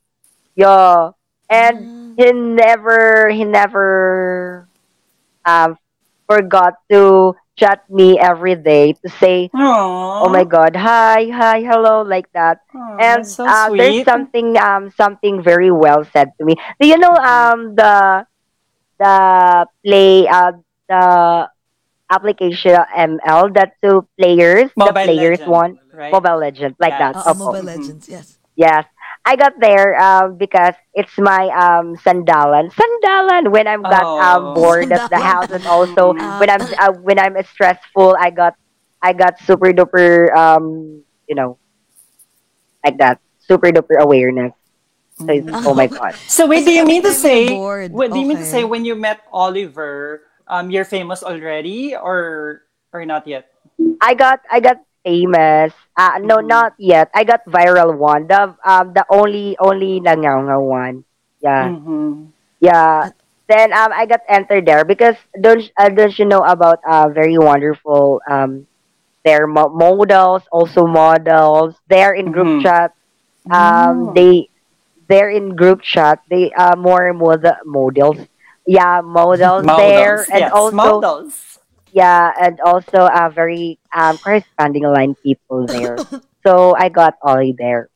Yo. 0.55 1.13
And 1.49 1.89
he 2.17 2.31
never 2.31 3.29
he 3.29 3.43
never 3.45 4.67
um 5.45 5.77
forgot 6.29 6.75
to 6.91 7.35
chat 7.57 7.83
me 7.89 8.17
every 8.19 8.55
day 8.55 8.93
to 8.93 9.09
say 9.19 9.49
Aww. 9.53 10.25
oh 10.25 10.29
my 10.29 10.43
god 10.43 10.75
hi 10.75 11.27
hi 11.29 11.61
hello 11.61 12.01
like 12.01 12.31
that. 12.33 12.59
Aw, 12.75 12.97
and 12.99 13.25
so 13.27 13.45
uh, 13.45 13.69
there's 13.75 14.03
something 14.03 14.57
um 14.57 14.89
something 14.91 15.41
very 15.43 15.71
well 15.71 16.03
said 16.13 16.29
to 16.39 16.45
me. 16.45 16.55
Do 16.79 16.87
you 16.87 16.97
know 16.97 17.13
um 17.15 17.75
the 17.75 18.25
the 19.01 19.65
play 19.85 20.27
uh 20.27 20.53
the 20.89 21.49
application 22.11 22.77
ml 22.95 23.53
that 23.55 23.73
two 23.83 24.07
players 24.19 24.69
the 24.77 24.93
players 24.93 25.39
Legend, 25.39 25.47
one 25.47 25.77
right? 25.93 26.11
mobile 26.11 26.39
legend 26.39 26.75
like 26.79 26.93
Yes. 26.93 26.99
that 26.99 27.15
Uh, 27.15 27.33
Opo. 27.33 27.39
Mobile. 27.51 27.63
Legends, 27.63 28.07
yes. 28.09 28.39
Yes. 28.55 28.85
I 29.25 29.35
got 29.35 29.53
there 29.59 29.99
um, 29.99 30.37
because 30.37 30.73
it's 30.93 31.17
my 31.17 31.47
um, 31.53 31.95
sandalan. 31.97 32.71
Sandalan 32.73 33.51
when 33.51 33.67
I'm 33.67 33.87
got 33.87 34.07
um, 34.19 34.49
Oh. 34.49 34.53
bored 34.53 34.91
at 34.93 35.03
the 35.09 35.19
house 35.19 35.49
and 35.51 35.65
also 35.67 36.13
Ah. 36.17 36.35
when 36.37 36.49
I'm 36.49 36.65
uh, 36.79 36.91
when 37.01 37.19
I'm 37.19 37.35
stressful, 37.43 38.15
I 38.19 38.31
got 38.31 38.53
I 39.01 39.13
got 39.13 39.39
super 39.39 39.71
duper 39.73 40.33
um, 40.35 41.03
you 41.27 41.35
know 41.35 41.59
like 42.85 42.97
that 42.97 43.19
super 43.39 43.69
duper 43.71 43.99
awareness. 43.99 44.53
So 45.27 45.33
it's, 45.33 45.47
oh 45.65 45.73
my 45.73 45.87
god. 45.93 46.15
So 46.27 46.47
wait, 46.47 46.65
do 46.65 46.71
you 46.71 46.85
mean 46.85 47.03
to 47.03 47.13
say? 47.13 47.61
bored, 47.61 47.91
What 47.91 48.11
do 48.13 48.19
you 48.19 48.25
mean 48.27 48.37
to 48.39 48.45
okay. 48.45 48.49
say 48.49 48.63
when 48.63 48.85
you 48.85 48.95
met 48.95 49.21
Oliver? 49.31 50.21
Um, 50.47 50.69
you're 50.71 50.85
famous 50.85 51.23
already, 51.23 51.95
or 51.95 52.63
or 52.93 53.05
not 53.05 53.27
yet? 53.27 53.47
I 54.01 54.13
got 54.13 54.41
I 54.51 54.59
got 54.59 54.77
famous. 55.03 55.73
Uh, 55.97 56.19
no, 56.21 56.39
Mhm. 56.39 56.47
not 56.47 56.73
yet. 56.77 57.09
I 57.13 57.23
got 57.23 57.41
viral 57.47 57.95
one. 57.97 58.27
The 58.27 58.55
um 58.65 58.93
the 58.93 59.05
only 59.09 59.57
only 59.59 59.99
nangaw 60.01 60.61
one. 60.61 61.05
Yeah. 61.41 61.71
Mm-hmm. 61.71 62.25
Yeah. 62.59 63.09
Then 63.47 63.73
um, 63.73 63.91
I 63.93 64.05
got 64.05 64.21
entered 64.27 64.65
there 64.65 64.83
because 64.85 65.15
don't 65.39 65.63
uh, 65.77 65.89
don't 65.89 66.17
you 66.17 66.25
know 66.25 66.39
about 66.41 66.79
uh 66.87 67.09
very 67.09 67.37
wonderful 67.37 68.21
um 68.29 68.67
their 69.25 69.47
mo- 69.47 69.69
models 69.69 70.43
also 70.51 70.85
models 70.85 71.75
they're 71.89 72.13
in 72.13 72.31
group 72.31 72.49
Mhm. 72.49 72.61
chat 72.61 72.91
um 73.51 74.11
Oh. 74.11 74.13
they 74.13 74.49
they're 75.11 75.29
in 75.29 75.55
group 75.59 75.83
chat 75.83 76.23
they 76.31 76.51
are 76.55 76.75
more 76.79 77.11
mod- 77.13 77.59
models 77.67 78.17
yeah 78.65 79.01
models 79.03 79.67
there 79.77 80.23
and 80.31 80.47
yes, 80.47 80.51
also 80.55 80.75
models. 80.75 81.59
yeah, 81.91 82.31
and 82.39 82.59
also 82.63 83.05
uh, 83.07 83.29
very 83.29 83.79
um, 83.95 84.17
corresponding 84.17 84.83
line 84.83 85.15
people 85.23 85.67
there. 85.67 85.97
so 86.47 86.75
I 86.75 86.89
got 86.89 87.15
Ollie 87.21 87.55
there. 87.57 87.89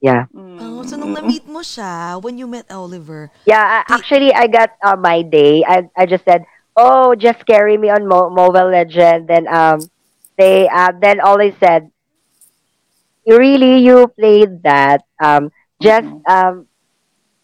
Yeah. 0.00 0.26
Oh, 0.34 0.82
so 0.86 0.96
nung 0.96 1.12
na-meet 1.12 1.44
mo 1.50 1.60
siya, 1.60 2.22
when 2.22 2.38
you 2.38 2.46
met 2.46 2.70
Oliver, 2.70 3.30
Yeah, 3.44 3.82
I- 3.82 3.86
actually, 3.94 4.32
I 4.32 4.46
got 4.46 4.70
uh, 4.82 4.96
my 4.96 5.22
day. 5.22 5.64
I, 5.66 5.88
I 5.96 6.06
just 6.06 6.24
said, 6.24 6.44
"Oh, 6.76 7.14
just 7.14 7.44
carry 7.44 7.76
me 7.76 7.90
on 7.90 8.06
Mo- 8.08 8.30
Mobile 8.30 8.70
Legend." 8.70 9.28
Then 9.28 9.44
um, 9.50 9.80
they 10.38 10.68
uh, 10.68 10.92
then 10.96 11.20
Ollie 11.20 11.56
said, 11.60 11.90
"Really, 13.26 13.78
you 13.84 14.08
played 14.18 14.62
that? 14.62 15.04
Um, 15.22 15.50
just 15.80 16.06
um, 16.28 16.68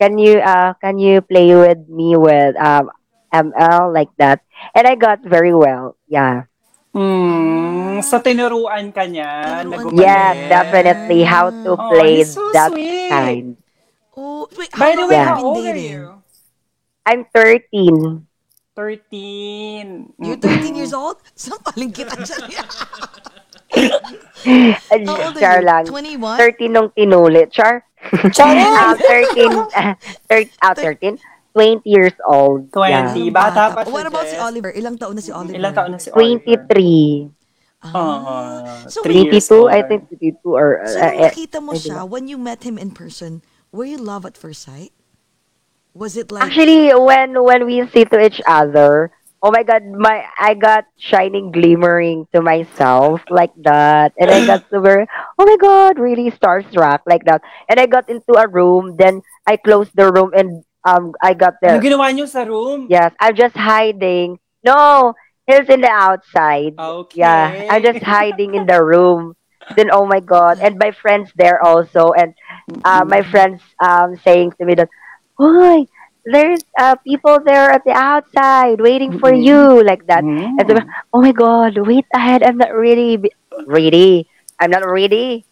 can 0.01 0.18
you 0.20 0.39
uh, 0.45 0.74
can 0.80 0.99
you 1.01 1.20
play 1.24 1.55
with 1.57 1.89
me 1.89 2.16
with 2.16 2.55
um 2.61 2.93
ML 3.32 3.93
like 3.93 4.12
that?" 4.20 4.45
And 4.76 4.87
I 4.87 4.95
got 4.95 5.24
very 5.24 5.55
well. 5.55 5.97
Yeah. 6.09 6.47
Mm, 6.97 8.01
so 8.01 8.20
tinuruan 8.24 8.89
ka 8.93 9.05
niya. 9.05 9.61
Tinuruan 9.64 9.93
nagumaling. 9.93 10.01
Yeah, 10.01 10.49
definitely 10.49 11.22
how 11.28 11.53
to 11.64 11.76
Oh, 11.76 11.89
play 11.93 12.24
he's 12.24 12.32
so 12.32 12.49
that 12.57 12.72
sweet. 12.72 13.12
kind. 13.12 13.47
oh, 14.16 14.49
wait, 14.57 14.72
By 14.72 14.97
the 14.97 15.05
long 15.05 15.12
way, 15.12 15.20
have 15.20 15.28
Yeah. 15.28 15.28
how 15.28 15.37
you 15.37 15.45
been 15.45 15.45
old 15.45 15.66
are 15.66 15.76
dating? 15.76 15.93
you? 15.93 16.05
I'm 17.05 17.22
13. 17.37 18.26
13. 18.76 20.12
You're 20.20 20.37
13 20.41 20.76
years 20.76 20.93
old? 20.97 21.20
Saan 21.37 21.61
paling 21.64 21.93
kita 21.93 22.16
dyan? 22.16 22.64
How 23.77 25.16
old 25.27 25.37
Char 25.39 25.59
are 25.59 25.61
you? 25.61 25.66
lang. 25.66 25.85
21? 25.87 26.39
13 26.39 26.72
nung 26.72 26.89
tinuli. 26.93 27.47
Char? 27.51 27.83
Ah, 28.39 28.95
13, 28.95 29.51
uh, 29.51 29.95
thir- 30.31 30.53
ah, 30.62 30.74
13, 30.74 31.18
20 31.53 31.83
years 31.89 32.14
old. 32.29 32.70
20. 32.70 32.91
Yeah. 32.93 33.31
Bata 33.33 33.74
pa 33.74 33.83
siya, 33.83 33.91
What 33.91 34.07
about 34.07 34.27
si 34.29 34.37
Jess. 34.37 34.45
Oliver? 34.45 34.70
Ilang 34.72 34.97
taon 35.01 35.16
na 35.16 35.22
si 35.24 35.33
Oliver? 35.33 35.57
Ilang 35.59 35.74
taon 35.74 35.91
na 35.91 35.99
si 35.99 36.11
Oliver? 36.12 36.45
23. 36.47 37.33
Ah, 37.87 38.83
So, 38.89 39.03
three 39.03 39.27
years 39.27 39.47
22, 39.49 39.68
I 39.68 39.83
older. 39.83 39.89
think 39.89 40.03
22 40.11 40.39
or... 40.47 40.83
So, 40.87 40.99
uh, 40.99 41.07
nung 41.07 41.16
uh, 41.16 41.27
nakita 41.31 41.59
mo 41.62 41.72
siya, 41.74 42.09
when 42.09 42.29
you 42.29 42.39
met 42.39 42.62
him 42.62 42.79
in 42.79 42.91
person, 42.91 43.43
were 43.72 43.85
you 43.87 43.99
love 43.99 44.24
at 44.27 44.37
first 44.37 44.62
sight? 44.62 44.93
Was 45.97 46.16
it 46.16 46.29
like, 46.31 46.45
Actually, 46.45 46.93
when 46.93 47.33
when 47.41 47.64
we 47.64 47.81
see 47.89 48.05
to 48.05 48.20
each 48.20 48.45
other, 48.45 49.09
oh 49.47 49.51
my 49.55 49.62
god, 49.62 49.86
my 49.86 50.26
I 50.38 50.55
got 50.59 50.84
shining 50.99 51.53
glimmering 51.55 52.26
to 52.34 52.42
myself 52.42 53.22
like 53.30 53.55
that. 53.62 54.11
And 54.18 54.30
I 54.34 54.42
got 54.42 54.66
super 54.70 55.07
oh 55.38 55.44
my 55.47 55.57
god, 55.61 55.99
really 55.99 56.30
starstruck 56.34 57.07
like 57.07 57.24
that. 57.30 57.42
And 57.70 57.78
I 57.78 57.86
got 57.86 58.11
into 58.11 58.34
a 58.34 58.49
room, 58.49 58.97
then 58.99 59.22
I 59.47 59.57
closed 59.57 59.94
the 59.94 60.11
room 60.11 60.32
and 60.34 60.64
um 60.84 61.14
I 61.22 61.34
got 61.34 61.55
Ano 61.62 61.78
there. 61.78 61.80
ginawa 61.80 62.11
niyo 62.11 62.26
sa 62.26 62.42
room? 62.42 62.90
Yes, 62.90 63.14
I'm 63.22 63.34
just 63.38 63.57
hiding. 63.57 64.38
No, 64.66 65.14
he's 65.47 65.70
in 65.70 65.80
the 65.80 65.90
outside. 65.90 66.74
Okay. 66.78 67.22
Yeah, 67.22 67.70
I'm 67.70 67.82
just 67.82 68.03
hiding 68.03 68.55
in 68.55 68.66
the 68.66 68.82
room. 68.82 69.34
Then 69.76 69.90
oh 69.94 70.07
my 70.07 70.20
god, 70.20 70.59
and 70.61 70.78
my 70.78 70.90
friends 70.90 71.30
there 71.36 71.62
also, 71.62 72.11
and 72.12 72.34
uh, 72.84 73.05
my 73.07 73.22
friends 73.22 73.62
um 73.82 74.16
saying 74.22 74.53
to 74.59 74.64
me 74.64 74.74
that, 74.74 74.88
"Hoy, 75.38 75.86
there's 76.27 76.61
uh 76.79 76.97
people 77.07 77.39
there 77.45 77.70
at 77.70 77.85
the 77.87 77.93
outside 77.95 78.81
waiting 78.83 79.18
for 79.18 79.33
you," 79.33 79.83
like 79.83 80.07
that. 80.07 80.27
Mm. 80.27 80.59
And 80.59 80.66
so, 80.68 80.74
oh 81.14 81.22
my 81.22 81.33
god, 81.33 81.79
wait 81.79 82.07
ahead, 82.14 82.43
I'm 82.43 82.59
not 82.59 82.74
ready, 82.74 83.16
be- 83.16 83.35
ready. 83.66 84.27
I'm 84.61 84.70
not 84.70 84.85
ready. 84.87 85.45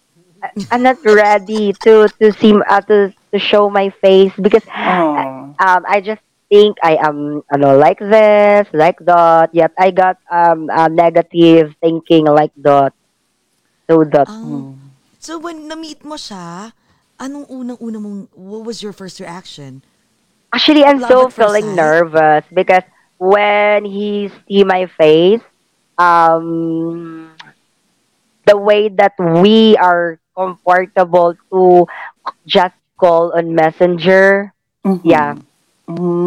I- 0.43 0.53
I'm 0.71 0.83
not 0.83 0.99
ready 1.05 1.73
to 1.85 2.09
to 2.21 2.27
see 2.37 2.53
uh, 2.55 2.83
to 2.91 3.13
to 3.33 3.39
show 3.39 3.71
my 3.71 3.91
face 4.03 4.33
because 4.41 4.65
Oh. 4.71 5.55
um, 5.59 5.83
I 5.89 6.01
just 6.01 6.23
think 6.51 6.77
I 6.83 6.97
am, 7.01 7.43
you 7.43 7.59
know 7.59 7.77
like 7.79 7.99
this, 7.99 8.69
like 8.73 8.99
that. 9.07 9.51
Yet 9.55 9.73
I 9.79 9.91
got 9.91 10.19
um, 10.31 10.69
uh, 10.71 10.89
negative 10.89 11.75
thinking 11.81 12.27
like 12.27 12.53
that. 12.63 12.93
So 13.91 14.05
that, 14.17 14.29
Ah. 14.29 14.73
so 15.21 15.39
when 15.39 15.69
na-meet 15.69 16.05
mo 16.05 16.17
siya, 16.17 16.73
anong 17.21 17.47
unang-una 17.49 17.99
mong, 18.01 18.21
what 18.37 18.65
was 18.65 18.83
your 18.83 18.93
first 18.93 19.21
reaction? 19.21 19.83
Actually, 20.55 20.85
I'm 20.85 21.01
Love 21.01 21.11
so 21.11 21.21
at 21.21 21.33
first 21.33 21.37
feeling 21.37 21.67
sight? 21.67 21.75
nervous 21.77 22.45
because 22.55 22.83
when 23.19 23.85
he 23.85 24.31
see 24.49 24.65
my 24.65 24.87
face, 24.87 25.43
um, 25.99 27.37
the 28.47 28.57
way 28.57 28.89
that 28.89 29.13
we 29.19 29.77
are 29.77 30.19
comfortable 30.37 31.35
to 31.53 31.87
just 32.47 32.75
call 32.99 33.33
on 33.37 33.55
messenger, 33.55 34.53
yeah, 35.03 35.35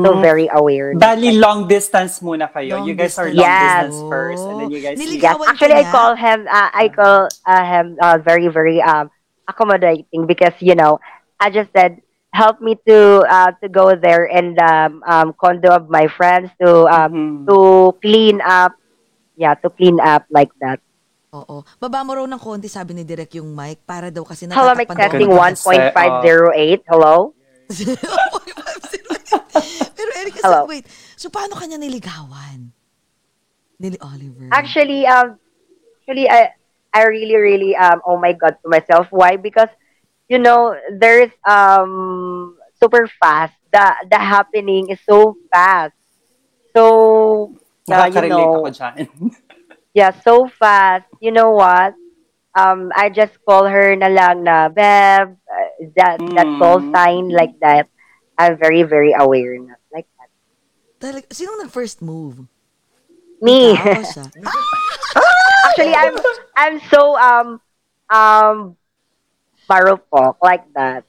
so 0.03 0.13
Mm. 0.13 0.21
very 0.21 0.47
aware. 0.51 0.93
Bali, 0.95 1.31
long 1.37 1.67
distance 1.67 2.19
muna 2.21 2.51
kayo. 2.51 2.77
Long 2.77 2.87
you 2.87 2.93
guys 2.95 3.17
are 3.17 3.29
distance. 3.29 3.37
long 3.37 3.49
Yes. 3.49 3.63
distance 3.65 3.97
first. 4.09 4.43
And 4.49 4.59
then 4.59 4.69
you 4.71 4.79
guys... 4.81 4.97
Nilig- 4.97 5.21
Yes, 5.21 5.35
Ligawan 5.37 5.45
ka 5.45 5.51
actually, 5.51 5.73
I 5.73 5.83
niya? 5.83 5.91
call 5.91 6.11
him. 6.15 6.39
Uh, 6.47 6.69
I 6.73 6.85
call 6.89 7.29
uh, 7.45 7.65
him 7.65 7.85
uh, 8.01 8.17
very, 8.21 8.47
very 8.47 8.81
um 8.81 9.09
accommodating 9.47 10.27
because 10.27 10.53
you 10.59 10.75
know 10.75 10.99
I 11.39 11.49
just 11.49 11.71
said 11.75 12.01
help 12.37 12.61
me 12.61 12.77
to 12.85 13.25
uh 13.25 13.49
to 13.57 13.67
go 13.67 13.97
there 13.97 14.29
and 14.29 14.53
um, 14.61 15.01
um 15.09 15.33
condo 15.33 15.73
of 15.73 15.89
my 15.89 16.05
friends 16.05 16.53
to 16.61 16.85
um 16.85 17.11
Mhm. 17.11 17.49
to 17.49 17.57
clean 17.97 18.37
up. 18.45 18.77
Yeah, 19.33 19.57
to 19.61 19.69
clean 19.69 19.97
up 19.97 20.25
like 20.29 20.53
that. 20.61 20.77
Oo. 21.33 21.61
Baba 21.77 22.01
mo 22.01 22.13
raw 22.17 22.25
ng 22.25 22.41
konti, 22.41 22.65
sabi 22.65 22.93
ni 22.93 23.05
Direk 23.05 23.37
yung 23.37 23.53
mic, 23.53 23.81
para 23.85 24.09
daw 24.09 24.25
kasi 24.25 24.49
Hello, 24.49 24.73
mic 24.73 24.89
natatakpan 24.89 24.97
testing 24.97 25.29
daw. 25.29 25.43
one 25.45 25.55
point 25.57 25.85
five 25.93 26.13
zero 26.25 26.49
eight. 26.53 26.81
Hello. 26.89 27.33
Pero 29.97 30.09
Eric, 30.17 30.33
Hello. 30.41 30.65
wait. 30.65 30.85
So, 31.17 31.29
paano 31.29 31.57
kanya 31.57 31.77
niligawan? 31.77 32.71
Nili 33.77 33.97
Oliver. 34.01 34.49
Actually, 34.49 35.05
um, 35.05 35.37
actually, 36.01 36.25
I 36.29 36.53
I 36.93 37.05
really, 37.05 37.37
really 37.37 37.73
um, 37.77 38.01
oh 38.05 38.17
my 38.17 38.33
god 38.33 38.57
to 38.63 38.67
myself. 38.69 39.05
Why? 39.13 39.37
Because 39.37 39.69
you 40.29 40.39
know 40.39 40.75
there's 40.99 41.31
um 41.47 42.57
super 42.79 43.07
fast. 43.19 43.53
The 43.71 43.85
the 44.11 44.19
happening 44.19 44.89
is 44.89 44.99
so 45.07 45.37
fast. 45.51 45.93
So 46.75 47.53
yeah, 47.87 48.07
you 48.07 48.21
know, 48.29 48.71
yeah, 49.93 50.11
so 50.11 50.47
fast. 50.47 51.05
You 51.19 51.31
know 51.31 51.51
what? 51.51 51.95
Um, 52.57 52.91
I 52.95 53.09
just 53.09 53.37
call 53.45 53.65
her 53.65 53.95
na 53.95 54.07
lang 54.07 54.43
na 54.43 54.69
Bev. 54.69 55.29
uh, 55.29 55.69
that 55.95 56.21
that 56.35 56.47
call 56.57 56.81
Mm. 56.81 56.91
sign 56.95 57.29
like 57.29 57.53
that. 57.61 57.87
I'm 58.37 58.57
very, 58.57 58.83
very 58.83 59.13
aware 59.13 59.57
na 59.57 59.75
like 59.93 60.07
that. 60.17 60.29
Talag, 61.01 61.25
sino 61.33 61.53
nag-first 61.61 62.01
move? 62.01 62.45
Me. 63.41 63.77
Ikaw 63.77 63.93
o 63.93 64.01
siya? 64.01 64.25
Actually, 65.69 65.93
I'm 65.93 66.15
I'm 66.57 66.77
so 66.89 67.13
um 67.17 67.47
um 68.09 68.57
marupok 69.69 70.39
like 70.41 70.65
that. 70.73 71.03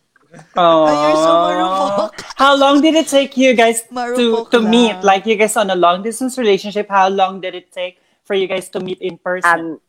Oh, 0.55 0.85
you're 0.85 1.17
so 1.17 1.33
marupok. 1.49 2.11
How 2.37 2.53
long 2.53 2.85
did 2.85 2.95
it 2.95 3.09
take 3.09 3.37
you 3.41 3.55
guys 3.55 3.83
to, 3.89 3.95
Marupok 3.95 4.51
to 4.53 4.61
lang. 4.61 4.71
meet? 4.71 4.97
Like 5.01 5.25
you 5.25 5.37
guys 5.41 5.57
on 5.57 5.71
a 5.71 5.79
long 5.79 6.03
distance 6.03 6.37
relationship, 6.37 6.89
how 6.93 7.09
long 7.09 7.41
did 7.41 7.55
it 7.55 7.73
take 7.73 7.99
for 8.29 8.35
you 8.37 8.47
guys 8.47 8.69
to 8.77 8.81
meet 8.81 9.01
in 9.01 9.17
person? 9.17 9.49
Um, 9.49 9.81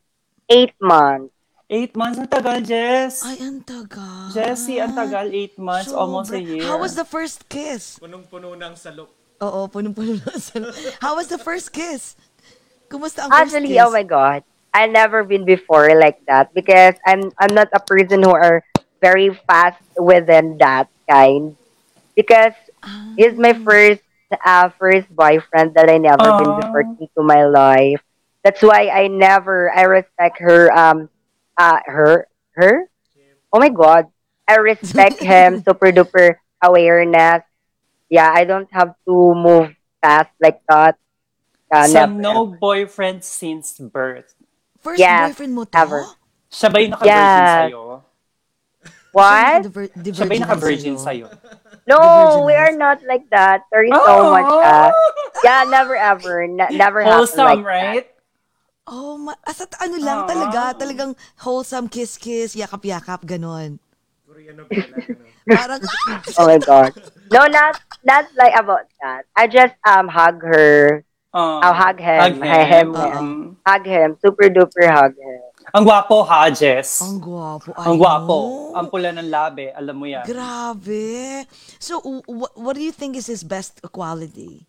eight 0.48 0.74
months. 0.80 1.36
eight 1.70 1.94
months 1.94 2.18
ang 2.18 2.26
tagal, 2.26 2.66
Jess. 2.66 3.22
Ay, 3.22 3.38
ang 3.46 3.62
tagal. 3.62 4.34
Jessie, 4.34 4.82
ang 4.82 4.98
tagal. 4.98 5.30
Eight 5.30 5.54
months, 5.62 5.94
almost 5.94 6.34
a 6.34 6.42
year. 6.42 6.66
How 6.66 6.82
was 6.82 6.98
the 6.98 7.06
first 7.06 7.46
kiss? 7.46 8.02
Punong-puno 8.02 8.58
ng 8.58 8.74
salok. 8.74 9.14
Oo, 9.38 9.70
punong-puno 9.70 10.18
na 10.18 10.34
sa... 10.42 10.58
How 10.98 11.14
was 11.14 11.30
the 11.30 11.38
first 11.38 11.70
kiss? 11.70 12.18
Kumusta 12.90 13.24
ang 13.24 13.30
first 13.30 13.54
Actually, 13.54 13.78
kiss? 13.78 13.86
oh 13.86 13.94
my 13.94 14.02
god, 14.02 14.42
I 14.74 14.88
never 14.88 15.24
been 15.24 15.46
before 15.46 15.90
like 16.00 16.18
that 16.28 16.50
because 16.54 16.96
I'm 17.06 17.32
I'm 17.40 17.54
not 17.54 17.70
a 17.74 17.80
person 17.80 18.24
who 18.24 18.32
are 18.32 18.64
very 19.02 19.30
fast 19.48 19.82
within 19.98 20.58
that 20.60 20.88
kind 21.10 21.58
because 22.16 22.54
Ah. 22.84 23.16
he's 23.16 23.36
my 23.38 23.54
first 23.54 24.02
uh 24.46 24.70
first 24.80 25.08
boyfriend 25.10 25.76
that 25.76 25.90
I 25.90 25.98
never 25.98 26.32
been 26.34 26.54
Aw. 26.54 26.56
before 26.56 26.86
into 27.00 27.22
my 27.24 27.46
life. 27.46 28.02
That's 28.44 28.62
why 28.62 28.90
I 28.90 29.08
never 29.08 29.72
I 29.72 29.84
respect 29.84 30.40
her 30.40 30.72
um 30.72 31.10
uh 31.58 31.80
her 31.86 32.28
her 32.56 32.86
oh 33.54 33.60
my 33.60 33.70
god 33.70 34.06
I 34.48 34.58
respect 34.58 35.20
him 35.24 35.60
super 35.68 35.92
duper 35.92 36.36
awareness. 36.64 37.44
Yeah, 38.10 38.32
I 38.34 38.46
don't 38.46 38.70
have 38.72 38.94
to 39.08 39.14
move 39.36 39.72
fast 40.02 40.30
like 40.42 40.60
that. 40.70 40.96
Uh, 41.74 41.88
so, 41.88 42.06
never. 42.10 42.14
no 42.18 42.46
boyfriend 42.46 43.24
since 43.24 43.78
birth. 43.78 44.36
First 44.80 45.00
Yes, 45.00 45.36
boyfriend 45.36 45.54
mo 45.54 45.64
to? 45.68 45.76
ever. 45.78 46.02
Siya 46.50 46.68
ba 46.72 46.78
yung 46.82 46.92
naka-virgin 46.96 47.44
Yes. 47.44 47.56
sa'yo? 47.60 47.82
What? 49.12 49.62
Yung 50.06 50.44
naka-virgin 50.46 50.96
sa'yo? 50.98 51.26
No, 51.90 52.46
we 52.46 52.54
are 52.54 52.72
not 52.74 53.02
like 53.04 53.26
that. 53.34 53.66
There 53.74 53.84
is 53.84 53.92
so 53.92 54.30
much. 54.30 54.46
Uh, 54.46 54.92
yeah, 55.44 55.66
never 55.66 55.98
ever, 55.98 56.46
ne- 56.46 56.78
never 56.78 57.02
happened 57.02 57.26
Wholesome, 57.26 57.62
like 57.62 57.66
right? 57.66 58.06
Oh, 58.90 59.18
ma- 59.18 59.38
asa 59.46 59.70
ano 59.82 59.98
lang 60.02 60.26
Aw. 60.26 60.30
talaga, 60.30 60.62
talagang 60.78 61.14
wholesome 61.46 61.90
kiss-kiss, 61.90 62.58
yakap-yakap, 62.58 63.22
ganon. 63.26 63.78
Korean 64.26 64.58
novela. 64.58 64.98
Ano. 64.98 65.26
Parang, 65.50 65.82
that. 65.82 66.38
Oh 66.38 66.46
my 66.46 66.58
god. 66.62 66.94
No, 67.34 67.46
not 67.50 67.78
not 68.06 68.26
like 68.38 68.54
about 68.54 68.86
that. 69.02 69.26
I 69.34 69.46
just 69.50 69.74
um 69.86 70.06
hug 70.10 70.42
her. 70.46 71.06
Um, 71.30 71.62
I'll 71.62 71.78
hug 71.78 72.00
him. 72.02 72.20
Hug 72.20 72.36
Hug 72.42 72.66
him. 72.66 72.88
him. 72.90 72.90
Um, 72.96 73.30
Hug 73.62 73.86
him. 73.86 74.10
Super 74.18 74.50
duper 74.50 74.90
hug 74.90 75.14
him. 75.14 75.42
ang 75.70 75.86
gwapo, 75.86 76.26
Hodges. 76.26 76.98
Ang 77.06 77.22
gwapo. 77.22 77.70
Ang 77.78 78.02
gwapo. 78.02 78.38
know. 78.42 78.74
Ang 78.74 78.90
pula 78.90 79.14
ng 79.14 79.30
labi. 79.30 79.70
Alam 79.70 79.96
mo 79.96 80.06
yan. 80.10 80.26
Grabe. 80.26 81.46
So, 81.78 82.02
w- 82.02 82.54
what 82.58 82.74
do 82.74 82.82
you 82.82 82.90
think 82.90 83.14
is 83.14 83.30
his 83.30 83.46
best 83.46 83.78
quality? 83.94 84.66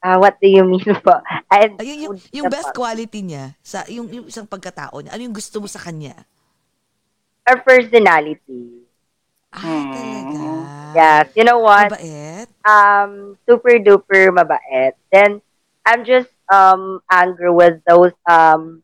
Ah, 0.00 0.16
what 0.16 0.36
do 0.36 0.48
you 0.48 0.64
mean 0.64 0.84
po? 1.00 1.16
I, 1.52 1.72
Ay, 1.76 1.84
yung, 1.92 2.00
yung, 2.00 2.14
yung 2.32 2.48
best 2.48 2.72
quality 2.72 3.20
niya, 3.20 3.52
sa 3.60 3.84
yung, 3.88 4.08
yung 4.08 4.26
isang 4.28 4.44
pagkatao 4.44 5.00
niya, 5.00 5.12
ano 5.12 5.24
yung 5.24 5.36
gusto 5.36 5.60
mo 5.60 5.68
sa 5.68 5.80
kanya? 5.80 6.24
Our 7.44 7.60
personality. 7.60 8.84
Ah, 9.48 9.60
Hmm. 9.60 9.92
talaga. 9.92 10.48
Yes. 10.94 11.30
You 11.36 11.44
know 11.44 11.58
what? 11.58 11.92
Mabait? 11.92 12.48
um 12.68 13.36
super 13.48 13.78
duper 13.78 14.28
mabait. 14.30 14.92
Then 15.12 15.40
I'm 15.86 16.04
just 16.04 16.28
um 16.52 17.00
angry 17.10 17.50
with 17.52 17.80
those 17.88 18.12
um 18.28 18.82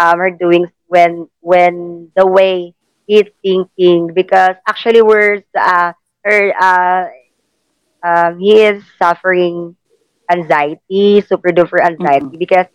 um 0.00 0.18
her 0.18 0.30
doings 0.30 0.70
when 0.86 1.28
when 1.40 2.10
the 2.16 2.26
way 2.26 2.74
he's 3.06 3.28
thinking 3.42 4.10
because 4.14 4.56
actually 4.68 5.02
we're 5.02 5.42
uh 5.58 5.92
her 6.24 6.52
uh 6.60 7.04
um 8.06 8.38
he 8.38 8.62
is 8.62 8.82
suffering 8.98 9.76
anxiety, 10.30 11.20
super 11.22 11.50
duper 11.50 11.80
anxiety 11.84 12.36
because 12.38 12.66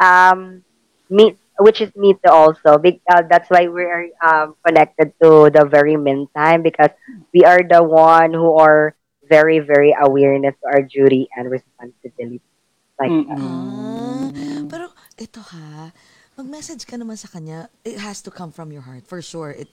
um 0.00 0.62
me 1.10 1.36
which 1.58 1.80
is 1.80 1.90
me 1.96 2.14
too 2.14 2.30
also. 2.30 2.78
Big, 2.78 3.00
uh, 3.10 3.22
that's 3.28 3.50
why 3.50 3.68
we're 3.68 4.08
um 4.24 4.54
connected 4.64 5.12
to 5.22 5.50
the 5.50 5.64
very 5.64 5.96
meantime 5.96 6.62
because 6.62 6.90
we 7.34 7.44
are 7.44 7.60
the 7.60 7.82
one 7.82 8.32
who 8.32 8.56
are 8.56 8.94
very, 9.32 9.58
very 9.58 9.96
awareness 9.96 10.54
to 10.60 10.66
our 10.68 10.82
duty 10.82 11.28
and 11.36 11.48
responsibility. 11.50 12.44
Like 13.00 13.10
that. 13.10 13.40
Ah, 13.40 14.28
pero 14.68 14.92
ito 15.16 15.40
ha, 15.40 15.90
mag-message 16.36 16.84
ka 16.84 17.00
naman 17.00 17.16
sa 17.16 17.32
kanya, 17.32 17.72
it 17.82 17.96
has 17.96 18.20
to 18.22 18.30
come 18.30 18.52
from 18.52 18.68
your 18.70 18.84
heart, 18.84 19.08
for 19.08 19.24
sure. 19.24 19.50
It, 19.56 19.72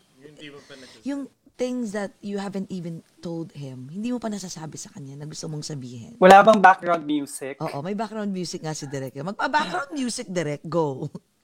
yung 1.04 1.28
things 1.60 1.92
that 1.92 2.16
you 2.24 2.40
haven't 2.40 2.72
even 2.72 3.04
told 3.20 3.52
him, 3.52 3.92
hindi 3.92 4.16
mo 4.16 4.18
pa 4.24 4.32
nasasabi 4.32 4.80
sa 4.80 4.96
kanya 4.96 5.20
na 5.20 5.28
gusto 5.28 5.52
mong 5.52 5.68
sabihin. 5.68 6.16
Wala 6.16 6.40
bang 6.40 6.64
background 6.64 7.04
music? 7.04 7.60
Oo, 7.60 7.84
may 7.84 7.94
background 7.94 8.32
music 8.32 8.64
nga 8.64 8.72
si 8.72 8.88
Direk. 8.88 9.20
Magpa-background 9.20 9.92
music, 9.92 10.32
Direk. 10.32 10.64
Go. 10.64 11.12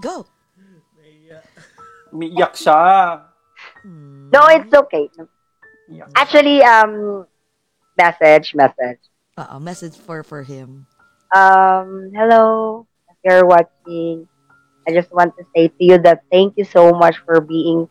Go. 0.00 0.26
Umiiyak 2.10 2.56
siya. 2.56 3.22
No, 4.32 4.40
it's 4.50 4.72
okay. 4.72 5.06
Iyak. 5.90 6.08
Actually, 6.14 6.62
um, 6.62 7.26
message, 7.98 8.54
message. 8.54 9.02
Oo, 9.38 9.56
message 9.58 9.94
for 9.98 10.22
for 10.22 10.42
him. 10.42 10.86
Um, 11.34 12.10
hello, 12.14 12.86
if 13.10 13.16
you're 13.22 13.46
watching. 13.46 14.26
I 14.88 14.92
just 14.96 15.12
want 15.12 15.36
to 15.38 15.44
say 15.54 15.68
to 15.68 15.82
you 15.84 15.98
that 16.02 16.24
thank 16.32 16.56
you 16.56 16.64
so 16.64 16.90
much 16.90 17.20
for 17.22 17.38
being 17.40 17.86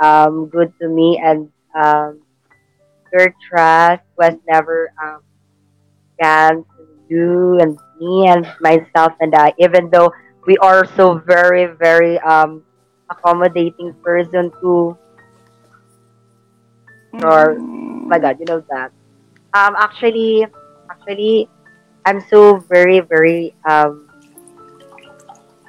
um, 0.00 0.46
good 0.48 0.72
to 0.80 0.88
me 0.88 1.20
and 1.20 1.50
um, 1.74 2.22
your 3.12 3.34
trust 3.42 4.06
was 4.16 4.38
never 4.46 4.94
um, 5.02 5.20
gone 6.22 6.64
to 6.64 6.82
you 7.10 7.58
and 7.60 7.76
me 8.00 8.28
and 8.28 8.46
myself 8.60 9.12
and 9.20 9.34
I, 9.34 9.52
even 9.58 9.90
though 9.90 10.12
we 10.46 10.56
are 10.58 10.84
so 10.96 11.18
very, 11.26 11.66
very 11.66 12.18
um, 12.20 12.64
accommodating 13.10 13.94
person 14.04 14.52
to 14.60 14.98
or 17.22 17.58
oh 17.60 18.08
my 18.08 18.18
god, 18.18 18.36
you 18.40 18.46
know 18.46 18.62
that. 18.70 18.90
Um 19.54 19.74
actually 19.76 20.46
actually 20.90 21.48
I'm 22.04 22.20
so 22.20 22.58
very, 22.70 23.00
very 23.00 23.54
um 23.68 24.08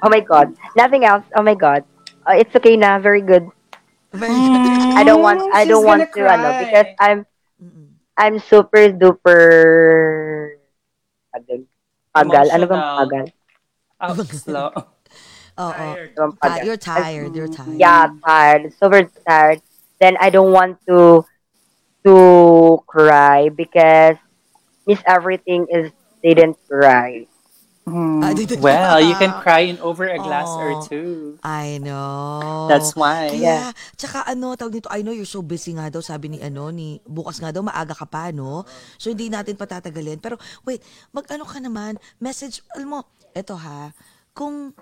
Oh 0.02 0.08
my 0.08 0.20
god. 0.20 0.54
Nothing 0.76 1.04
else. 1.04 1.24
Oh 1.36 1.42
my 1.42 1.54
god. 1.54 1.84
Uh, 2.28 2.34
it's 2.34 2.54
okay 2.56 2.76
now. 2.76 2.98
very 2.98 3.22
good. 3.22 3.48
I 4.96 5.04
don't 5.04 5.22
want 5.22 5.42
I 5.52 5.64
don't 5.64 5.84
want 5.84 6.04
gonna 6.04 6.10
to 6.14 6.28
ano 6.28 6.52
because 6.54 6.86
I'm 7.00 7.26
I'm 8.16 8.38
super 8.38 8.90
duper 8.92 10.56
pagal. 12.10 12.46
Pagal. 12.46 12.46
Ano 12.50 12.64
bang 12.66 12.84
pagal? 12.98 13.26
Out 14.00 14.26
slow. 14.32 14.70
Oo. 15.60 15.72
Tired. 15.72 16.10
Ano 16.16 16.32
Ah, 16.32 16.36
pagal? 16.40 16.64
you're 16.64 16.80
tired. 16.80 17.32
You're 17.36 17.52
tired. 17.52 17.76
yeah, 17.76 18.08
tired, 18.24 18.72
super 18.80 19.04
tired. 19.28 19.60
Then 20.00 20.16
I 20.16 20.30
don't 20.30 20.52
want 20.52 20.80
to 20.88 21.26
to 22.06 22.16
cry 22.88 23.52
because 23.52 24.16
Miss 24.88 25.02
Everything 25.04 25.68
is 25.68 25.92
didn't 26.24 26.56
cry. 26.64 27.28
Ah, 27.88 28.36
dito- 28.36 28.60
Well, 28.60 29.00
you 29.00 29.16
can 29.16 29.32
cry 29.40 29.64
in 29.66 29.80
over 29.80 30.04
a 30.04 30.20
glass 30.20 30.46
or 30.52 30.78
Oh. 30.78 30.84
two. 30.84 31.40
I 31.42 31.80
know. 31.80 32.68
That's 32.68 32.92
why. 32.92 33.32
Kaya, 33.32 33.72
tsaka 33.96 34.28
ano, 34.28 34.52
tawag 34.54 34.78
nito, 34.78 34.88
I 34.92 35.00
know 35.00 35.16
you're 35.16 35.26
so 35.26 35.40
busy 35.40 35.72
nga 35.74 35.88
daw, 35.88 36.04
sabi 36.04 36.28
ni 36.28 36.38
ano, 36.44 36.68
ni, 36.70 37.00
bukas 37.08 37.40
nga 37.40 37.50
daw, 37.50 37.64
maaga 37.64 37.96
ka 37.96 38.04
pa, 38.04 38.30
no? 38.30 38.68
So, 39.00 39.10
hindi 39.10 39.32
natin 39.32 39.56
patatagalin. 39.56 40.20
Pero, 40.20 40.36
wait, 40.62 40.84
mag-ano 41.10 41.48
ka 41.48 41.56
naman, 41.58 41.96
message, 42.20 42.60
alam 42.76 42.94
mo, 42.94 43.00
eto 43.32 43.56
ha, 43.56 43.90
kung, 44.36 44.76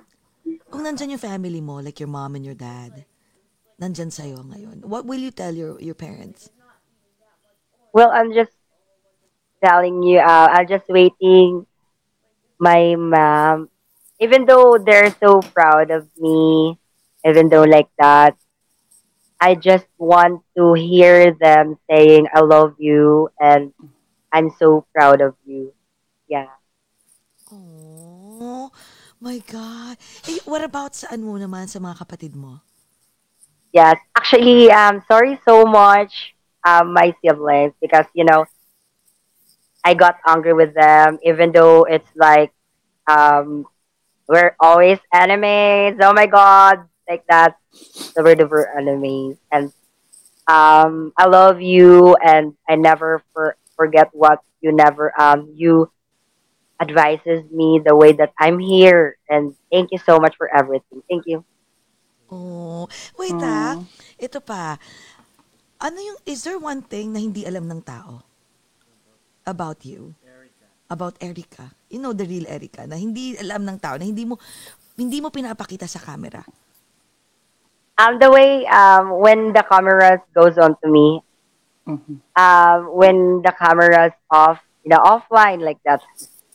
kung 0.69 0.83
nandyan 0.83 1.15
yung 1.17 1.23
family 1.23 1.63
mo, 1.63 1.79
like 1.79 2.03
your 2.03 2.11
mom 2.11 2.35
and 2.35 2.45
your 2.45 2.59
dad, 2.59 3.07
nandyan 3.79 4.11
sa'yo 4.11 4.43
ngayon, 4.43 4.83
what 4.85 5.07
will 5.07 5.23
you 5.23 5.31
tell 5.31 5.55
your, 5.55 5.79
your 5.79 5.95
parents? 5.97 6.51
Well, 7.95 8.11
I'm 8.11 8.35
just 8.35 8.53
telling 9.65 10.03
you, 10.03 10.19
uh, 10.19 10.51
I'm 10.51 10.67
just 10.67 10.91
waiting 10.91 11.65
my 12.59 12.95
mom, 12.99 13.71
even 14.21 14.45
though 14.45 14.79
they're 14.79 15.15
so 15.23 15.41
proud 15.41 15.91
of 15.91 16.07
me, 16.19 16.79
even 17.25 17.49
though 17.49 17.65
like 17.65 17.89
that, 17.99 18.37
I 19.41 19.55
just 19.55 19.87
want 19.99 20.43
to 20.59 20.75
hear 20.75 21.33
them 21.33 21.79
saying, 21.89 22.27
I 22.35 22.41
love 22.41 22.75
you 22.79 23.31
and 23.39 23.73
I'm 24.33 24.51
so 24.59 24.85
proud 24.93 25.21
of 25.23 25.35
you. 25.47 25.73
Yeah. 26.27 26.51
Oh, 27.53 28.71
my 29.21 29.39
God. 29.39 29.97
Eh, 30.27 30.43
what 30.45 30.63
about 30.67 30.99
saan 30.99 31.23
mo 31.23 31.39
naman 31.39 31.71
sa 31.71 31.79
mga 31.79 32.03
kapatid 32.03 32.35
mo? 32.35 32.61
Yes. 33.73 33.97
Actually, 34.19 34.75
um, 34.75 35.07
sorry 35.07 35.39
so 35.47 35.63
much, 35.65 36.35
um, 36.67 36.93
my 36.93 37.15
siblings, 37.23 37.73
because, 37.81 38.11
you 38.13 38.27
know, 38.27 38.45
I 39.85 39.95
got 39.95 40.18
angry 40.26 40.53
with 40.53 40.74
them, 40.74 41.18
even 41.22 41.53
though 41.53 41.85
it's 41.85 42.11
like, 42.16 42.53
um, 43.07 43.66
we're 44.29 44.55
always 44.61 44.99
enemies. 45.12 45.97
Oh 46.03 46.12
my 46.12 46.26
God. 46.26 46.85
Like 47.09 47.24
that. 47.29 47.57
So 47.72 48.22
we're 48.22 48.37
the 48.37 48.49
enemies. 48.76 49.37
And, 49.51 49.72
um, 50.47 51.12
I 51.16 51.26
love 51.26 51.61
you 51.61 52.16
and 52.16 52.55
I 52.68 52.76
never 52.76 53.22
for, 53.33 53.57
forget 53.76 54.11
what 54.12 54.41
you 54.61 54.72
never, 54.72 55.12
um, 55.18 55.53
you 55.55 55.91
advises 56.81 57.45
me 57.51 57.81
the 57.85 57.97
way 57.97 58.12
that 58.12 58.33
I'm 58.39 58.59
here. 58.59 59.16
And 59.29 59.55
thank 59.72 59.91
you 59.93 59.99
so 59.99 60.18
much 60.18 60.37
for 60.37 60.53
everything. 60.55 61.03
Thank 61.09 61.24
you. 61.26 61.45
Oh, 62.31 62.89
wait 63.16 63.41
ah. 63.41 63.81
Ito 64.20 64.41
pa. 64.41 64.76
Ano 65.81 65.97
yung, 65.97 66.20
is 66.26 66.45
there 66.45 66.59
one 66.59 66.83
thing 66.83 67.14
na 67.14 67.20
hindi 67.24 67.47
alam 67.47 67.70
ng 67.70 67.81
tao 67.81 68.28
about 69.49 69.85
you? 69.85 70.15
About 70.89 71.17
Erica. 71.21 71.73
You 71.93 72.01
know 72.01 72.13
the 72.17 72.25
real 72.25 72.49
Erica 72.49 72.87
na 72.89 72.97
hindi 72.97 73.37
alam 73.37 73.65
ng 73.65 73.77
tao, 73.81 73.97
na 74.01 74.05
hindi 74.09 74.25
mo 74.25 74.41
hindi 74.97 75.21
mo 75.21 75.29
pinapakita 75.29 75.85
sa 75.89 76.01
camera. 76.01 76.41
Um, 77.99 78.17
the 78.23 78.31
way 78.31 78.65
um 78.71 79.19
when 79.19 79.53
the 79.53 79.65
cameras 79.67 80.21
goes 80.33 80.57
on 80.57 80.77
to 80.81 80.89
me, 80.89 81.21
Mhm. 81.89 82.21
um 82.37 82.81
when 82.95 83.43
the 83.45 83.53
cameras 83.53 84.13
off, 84.33 84.61
you 84.85 84.93
know, 84.93 85.03
offline 85.05 85.61
like 85.61 85.81
that, 85.85 86.01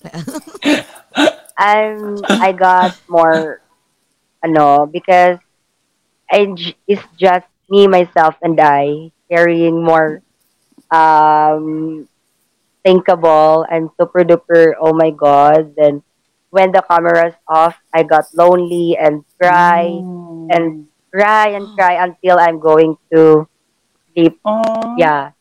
I'm 1.58 2.24
I 2.41 2.52
got 2.54 2.98
more, 3.06 3.62
ano, 4.41 4.86
because 4.89 5.38
I 6.32 6.50
j- 6.58 6.78
it's 6.88 7.06
just 7.20 7.46
me 7.70 7.86
myself 7.86 8.34
and 8.41 8.58
I 8.60 9.12
carrying 9.30 9.84
more, 9.84 10.22
um, 10.89 12.08
thinkable 12.84 13.65
and 13.69 13.89
super 13.99 14.23
duper. 14.23 14.73
Oh 14.79 14.93
my 14.93 15.09
god! 15.11 15.73
Then 15.75 16.03
when 16.49 16.71
the 16.71 16.84
cameras 16.86 17.34
off, 17.47 17.79
I 17.93 18.03
got 18.03 18.25
lonely 18.36 18.97
and 18.99 19.23
cry 19.41 19.99
and 20.51 20.88
cry 21.11 21.47
and 21.55 21.67
cry 21.75 21.97
until 22.03 22.38
I'm 22.39 22.59
going 22.59 22.97
to 23.13 23.47
sleep. 24.13 24.39
Oh, 24.45 24.95
Yeah. 24.97 25.31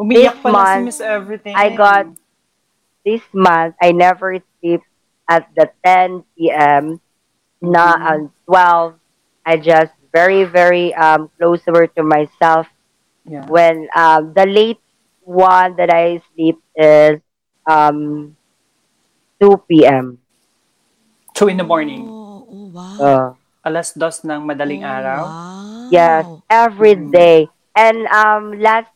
Umiyak 0.00 0.34
This 0.34 0.42
pala 0.42 0.52
si 0.52 0.52
month, 0.52 0.84
Miss 0.84 1.00
Everything. 1.00 1.54
I 1.56 1.70
got 1.76 2.06
this 3.04 3.22
month. 3.32 3.74
I 3.80 3.92
never 3.92 4.38
sleep 4.60 4.82
at 5.28 5.48
the 5.54 5.70
10 5.84 6.24
p.m. 6.36 7.00
Na 7.62 7.94
Mm-hmm. 7.94 8.26
at 8.26 8.30
12. 8.46 8.94
I 9.46 9.56
just 9.56 9.92
very, 10.12 10.44
very 10.44 10.94
um, 10.94 11.30
closer 11.38 11.86
to 11.86 12.02
myself. 12.02 12.66
Yeah. 13.24 13.46
When 13.46 13.86
um, 13.94 14.32
the 14.34 14.46
late 14.46 14.80
one 15.22 15.76
that 15.76 15.90
I 15.90 16.22
sleep 16.34 16.61
is 16.76 17.20
um, 17.68 18.36
2 19.40 19.86
p.m. 19.86 20.18
Two 21.34 21.48
in 21.48 21.56
the 21.56 21.64
morning. 21.64 22.06
Oh, 22.08 22.46
oh 22.48 22.66
wow. 22.72 22.98
Uh, 23.00 23.28
Alas 23.64 23.94
dos 23.94 24.22
ng 24.26 24.42
madaling 24.42 24.82
Oh, 24.82 24.90
araw. 24.90 25.22
Wow. 25.30 25.88
yes, 25.90 26.26
every 26.50 26.94
day. 26.98 27.48
And 27.74 28.06
um, 28.10 28.58
last 28.58 28.90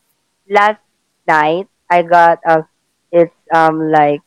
last 0.49 0.81
night 1.27 1.67
I 1.89 2.03
got 2.03 2.39
uh, 2.45 2.63
it's 3.11 3.33
um 3.53 3.89
like 3.89 4.21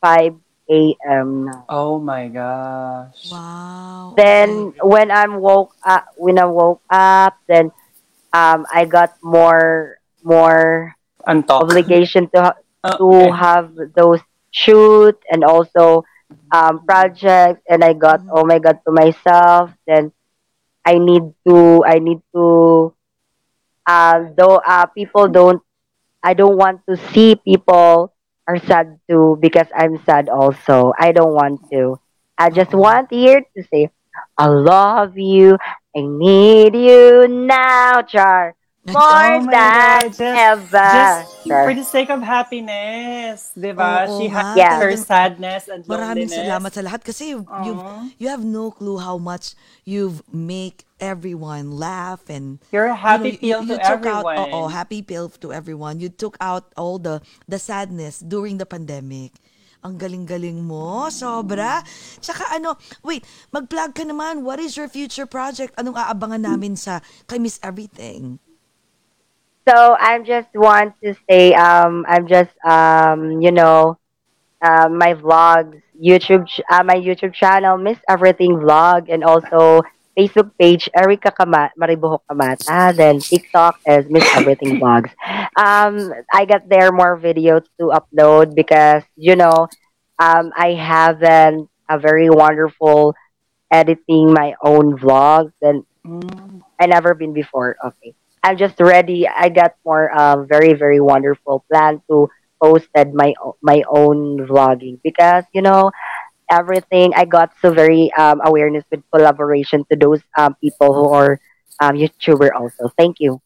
5 0.00 0.94
a.m. 1.04 1.46
now. 1.50 1.64
Oh 1.68 1.98
my 1.98 2.28
gosh. 2.28 3.30
Wow. 3.30 4.14
Then 4.16 4.74
when 4.82 5.10
I'm 5.10 5.40
woke 5.40 5.74
up, 5.84 6.06
when 6.16 6.38
I 6.38 6.46
woke 6.46 6.82
up, 6.90 7.36
then 7.48 7.70
um, 8.32 8.66
I 8.72 8.84
got 8.84 9.16
more 9.22 9.98
more 10.22 10.94
Antok. 11.26 11.62
obligation 11.62 12.28
to 12.34 12.54
Ah, 12.84 12.98
to 12.98 13.30
have 13.32 13.74
those 13.96 14.20
shoot 14.50 15.16
and 15.30 15.44
also 15.44 16.04
um, 16.52 16.84
projects, 16.84 17.62
and 17.68 17.82
I 17.84 17.92
got 17.94 18.20
oh 18.30 18.44
my 18.44 18.58
god 18.58 18.80
to 18.86 18.92
myself. 18.92 19.70
Then 19.86 20.12
I 20.84 20.98
need 20.98 21.22
to 21.48 21.84
I 21.84 21.98
need 21.98 22.20
to 22.34 22.94
uh, 23.86 24.24
though 24.36 24.60
uh, 24.66 24.86
people 24.86 25.28
don't 25.28 25.62
I 26.22 26.34
don't 26.34 26.56
want 26.56 26.82
to 26.88 26.96
see 27.12 27.36
people 27.36 28.12
are 28.48 28.58
sad 28.58 28.98
too 29.08 29.38
because 29.40 29.68
I'm 29.74 29.98
sad 30.04 30.28
also. 30.28 30.92
I 30.98 31.12
don't 31.12 31.34
want 31.34 31.60
to. 31.72 32.00
I 32.38 32.50
just 32.50 32.74
want 32.74 33.10
here 33.10 33.40
to 33.42 33.62
say 33.72 33.90
I 34.38 34.46
love 34.48 35.16
you. 35.18 35.58
I 35.96 36.00
need 36.02 36.74
you 36.76 37.28
now, 37.28 38.02
Char. 38.02 38.54
More 38.82 38.98
Oh 38.98 39.38
my 39.38 39.38
than 39.38 39.46
God, 39.46 40.02
just- 40.10 40.20
ever. 40.20 40.90
Just 40.90 41.46
for 41.46 41.70
the 41.70 41.86
sake 41.86 42.10
of 42.10 42.18
happiness, 42.18 43.54
di 43.54 43.70
ba? 43.70 44.10
Oo 44.10 44.18
She 44.18 44.26
had 44.26 44.58
Yes. 44.58 44.74
her 44.82 44.92
sadness 44.98 45.62
and 45.70 45.86
Maraming 45.86 46.26
loneliness. 46.26 46.34
salamat 46.34 46.70
sa 46.74 46.82
lahat 46.82 47.00
kasi 47.06 47.30
you 47.30 47.46
you've, 47.62 47.78
Aw. 47.78 48.10
you 48.18 48.26
have 48.26 48.42
no 48.42 48.74
clue 48.74 48.98
how 48.98 49.22
much 49.22 49.54
you've 49.86 50.26
make 50.34 50.82
everyone 50.98 51.78
laugh 51.78 52.26
and 52.26 52.58
You're 52.74 52.90
a 52.90 52.98
happy 52.98 53.38
pill 53.38 53.62
to 53.62 53.78
took 53.78 54.02
out 54.02 54.26
everyone. 54.26 54.50
oo, 54.50 54.66
happy 54.66 54.98
pill 54.98 55.30
to 55.30 55.54
everyone. 55.54 56.02
You 56.02 56.10
took 56.10 56.34
out 56.42 56.74
all 56.74 56.98
the 56.98 57.22
the 57.46 57.62
sadness 57.62 58.18
during 58.18 58.58
the 58.58 58.66
pandemic. 58.66 59.38
Ang 59.82 59.94
galing-galing 59.94 60.58
mo, 60.62 61.06
sobra. 61.06 61.86
Tsaka 62.18 62.50
ano, 62.54 62.74
wait, 63.02 63.22
mag-plug 63.50 63.94
ka 63.94 64.02
naman. 64.02 64.42
What 64.42 64.58
is 64.58 64.74
your 64.74 64.86
future 64.86 65.26
project? 65.26 65.74
Anong 65.78 65.98
aabangan 65.98 66.42
namin 66.42 66.74
sa 66.74 66.98
kay 67.26 67.38
Miss 67.38 67.62
Everything? 67.62 68.42
So 69.68 69.96
I 69.98 70.18
just 70.20 70.48
want 70.54 70.94
to 71.04 71.14
say, 71.28 71.54
um, 71.54 72.04
I'm 72.08 72.26
just, 72.26 72.50
um, 72.64 73.40
you 73.40 73.52
know, 73.52 73.98
uh, 74.60 74.88
my 74.88 75.14
vlogs, 75.14 75.80
YouTube, 76.00 76.46
ch- 76.48 76.60
uh, 76.70 76.82
my 76.82 76.96
YouTube 76.96 77.32
channel, 77.32 77.78
Miss 77.78 77.98
Everything 78.08 78.56
Vlog, 78.58 79.06
and 79.08 79.22
also 79.22 79.82
Facebook 80.18 80.50
page, 80.58 80.88
Erica 80.94 81.30
Kama- 81.30 81.70
Maribuhok 81.80 82.20
Kamata. 82.30 82.94
Then 82.96 83.20
TikTok 83.20 83.78
is 83.86 84.06
Miss 84.10 84.26
Everything 84.36 84.80
Vlogs. 84.80 85.10
Um, 85.56 86.12
I 86.32 86.44
got 86.44 86.68
there 86.68 86.90
more 86.90 87.18
videos 87.18 87.64
to 87.78 87.92
upload 87.94 88.54
because, 88.54 89.02
you 89.16 89.36
know, 89.36 89.68
um, 90.18 90.52
I 90.56 90.72
haven't 90.74 91.68
a 91.88 91.98
very 91.98 92.30
wonderful 92.30 93.14
editing 93.70 94.32
my 94.32 94.54
own 94.62 94.98
vlogs 94.98 95.52
and 95.62 95.84
Mm. 96.04 96.62
I 96.80 96.86
never 96.86 97.14
been 97.14 97.32
before. 97.32 97.76
Okay. 97.84 98.14
I'm 98.42 98.56
just 98.58 98.78
ready. 98.80 99.26
I 99.28 99.48
got 99.48 99.74
more 99.84 100.10
um, 100.12 100.46
very 100.48 100.74
very 100.74 101.00
wonderful 101.00 101.64
plan 101.70 102.02
to 102.10 102.28
posted 102.62 103.14
my 103.14 103.34
my 103.62 103.82
own 103.90 104.46
vlogging 104.46 104.98
because 105.02 105.44
you 105.52 105.62
know 105.62 105.90
everything 106.50 107.12
I 107.14 107.24
got 107.24 107.52
so 107.62 107.72
very 107.72 108.12
um, 108.14 108.40
awareness 108.44 108.84
with 108.90 109.02
collaboration 109.12 109.84
to 109.90 109.96
those 109.96 110.20
um, 110.36 110.54
people 110.60 110.92
who 110.94 111.08
are 111.12 111.40
um, 111.80 111.96
YouTuber 111.96 112.50
also. 112.54 112.90
Thank 112.98 113.20
you. 113.20 113.40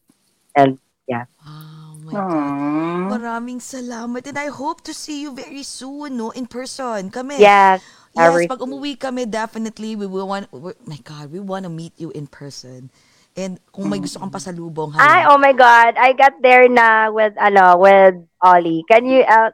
And 0.55 0.79
yeah. 1.07 1.25
Oh 1.45 1.95
my 2.03 2.13
God. 2.13 3.07
Maraming 3.07 3.61
salamat 3.63 4.27
and 4.27 4.37
I 4.37 4.47
hope 4.51 4.81
to 4.83 4.93
see 4.93 5.21
you 5.21 5.31
very 5.33 5.63
soon, 5.63 6.17
no? 6.17 6.31
In 6.31 6.45
person. 6.47 7.09
Kami. 7.09 7.39
Yes. 7.39 7.81
Yes, 8.17 8.33
every- 8.33 8.49
pag 8.49 8.59
umuwi 8.65 8.97
kami, 8.97 9.29
definitely, 9.29 9.93
we 9.93 10.09
will 10.09 10.25
want, 10.25 10.49
we- 10.49 10.73
my 10.89 10.97
God, 11.05 11.29
we 11.29 11.37
want 11.37 11.69
to 11.69 11.71
meet 11.71 11.93
you 12.01 12.09
in 12.17 12.25
person. 12.25 12.89
And 13.37 13.61
kung 13.69 13.85
may 13.85 14.01
gusto 14.01 14.17
kang 14.17 14.33
pasalubong, 14.33 14.97
Ay, 14.97 15.29
oh 15.29 15.37
my 15.37 15.53
God. 15.53 15.93
I 15.93 16.17
got 16.17 16.41
there 16.41 16.65
na 16.65 17.13
with, 17.13 17.37
ano, 17.37 17.77
with 17.77 18.17
Ollie. 18.41 18.81
Can 18.89 19.05
you 19.05 19.21
out 19.29 19.53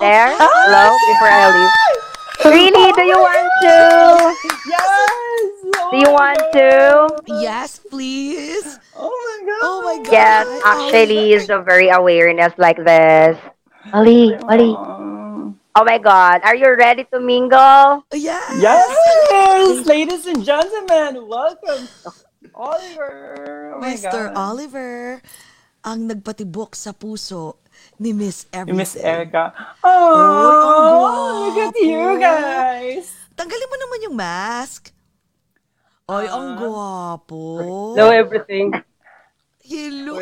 there? 0.00 0.32
Hello? 0.32 0.96
Before 0.96 1.28
I 1.28 1.46
leave. 1.52 1.74
Really? 2.48 2.88
Do 2.96 3.04
you 3.04 3.20
want 3.20 3.48
to? 3.68 3.76
Yes! 4.64 5.48
Do 5.92 5.96
you 6.00 6.08
want 6.08 6.40
to? 6.56 6.70
Yes, 7.44 7.76
please. 7.84 8.80
Oh 8.96 9.12
my 9.12 9.38
god! 9.44 9.60
Oh 9.60 9.78
my 9.84 9.96
God. 10.00 10.12
Yes, 10.12 10.46
actually, 10.64 11.36
is 11.36 11.52
a 11.52 11.60
very 11.60 11.92
awareness 11.92 12.56
like 12.56 12.80
this. 12.80 13.36
Ollie, 13.92 14.40
Ollie. 14.48 14.72
Um, 14.72 15.60
Oh 15.76 15.84
my 15.84 15.98
God. 15.98 16.40
Are 16.42 16.56
you 16.56 16.74
ready 16.74 17.04
to 17.12 17.20
mingle? 17.20 18.02
Yes. 18.10 18.56
yes! 18.58 19.86
Ladies 19.86 20.26
and 20.26 20.42
gentlemen, 20.42 21.28
welcome 21.28 21.86
Oliver! 22.58 23.14
Oh 23.74 23.80
my 23.80 23.94
Mr. 23.94 24.28
God. 24.28 24.34
Oliver, 24.34 25.22
ang 25.80 26.10
nagpatibok 26.10 26.74
sa 26.74 26.90
puso 26.90 27.62
ni 27.96 28.10
Miss 28.10 28.50
Everything. 28.50 28.74
Miss 28.76 28.98
Erica. 28.98 29.54
Oy, 29.80 29.86
ang 29.86 30.90
Oh, 30.90 31.54
look 31.54 31.70
at 31.70 31.76
you 31.78 32.18
guys! 32.18 33.14
Tanggalin 33.32 33.70
mo 33.70 33.76
naman 33.78 33.98
yung 34.02 34.16
mask. 34.18 34.90
Ay, 36.10 36.26
ang 36.26 36.56
Ah. 36.56 36.58
gwapo. 36.58 37.42
Hello, 37.94 38.10
everything. 38.10 38.74
Hello. 39.62 40.18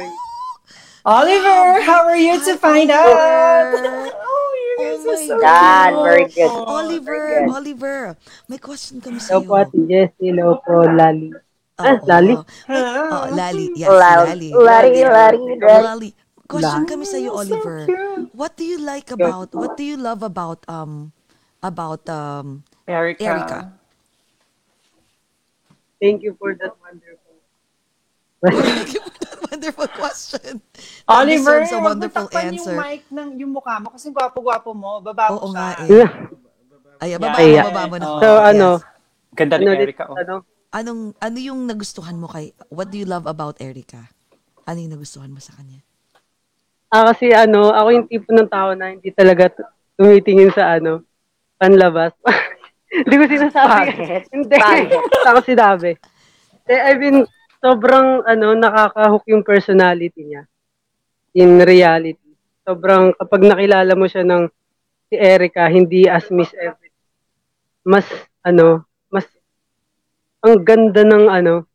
Oliver, 1.07 1.81
how 1.81 2.05
are 2.05 2.19
you 2.19 2.37
to 2.37 2.59
find 2.59 2.93
out? 2.93 3.17
Oh, 4.27 4.51
you 4.53 4.73
guys 4.77 5.01
Oh 5.01 5.09
are 5.09 5.17
my 5.17 5.25
so 5.25 5.37
God, 5.39 5.89
cute. 5.89 6.05
very 6.05 6.27
good. 6.29 6.51
Oliver, 6.53 7.17
Very 7.17 7.47
good. 7.47 7.55
Oliver, 7.55 7.99
may 8.45 8.59
question 8.59 9.01
kami 9.01 9.23
Hello 9.23 9.41
sa'yo. 9.41 9.49
po, 9.49 9.55
Ate. 9.57 10.13
Hello 10.19 10.61
po, 10.61 10.85
Lali. 10.85 11.31
Oo. 11.77 11.97
Lali? 12.09 12.33
Oh, 12.33 13.25
Lali. 13.37 13.65
Yes, 13.77 13.91
Lali. 13.93 14.49
Lali. 14.53 15.01
Lali, 15.05 15.43
Lali. 15.61 16.11
Question 16.47 16.87
kami 16.87 17.05
sa 17.05 17.19
iyo, 17.19 17.35
Oliver. 17.35 17.85
What 18.33 18.55
do 18.57 18.65
you 18.65 18.79
like 18.79 19.11
about 19.11 19.51
what 19.53 19.75
do 19.75 19.83
you 19.83 19.99
love 19.99 20.23
about 20.23 20.63
um 20.71 21.11
about 21.61 22.07
um 22.09 22.63
Erica. 22.87 23.25
Erica. 23.27 23.59
Thank 25.99 26.23
you 26.23 26.37
for 26.39 26.55
that 26.55 26.77
wonderful. 26.79 27.35
wonderful 29.51 29.89
question. 29.97 30.61
That 30.61 31.09
Oliver, 31.09 31.67
deserves 31.67 31.73
a 31.73 31.79
huwag 31.81 31.99
wonderful 31.99 32.25
mo 32.25 32.29
takpan 32.31 32.45
answer. 32.53 32.73
yung 32.73 32.79
mic 32.79 33.03
ng 33.11 33.29
yung 33.43 33.53
mukha 33.53 33.75
mo 33.83 33.89
kasi 33.91 34.13
gwapo-gwapo 34.13 34.71
mo. 34.77 35.01
Baba 35.03 35.35
mo 35.35 35.39
Oo 35.43 35.49
siya. 35.51 35.57
nga 35.57 35.69
eh. 35.83 36.07
Ay, 37.03 37.11
baba 37.21 37.37
mo, 37.37 37.57
baba 37.69 37.83
mo 37.91 37.97
na. 38.01 38.07
oh. 38.07 38.21
So, 38.23 38.29
ano, 38.41 38.69
Ganda 39.37 39.57
ni 39.61 39.67
ano, 39.69 39.77
Erica. 39.83 40.05
Oh. 40.09 40.17
ano, 40.17 40.35
Anong 40.77 41.17
ano 41.17 41.39
yung 41.41 41.65
nagustuhan 41.65 42.21
mo 42.21 42.29
kay 42.29 42.53
What 42.69 42.93
do 42.93 43.01
you 43.01 43.09
love 43.09 43.25
about 43.25 43.57
Erica? 43.65 44.13
Ano 44.69 44.77
yung 44.77 44.93
nagustuhan 44.93 45.33
mo 45.33 45.41
sa 45.41 45.57
kanya? 45.57 45.81
ah, 46.93 47.13
kasi 47.13 47.35
ano, 47.35 47.73
ako 47.73 47.89
yung 47.93 48.07
tipo 48.09 48.31
ng 48.33 48.49
tao 48.49 48.73
na 48.73 48.95
hindi 48.95 49.11
talaga 49.13 49.53
t- 49.53 49.69
tumitingin 49.99 50.53
sa 50.53 50.79
ano, 50.79 51.03
panlabas. 51.57 52.13
Hindi 52.87 53.19
ko 53.19 53.25
sinasabi. 53.29 53.93
Bakit? 53.93 54.23
Hindi. 54.31 54.57
Bakit? 54.57 55.01
Saan 55.27 55.37
ko 55.37 55.43
sinabi? 55.43 55.91
Eh, 56.71 56.81
I 56.81 56.95
mean, 56.97 57.27
sobrang, 57.59 58.23
ano, 58.25 58.55
nakakahook 58.57 59.27
yung 59.27 59.43
personality 59.43 60.23
niya. 60.23 60.47
In 61.35 61.61
reality. 61.61 62.31
Sobrang, 62.63 63.13
kapag 63.19 63.43
nakilala 63.43 63.93
mo 63.99 64.07
siya 64.07 64.23
ng 64.23 64.49
si 65.11 65.19
Erica, 65.19 65.67
hindi 65.67 66.07
as 66.07 66.31
Miss 66.31 66.55
Everything. 66.57 66.95
Mas, 67.85 68.07
ano, 68.47 68.86
ang 70.47 70.63
ganda 70.63 71.03
ng, 71.03 71.25
ano, 71.27 71.67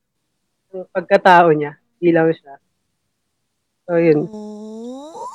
ng 0.71 0.87
pagkatao 0.89 1.51
niya. 1.51 1.75
Bilang 1.99 2.31
siya. 2.31 2.55
So, 3.85 3.99
yun. 3.99 4.25
Oh. 4.25 5.27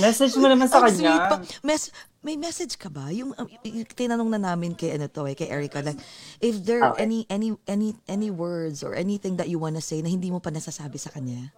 Message 0.00 0.32
mo 0.40 0.48
naman 0.48 0.66
sa 0.66 0.80
Ang 0.80 0.88
sweet 0.88 1.04
kanya. 1.04 1.28
pa. 1.28 1.36
Mes- 1.60 1.92
may 2.24 2.40
message 2.40 2.80
ka 2.80 2.88
ba? 2.88 3.12
Yung, 3.12 3.36
um, 3.36 3.44
y- 3.44 3.84
y- 3.84 3.84
tinanong 3.84 4.32
na 4.32 4.40
namin 4.40 4.72
kay 4.72 4.96
ano 4.96 5.04
to 5.04 5.28
eh, 5.28 5.36
kay 5.36 5.50
Erica 5.50 5.82
like 5.82 5.98
if 6.38 6.56
there 6.64 6.80
are 6.80 6.94
Okay. 6.96 7.04
any 7.04 7.18
any 7.28 7.50
any 7.66 7.92
any 8.06 8.30
words 8.30 8.80
or 8.80 8.94
anything 8.94 9.36
that 9.36 9.50
you 9.50 9.58
wanna 9.58 9.82
say 9.82 10.00
na 10.00 10.08
hindi 10.08 10.30
mo 10.30 10.38
pa 10.38 10.48
nasasabi 10.48 10.96
sa 10.96 11.10
kanya. 11.10 11.50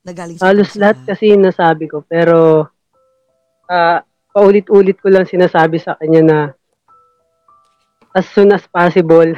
Nagaling 0.00 0.38
sa 0.40 0.48
Halos 0.48 0.72
lahat 0.78 1.02
kasi 1.04 1.36
nasabi 1.36 1.90
ko. 1.90 2.00
Pero, 2.06 2.70
ah, 3.68 4.00
paulit-ulit 4.32 4.96
ko 4.96 5.12
lang 5.12 5.28
sinasabi 5.28 5.82
sa 5.82 5.98
kanya 5.98 6.22
na 6.24 6.38
as 8.14 8.24
soon 8.32 8.48
as 8.54 8.64
possible, 8.64 9.28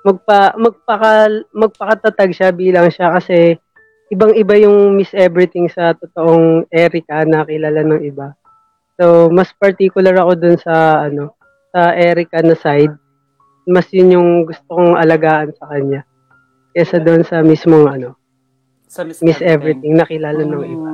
magpa 0.00 0.56
magpaka 0.56 1.44
magpakatatag 1.52 2.32
siya 2.32 2.48
bilang 2.56 2.88
siya 2.88 3.12
kasi 3.20 3.60
ibang-iba 4.10 4.58
yung 4.58 4.98
Miss 4.98 5.14
Everything 5.14 5.70
sa 5.70 5.94
totoong 5.94 6.66
Erica 6.68 7.22
na 7.22 7.46
kilala 7.46 7.86
ng 7.86 8.02
iba. 8.02 8.34
So, 9.00 9.32
mas 9.32 9.48
particular 9.56 10.12
ako 10.18 10.32
dun 10.36 10.56
sa 10.60 11.06
ano, 11.08 11.32
sa 11.72 11.94
Erica 11.94 12.42
na 12.42 12.58
side. 12.58 12.92
Mas 13.70 13.86
yun 13.94 14.18
yung 14.18 14.28
gusto 14.50 14.66
kong 14.66 14.98
alagaan 14.98 15.54
sa 15.56 15.70
kanya. 15.70 16.02
Kesa 16.74 16.98
doon 16.98 17.22
sa 17.22 17.40
mismong 17.40 17.86
ano, 17.86 18.18
Sa 18.90 19.06
Miss, 19.06 19.22
Miss 19.22 19.38
Everything 19.38 19.94
na 19.94 20.04
kilala 20.04 20.42
ng 20.42 20.64
iba. 20.66 20.90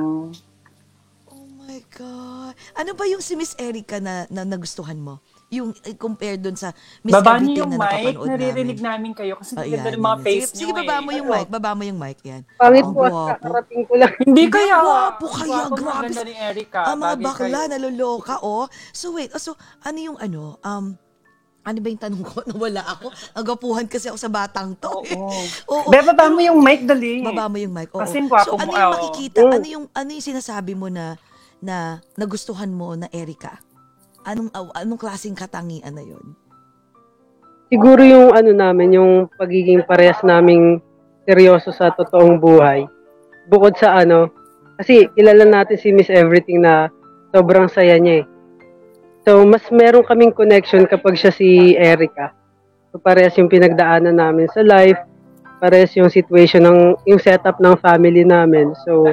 Oh 1.33 1.47
my 1.57 1.81
God. 1.89 2.53
Ano 2.77 2.91
ba 2.93 3.03
yung 3.09 3.25
si 3.25 3.33
Miss 3.33 3.57
Erica 3.57 3.97
na, 3.97 4.29
na 4.29 4.45
nagustuhan 4.45 5.01
mo? 5.01 5.25
Yung 5.47 5.71
eh, 5.79 5.95
compare 5.95 6.35
dun 6.35 6.53
sa 6.53 6.75
Miss 6.99 7.15
Baba 7.15 7.39
Everything 7.39 7.47
niyo 7.47 7.63
yung 7.63 7.71
na 7.71 7.77
mic, 7.77 7.87
napapanood 8.03 8.27
naririnig 8.27 8.77
namin. 8.77 8.83
namin 8.83 9.11
kayo 9.15 9.33
kasi 9.39 9.51
Oh, 9.53 9.63
ang 9.63 9.69
ganda 9.69 9.79
yan, 9.79 9.95
ng 9.95 10.03
mga 10.03 10.11
yan. 10.11 10.25
face 10.27 10.43
sige, 10.43 10.51
niyo 10.53 10.67
sige, 10.67 10.75
baba 10.77 10.91
eh. 10.93 10.99
mo 10.99 11.09
yung 11.09 11.23
Ano? 11.23 11.33
mic. 11.33 11.47
Baba 11.47 11.69
mo 11.71 11.83
yung 11.83 11.99
mic. 12.01 12.17
Yan. 12.21 12.41
Pangit 12.53 12.83
Ang 12.83 12.91
po 12.91 13.03
at 13.07 13.15
kakarating 13.33 13.83
ko 13.83 13.93
lang. 13.95 14.13
Hindi 14.19 14.43
kaya. 14.45 14.75
Gwapo 14.77 15.25
kaya, 15.29 15.47
Gwapo, 15.47 15.73
grabe. 15.73 15.87
maganda 16.03 16.21
ni 16.21 16.33
Erica. 16.35 16.79
Ang 16.83 16.97
mga 16.97 17.07
Bagay 17.13 17.23
bakla, 17.23 17.59
kayo. 17.61 17.71
naloloka, 17.71 18.35
oh. 18.41 18.65
So 18.91 19.05
wait, 19.09 19.31
oh, 19.31 19.39
so 19.39 19.55
ano 19.81 19.97
yung 19.97 20.17
ano, 20.19 20.41
um, 20.61 20.85
ano 21.63 21.77
ba 21.79 21.87
yung 21.89 22.01
tanong 22.01 22.23
ko? 22.23 22.37
Nawala 22.49 22.81
ako. 22.85 23.05
Agapuhan 23.33 23.87
kasi 23.87 24.07
ako 24.07 24.19
sa 24.19 24.27
batang 24.27 24.75
to. 24.75 24.91
eh. 25.05 25.15
Oo. 25.15 25.31
Oo. 25.73 25.87
Be, 25.87 25.99
baba 26.01 26.27
mo 26.27 26.39
yung 26.39 26.59
mic, 26.59 26.83
dali. 26.83 27.23
Baba 27.23 27.47
mo 27.47 27.55
yung 27.55 27.71
mic. 27.71 27.87
Oo. 27.91 28.03
Kasi 28.03 28.19
gwapo 28.21 28.43
so, 28.45 28.55
ano 28.57 28.67
mo, 28.67 28.73
yung 28.73 28.83
oo. 28.83 28.95
makikita? 28.99 29.39
Ano 29.47 29.63
yung, 29.65 29.85
ano 29.89 30.09
yung 30.11 30.27
sinasabi 30.27 30.75
mo 30.75 30.91
na, 30.91 31.15
na 31.57 31.99
nagustuhan 32.15 32.67
mo 32.67 32.91
na 32.93 33.07
Erica? 33.09 33.63
Anong, 34.27 34.51
anong 34.51 34.99
klaseng 34.99 35.39
katangian 35.39 35.95
na 35.95 36.03
yun? 36.03 36.35
Siguro 37.71 38.03
yung 38.03 38.35
ano 38.35 38.51
namin, 38.51 38.99
yung 38.99 39.11
pagiging 39.39 39.87
parehas 39.87 40.19
naming 40.19 40.83
seryoso 41.23 41.71
sa 41.71 41.95
totoong 41.95 42.35
buhay. 42.35 42.83
Bukod 43.47 43.79
sa 43.79 43.95
ano, 44.03 44.27
kasi 44.75 45.07
kilala 45.15 45.47
natin 45.47 45.79
si 45.79 45.95
Miss 45.95 46.11
Everything 46.11 46.59
na 46.59 46.91
sobrang 47.31 47.71
saya 47.71 47.95
niya 47.95 48.23
eh. 48.23 48.25
So, 49.23 49.47
mas 49.47 49.63
meron 49.71 50.03
kaming 50.03 50.35
connection 50.35 50.83
kapag 50.87 51.15
siya 51.15 51.31
si 51.31 51.79
Erica. 51.79 52.35
So, 52.91 52.99
parehas 52.99 53.35
yung 53.39 53.51
pinagdaanan 53.51 54.19
namin 54.19 54.51
sa 54.51 54.59
life, 54.59 54.99
parehas 55.63 55.95
yung 55.95 56.11
situation 56.11 56.67
ng, 56.67 56.79
yung 57.07 57.19
setup 57.19 57.63
ng 57.63 57.79
family 57.79 58.27
namin. 58.27 58.75
So, 58.83 59.07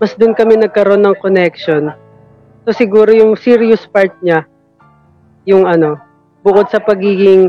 mas 0.00 0.16
dun 0.16 0.32
kami 0.32 0.56
nagkaroon 0.56 1.04
ng 1.04 1.20
connection. 1.20 1.92
So, 2.68 2.76
siguro 2.76 3.08
yung 3.08 3.32
serious 3.32 3.88
part 3.88 4.12
niya, 4.20 4.44
yung 5.48 5.64
ano, 5.64 5.96
bukod 6.44 6.68
sa 6.68 6.76
pagiging 6.76 7.48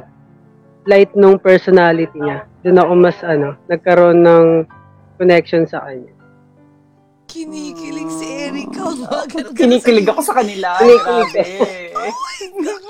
light 0.88 1.12
nung 1.12 1.36
personality 1.36 2.16
niya. 2.16 2.48
Doon 2.64 2.80
ako 2.80 2.92
mas 2.96 3.20
ano, 3.28 3.60
nagkaroon 3.68 4.24
ng 4.24 4.64
connection 5.20 5.68
sa 5.68 5.84
kanya. 5.84 6.16
Kinikilig 7.28 8.08
si 8.16 8.48
Erica. 8.48 8.96
Ganun- 8.96 9.28
ganun 9.28 9.60
Kinikilig 9.60 10.08
ako 10.08 10.24
sa 10.24 10.40
kanila. 10.40 10.80
Kinikilig 10.80 11.04
Grabe. 11.04 11.44
Oh 12.00 12.16
my 12.16 12.44
God. 12.64 12.84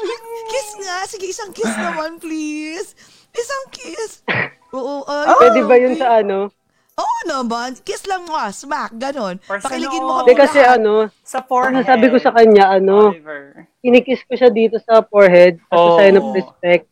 Kiss 0.53 0.69
nga. 0.85 0.97
Sige, 1.09 1.25
isang 1.33 1.49
kiss 1.49 1.73
naman, 1.81 2.21
please. 2.21 2.93
Isang 3.33 3.65
kiss. 3.73 4.21
Oo. 4.77 5.01
ay, 5.09 5.33
Pwede 5.33 5.65
ba 5.65 5.75
yun 5.81 5.97
okay. 5.97 6.01
sa 6.05 6.21
ano? 6.21 6.53
Oo 6.99 7.19
naman. 7.25 7.79
Kiss 7.79 8.03
lang 8.03 8.23
mo, 8.23 8.35
ah. 8.35 8.51
smack, 8.51 8.91
ganon. 8.93 9.39
Personal. 9.39 9.63
Pakiligin 9.63 10.01
mo 10.01 10.11
Hindi 10.17 10.33
kami 10.33 10.41
kasi 10.41 10.59
lahat. 10.59 10.77
ano, 10.77 10.93
Sa 11.23 11.39
forehead. 11.41 11.85
sabi 11.85 12.05
ko 12.07 12.17
sa 12.17 12.31
kanya 12.31 12.65
ano, 12.69 13.09
Oliver. 13.09 13.71
kinikiss 13.79 14.21
ko 14.23 14.33
siya 14.35 14.49
dito 14.49 14.75
sa 14.77 14.99
forehead 15.01 15.55
as 15.63 15.71
a 15.71 15.79
Oh. 15.79 15.95
sign 15.95 16.15
of 16.15 16.25
respect. 16.29 16.83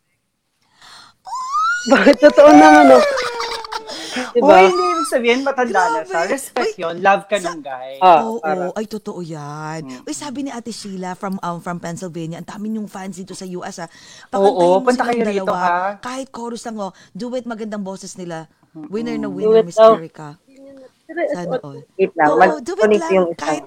Bakit 1.86 2.16
totoo 2.18 2.50
naman 2.50 2.84
oh? 2.90 3.04
Diba? 4.34 4.50
Uy, 4.50 4.66
hindi 4.66 4.87
sabihin, 5.08 5.40
matanda 5.40 5.80
na 5.88 6.00
siya. 6.04 6.28
Respect 6.28 6.76
Uy, 6.76 6.82
yun. 6.84 6.96
Love 7.00 7.24
ka 7.24 7.40
ng 7.40 7.60
guy. 7.60 7.96
Ah, 7.98 8.28
Oo, 8.28 8.38
para. 8.38 8.68
ay 8.76 8.84
totoo 8.84 9.24
yan. 9.24 9.80
Uy, 10.04 10.12
sabi 10.12 10.44
ni 10.44 10.50
Ate 10.52 10.68
Sheila 10.68 11.16
from 11.16 11.40
um, 11.40 11.58
from 11.58 11.80
Pennsylvania, 11.80 12.38
ang 12.38 12.46
dami 12.46 12.68
yung 12.70 12.86
fans 12.86 13.16
dito 13.16 13.32
sa 13.32 13.48
US 13.48 13.80
ha. 13.80 13.88
Pakantahin 14.28 14.68
Oo, 14.68 14.78
mo 14.78 14.84
punta 14.84 15.02
kayo 15.08 15.22
rito, 15.24 15.48
dalawa. 15.48 15.56
ha? 15.56 15.80
Kahit 15.98 16.28
chorus 16.28 16.62
lang 16.62 16.76
oh, 16.76 16.92
do 17.10 17.32
it 17.32 17.48
magandang 17.48 17.80
boses 17.80 18.14
nila. 18.14 18.46
Winner 18.76 19.16
na 19.16 19.26
winner, 19.26 19.64
Miss. 19.64 19.80
Erica. 19.80 20.36
Sana 21.08 21.56
all. 21.64 21.80
Wait 21.96 22.12
lang, 22.12 22.28
Oo, 22.28 22.60
do 22.60 22.72
it 22.76 22.84
mag-connect 22.84 23.08
lang. 23.08 23.26
Kahit, 23.34 23.64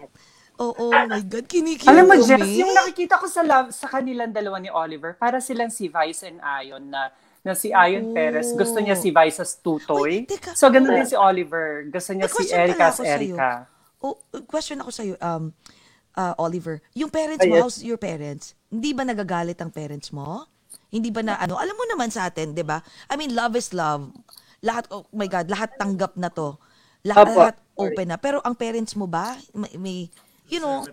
oo, 0.61 0.71
oh 0.77 0.93
my 1.09 1.21
God, 1.25 1.45
kinikilig 1.49 1.89
Alam 1.89 2.05
mo. 2.05 2.15
Jess, 2.21 2.45
yung 2.53 2.69
nakikita 2.71 3.17
ko 3.17 3.25
sa 3.25 3.41
love, 3.41 3.73
sa 3.73 3.89
kanilang 3.89 4.29
dalawa 4.29 4.61
ni 4.61 4.69
Oliver, 4.69 5.17
para 5.17 5.41
silang 5.41 5.73
si 5.73 5.89
Vice 5.89 6.29
and 6.29 6.37
Ayon 6.39 6.85
na 6.87 7.09
na 7.41 7.57
si 7.57 7.73
Ayon 7.73 8.13
Perez, 8.13 8.53
gusto 8.53 8.77
niya 8.77 8.93
si 8.93 9.09
Vice 9.09 9.41
as 9.41 9.57
tutoy. 9.57 10.29
Teka. 10.29 10.53
so, 10.53 10.69
ganun 10.69 10.93
din 10.93 11.09
si 11.09 11.17
Oliver. 11.17 11.89
Gusto 11.89 12.13
niya 12.13 12.29
si 12.29 12.53
Erica 12.53 12.93
as 12.93 13.01
sa'yo. 13.01 13.09
Erica. 13.09 13.49
Oh, 14.01 14.17
question 14.45 14.81
ako 14.81 14.89
sa'yo, 14.93 15.13
um, 15.17 15.53
uh, 16.17 16.33
Oliver. 16.37 16.81
Yung 16.93 17.09
parents 17.09 17.41
mo, 17.45 17.53
Ah, 17.53 17.57
yes. 17.57 17.63
how's 17.65 17.79
your 17.81 17.97
parents? 17.97 18.53
Hindi 18.69 18.93
ba 18.93 19.03
nagagalit 19.05 19.57
ang 19.61 19.73
parents 19.73 20.13
mo? 20.13 20.45
Hindi 20.91 21.09
ba 21.09 21.23
na 21.23 21.39
ano? 21.39 21.55
Alam 21.57 21.75
mo 21.75 21.85
naman 21.87 22.11
sa 22.11 22.27
atin, 22.27 22.51
'di 22.51 22.67
ba? 22.67 22.83
I 23.07 23.15
mean, 23.15 23.31
love 23.31 23.55
is 23.55 23.71
love. 23.71 24.11
Lahat 24.59 24.87
oh 24.91 25.07
my 25.15 25.27
god, 25.27 25.47
lahat 25.47 25.71
tanggap 25.79 26.19
na 26.19 26.27
'to. 26.27 26.59
Lahat, 27.07 27.31
Apo. 27.31 27.39
lahat 27.39 27.57
open 27.79 28.07
na. 28.11 28.17
Pero 28.19 28.43
ang 28.45 28.53
parents 28.53 28.93
mo 28.93 29.07
ba 29.09 29.39
may, 29.55 29.73
may 29.79 29.97
you 30.51 30.59
know, 30.59 30.83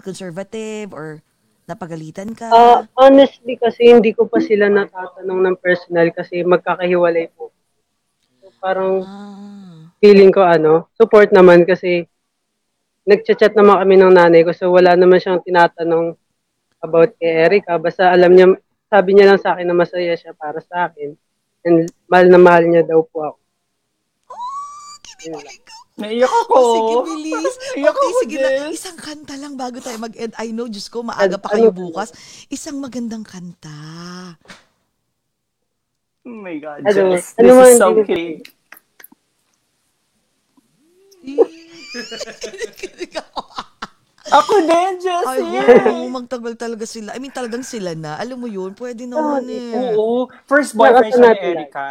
conservative 0.00 0.94
or 0.94 1.20
napagalitan 1.68 2.32
ka? 2.32 2.48
Ah, 2.48 2.80
honestly 2.96 3.60
kasi 3.60 3.92
hindi 3.92 4.16
ko 4.16 4.24
pa 4.24 4.40
sila 4.40 4.72
natatanong 4.72 5.40
ng 5.44 5.56
personal 5.60 6.08
kasi 6.16 6.40
magkakahiwalay 6.40 7.28
po. 7.36 7.52
So, 8.40 8.48
parang 8.56 9.04
ah. 9.04 9.92
feeling 10.00 10.32
ko 10.32 10.42
ano, 10.42 10.88
support 10.96 11.28
naman 11.30 11.68
kasi 11.68 12.08
nagchat-chat 13.04 13.52
naman 13.52 13.84
kami 13.84 13.94
ng 14.00 14.12
nanay 14.12 14.40
ko 14.44 14.52
so 14.52 14.72
wala 14.72 14.92
naman 14.96 15.20
siyang 15.20 15.44
tinatanong 15.44 16.16
about 16.82 17.14
kay 17.18 17.48
Erica. 17.48 17.76
Basta 17.76 18.10
alam 18.10 18.32
niya, 18.32 18.46
sabi 18.88 19.14
niya 19.14 19.34
lang 19.34 19.40
sa 19.40 19.54
akin 19.54 19.66
na 19.68 19.76
masaya 19.76 20.14
siya 20.14 20.32
para 20.34 20.62
sa 20.62 20.88
akin. 20.90 21.14
And 21.66 21.90
mahal 22.06 22.26
na 22.30 22.40
mahal 22.40 22.64
niya 22.64 22.86
daw 22.86 23.02
po 23.02 23.34
ako. 23.34 23.38
Naiyak 25.98 26.30
ako. 26.40 26.52
Oh, 26.54 26.70
sige, 26.70 26.94
bilis. 27.04 27.54
Naiyak 27.74 27.90
Okay, 27.90 28.06
ako, 28.06 28.18
sige 28.20 28.34
na. 28.36 28.48
Jess. 28.48 28.70
Isang 28.72 28.96
kanta 28.96 29.34
lang 29.34 29.52
bago 29.54 29.76
tayo 29.78 29.96
mag-end. 29.98 30.32
I 30.36 30.48
know, 30.48 30.64
Diyos 30.64 30.86
ko, 30.86 31.02
maaga 31.02 31.36
pa 31.36 31.50
Ano- 31.50 31.52
kayo 31.52 31.68
ano- 31.68 31.76
bukas. 31.76 32.08
Isang 32.48 32.78
magandang 32.78 33.22
kanta. 33.22 33.76
Oh 36.22 36.36
my 36.36 36.54
God, 36.56 36.80
Ano- 36.82 37.16
Jess. 37.16 37.34
ano 37.34 37.44
This 37.44 37.56
man 37.56 37.68
is 37.68 37.76
so 37.76 37.86
din- 37.90 38.06
cute. 38.06 38.46
Ako 44.28 44.52
din, 44.60 44.68
Ay, 44.68 45.00
Jessie. 45.00 45.56
oo, 45.88 46.04
magtagal 46.10 46.52
talaga 46.54 46.84
sila. 46.84 47.10
I 47.10 47.18
mean, 47.18 47.32
talagang 47.32 47.64
sila 47.64 47.96
na. 47.96 48.14
Alam 48.20 48.38
mo 48.38 48.46
yun, 48.46 48.70
pwede 48.76 49.02
naman 49.02 49.42
eh. 49.48 49.96
Oo. 49.96 50.28
First 50.44 50.76
boyfriend 50.76 51.10
siya 51.10 51.16
ni 51.16 51.32
lang. 51.32 51.40
Erica. 51.64 51.88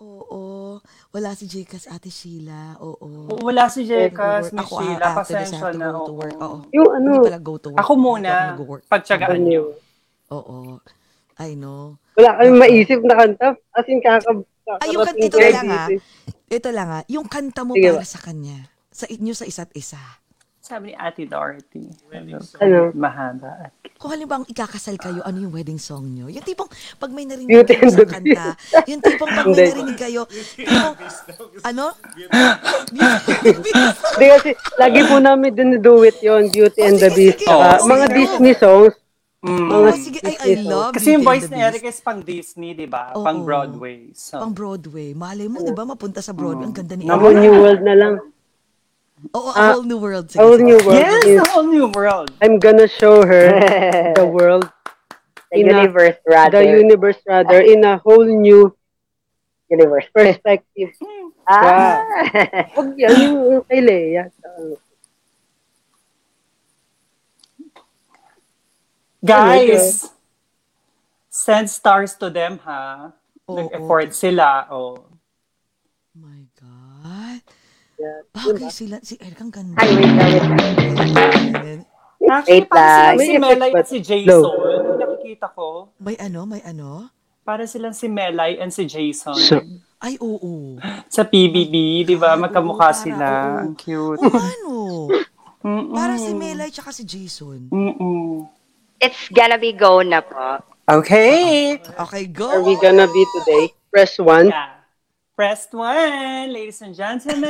Oo. 0.00 0.80
Wala 1.08 1.32
si 1.32 1.48
Jekas, 1.48 1.88
Ate 1.88 2.12
Sheila. 2.12 2.76
Oo. 2.84 3.32
Oo, 3.32 3.40
Wala 3.40 3.72
si 3.72 3.88
work. 3.88 4.12
Miss 4.44 4.52
Ako, 4.52 4.72
ah, 4.76 4.80
Sheila. 4.84 5.04
after 5.08 5.34
this, 5.34 5.48
I 5.48 5.56
Pasensya 5.56 5.58
have 5.58 5.72
to 5.72 5.78
na. 5.78 5.88
go 5.88 5.96
to 5.96 6.04
oo. 6.04 6.12
work. 6.14 6.36
Oo. 6.36 6.56
Yung 6.68 6.88
ano, 6.92 7.08
Hindi 7.10 7.26
pala 7.26 7.40
go 7.40 7.54
to 7.56 7.68
work. 7.72 7.80
Ako 7.80 7.92
muna. 7.96 8.28
ako 8.28 8.50
mag-work. 8.52 8.82
Pagtsagaan 8.86 9.40
niyo. 9.40 9.62
Oo. 10.28 10.56
I 11.38 11.54
know. 11.54 11.96
wala 12.12 12.34
kami 12.34 12.50
maisip 12.52 13.00
na 13.00 13.14
kanta. 13.14 13.48
As 13.72 13.86
in, 13.86 14.02
kaka, 14.02 14.26
Ay, 14.84 14.90
yung 14.92 15.00
kanta, 15.00 15.16
kakarating 15.16 15.24
ito 15.24 15.38
lang 15.38 15.68
ah. 15.70 15.86
dito. 15.88 16.04
Ito 16.50 16.68
lang 16.74 16.88
ah. 16.90 17.02
Yung 17.08 17.26
kanta 17.26 17.60
mo 17.64 17.72
Sige 17.72 17.88
para 17.88 18.02
ba? 18.02 18.04
sa 18.04 18.20
kanya. 18.20 18.58
Sa 18.90 19.06
inyo 19.06 19.32
sa 19.32 19.46
isa't 19.46 19.72
isa. 19.72 20.02
Sabi 20.68 20.92
ni 20.92 20.94
Ate 21.00 21.24
Dorothy. 21.24 21.88
Ano? 22.60 22.92
Mahaba. 22.92 23.72
Kung 23.96 24.12
halimbawa 24.12 24.44
ikakasal 24.44 25.00
kayo, 25.00 25.24
ano 25.24 25.40
yung 25.40 25.50
wedding 25.56 25.80
song 25.80 26.12
nyo? 26.12 26.28
Yung 26.28 26.44
tipong 26.44 26.68
pag 27.00 27.08
may 27.08 27.24
narinig 27.24 27.48
Beauty 27.48 27.72
kayo 27.80 27.88
sa 27.88 28.04
kanta, 28.04 28.52
yung 28.84 29.00
tipong 29.00 29.32
pag 29.32 29.48
may 29.48 29.72
narinig 29.72 29.96
kayo, 29.96 30.28
tipong, 30.28 30.94
ano? 31.64 31.96
Hindi 33.40 34.26
kasi, 34.28 34.50
lagi 34.76 35.00
po 35.08 35.16
namin 35.18 35.80
do 35.80 36.04
it 36.04 36.20
yon 36.20 36.52
Beauty 36.52 36.84
and 36.84 37.00
the 37.00 37.10
Beast. 37.16 37.48
Oh, 37.48 37.64
mga 37.88 38.06
sige. 38.06 38.16
Disney 38.20 38.54
songs. 38.54 38.94
Mm. 39.38 39.66
Mga 39.72 39.88
Oh, 39.88 39.96
sige, 39.96 40.18
ay, 40.20 40.34
I 40.36 40.36
Disney 40.36 40.54
songs. 40.62 40.68
love 40.68 40.92
Kasi 40.92 41.08
yung 41.14 41.24
voice 41.24 41.48
ni. 41.48 41.58
Eric 41.64 41.84
is 41.88 41.98
pang 42.04 42.20
Disney, 42.20 42.70
di 42.76 42.86
ba? 42.86 43.16
Oo. 43.16 43.24
Pang 43.24 43.40
Broadway. 43.42 44.12
So, 44.14 44.38
Pang 44.38 44.52
Broadway. 44.54 45.16
Malay 45.16 45.48
mo, 45.48 45.64
di 45.64 45.72
ba, 45.72 45.88
mapunta 45.88 46.20
sa 46.20 46.36
Broadway. 46.36 46.68
Ang 46.68 46.76
ganda 46.76 46.94
ni 46.94 47.08
A 47.08 47.16
whole 47.16 47.34
new 47.34 47.56
world 47.56 47.80
na 47.80 47.96
lang. 47.96 48.14
Oo, 49.34 49.50
Ah, 49.50 49.70
a 49.70 49.72
whole 49.74 49.82
new 49.82 49.98
world. 49.98 50.30
Sige, 50.30 50.38
A 50.38 50.46
whole 50.46 50.58
sige. 50.58 50.68
new 50.70 50.78
world. 50.86 50.98
yes, 51.02 51.24
is, 51.26 51.38
a 51.42 51.48
whole 51.50 51.66
new 51.66 51.86
world. 51.90 52.30
I'm 52.40 52.58
gonna 52.58 52.86
show 52.86 53.26
her 53.26 53.50
the 54.18 54.24
world, 54.26 54.70
The 55.50 55.64
In 55.64 55.72
a- 55.72 55.80
universe, 55.80 56.16
the 56.22 56.30
rather. 56.30 56.60
universe 56.62 57.18
rather, 57.26 57.58
in 57.64 57.80
a 57.82 57.96
whole 57.98 58.22
new 58.24 58.76
universe. 59.68 60.04
perspective. 60.12 60.92
ah! 61.48 62.04
Huwag 62.76 62.94
yan, 63.00 63.16
yung 63.16 63.64
kay 63.64 63.80
Leia. 63.80 64.28
Guys, 69.24 70.10
send 71.28 71.70
stars 71.70 72.14
to 72.14 72.30
them, 72.30 72.58
ha? 72.62 73.12
Oo. 73.48 73.56
Nag-effort 73.58 74.14
sila. 74.14 74.68
Oh. 74.70 75.07
Yeah. 77.98 78.18
Bagay 78.30 78.70
sila. 78.70 78.96
Si 79.02 79.18
Eric 79.18 79.38
ang 79.40 79.50
ganda. 79.50 79.74
Ay, 79.76 79.90
wait 79.90 80.06
lang, 80.08 80.30
wait 80.30 80.46
lang. 80.46 81.80
Actually, 82.20 82.60
Wait 82.60 82.68
parang 82.68 82.84
lang. 82.84 83.16
silang 83.16 83.18
si 83.18 83.32
May 83.32 83.40
Melay 83.48 83.70
effect 83.70 83.74
at 83.74 83.88
si 83.88 83.98
Jason. 84.00 84.42
Yung 84.44 85.00
nakikita 85.00 85.46
ko. 85.50 85.66
May 85.98 86.16
ano, 86.18 86.40
may 86.44 86.62
ano? 86.62 86.90
Para 87.42 87.64
silang 87.64 87.90
si 87.92 88.06
Melay 88.06 88.52
and 88.56 88.70
si 88.70 88.84
Jason. 88.84 89.34
So- 89.34 89.64
Ay, 89.98 90.14
oo. 90.16 90.78
sa 91.08 91.24
PBB, 91.24 91.74
di 92.04 92.14
ba? 92.14 92.32
Oo, 92.32 92.40
Magkamukha 92.40 92.88
para, 92.88 92.94
sila. 92.94 93.26
oo. 93.26 93.58
Ang 93.64 93.74
cute. 93.74 94.20
Oo, 94.20 94.30
ano? 94.30 94.74
Mm-mm. 95.58 95.90
Parang 95.90 96.20
si 96.20 96.30
Melay 96.32 96.70
tsaka 96.70 96.94
si 96.94 97.02
Jason. 97.02 97.66
Mm-mm. 97.66 98.46
It's 99.00 99.26
gonna 99.28 99.58
be 99.58 99.74
go 99.74 99.98
na 100.02 100.22
po. 100.22 100.62
Okay. 100.86 101.82
Okay, 101.82 102.24
go. 102.28 102.46
Are 102.48 102.62
we 102.62 102.78
gonna 102.78 103.06
be 103.06 103.22
today? 103.34 103.74
Press 103.90 104.18
1. 104.18 104.48
Yeah. 104.48 104.77
Press 105.38 105.68
one, 105.70 106.52
ladies 106.52 106.82
and 106.82 106.96
gentlemen. 106.96 107.48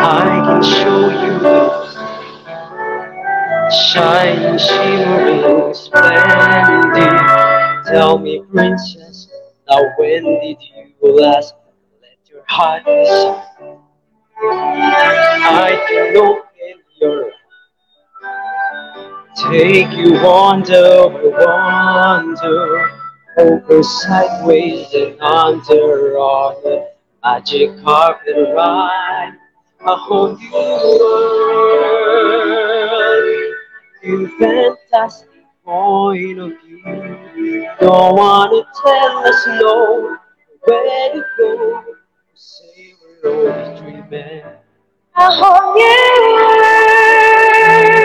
I 0.00 0.40
can 0.46 0.62
show 0.62 1.10
you 1.10 1.34
shining, 3.92 4.56
shimmering, 4.56 5.74
splendid. 5.74 7.20
Tell 7.84 8.16
me, 8.16 8.42
princess, 8.50 9.28
now 9.68 9.82
when 9.98 10.24
did 10.24 10.56
you 10.62 11.20
last 11.20 11.52
let 12.00 12.16
your 12.30 12.44
heart 12.48 12.82
decide? 12.86 13.42
I 14.40 15.84
can 15.86 16.16
open 16.16 16.80
your 16.98 17.30
take 19.36 19.90
you 19.92 20.12
wander 20.22 20.74
oh, 20.76 21.30
by 21.32 22.22
wonder 22.24 22.90
over 23.38 23.82
sideways 23.82 24.94
and 24.94 25.20
under 25.20 26.16
on 26.18 26.62
the 26.62 26.88
magic 27.24 27.82
carpet 27.82 28.36
ride 28.54 29.32
a 29.86 29.96
whole 29.96 30.36
new 30.36 30.50
world. 30.52 31.00
New 34.04 34.38
fantastic 34.38 35.28
point 35.64 36.38
of 36.38 36.52
view. 36.62 37.68
Don't 37.80 38.16
wanna 38.16 38.62
tell 38.84 39.26
us 39.26 39.46
no. 39.46 40.16
Where 40.64 41.12
to 41.12 41.24
go? 41.38 41.84
Say 42.34 42.94
we're 43.22 43.52
always 43.52 43.80
dreaming. 43.80 44.42
A 45.16 45.30
whole 45.30 45.74
new 45.74 46.36
world 46.36 48.03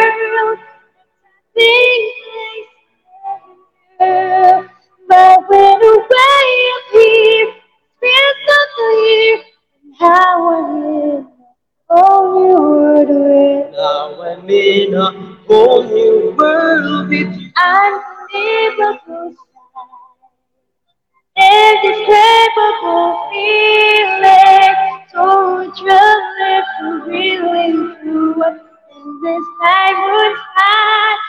this 29.22 29.46
night 29.62 29.98
would 30.12 30.38
find 30.56 31.29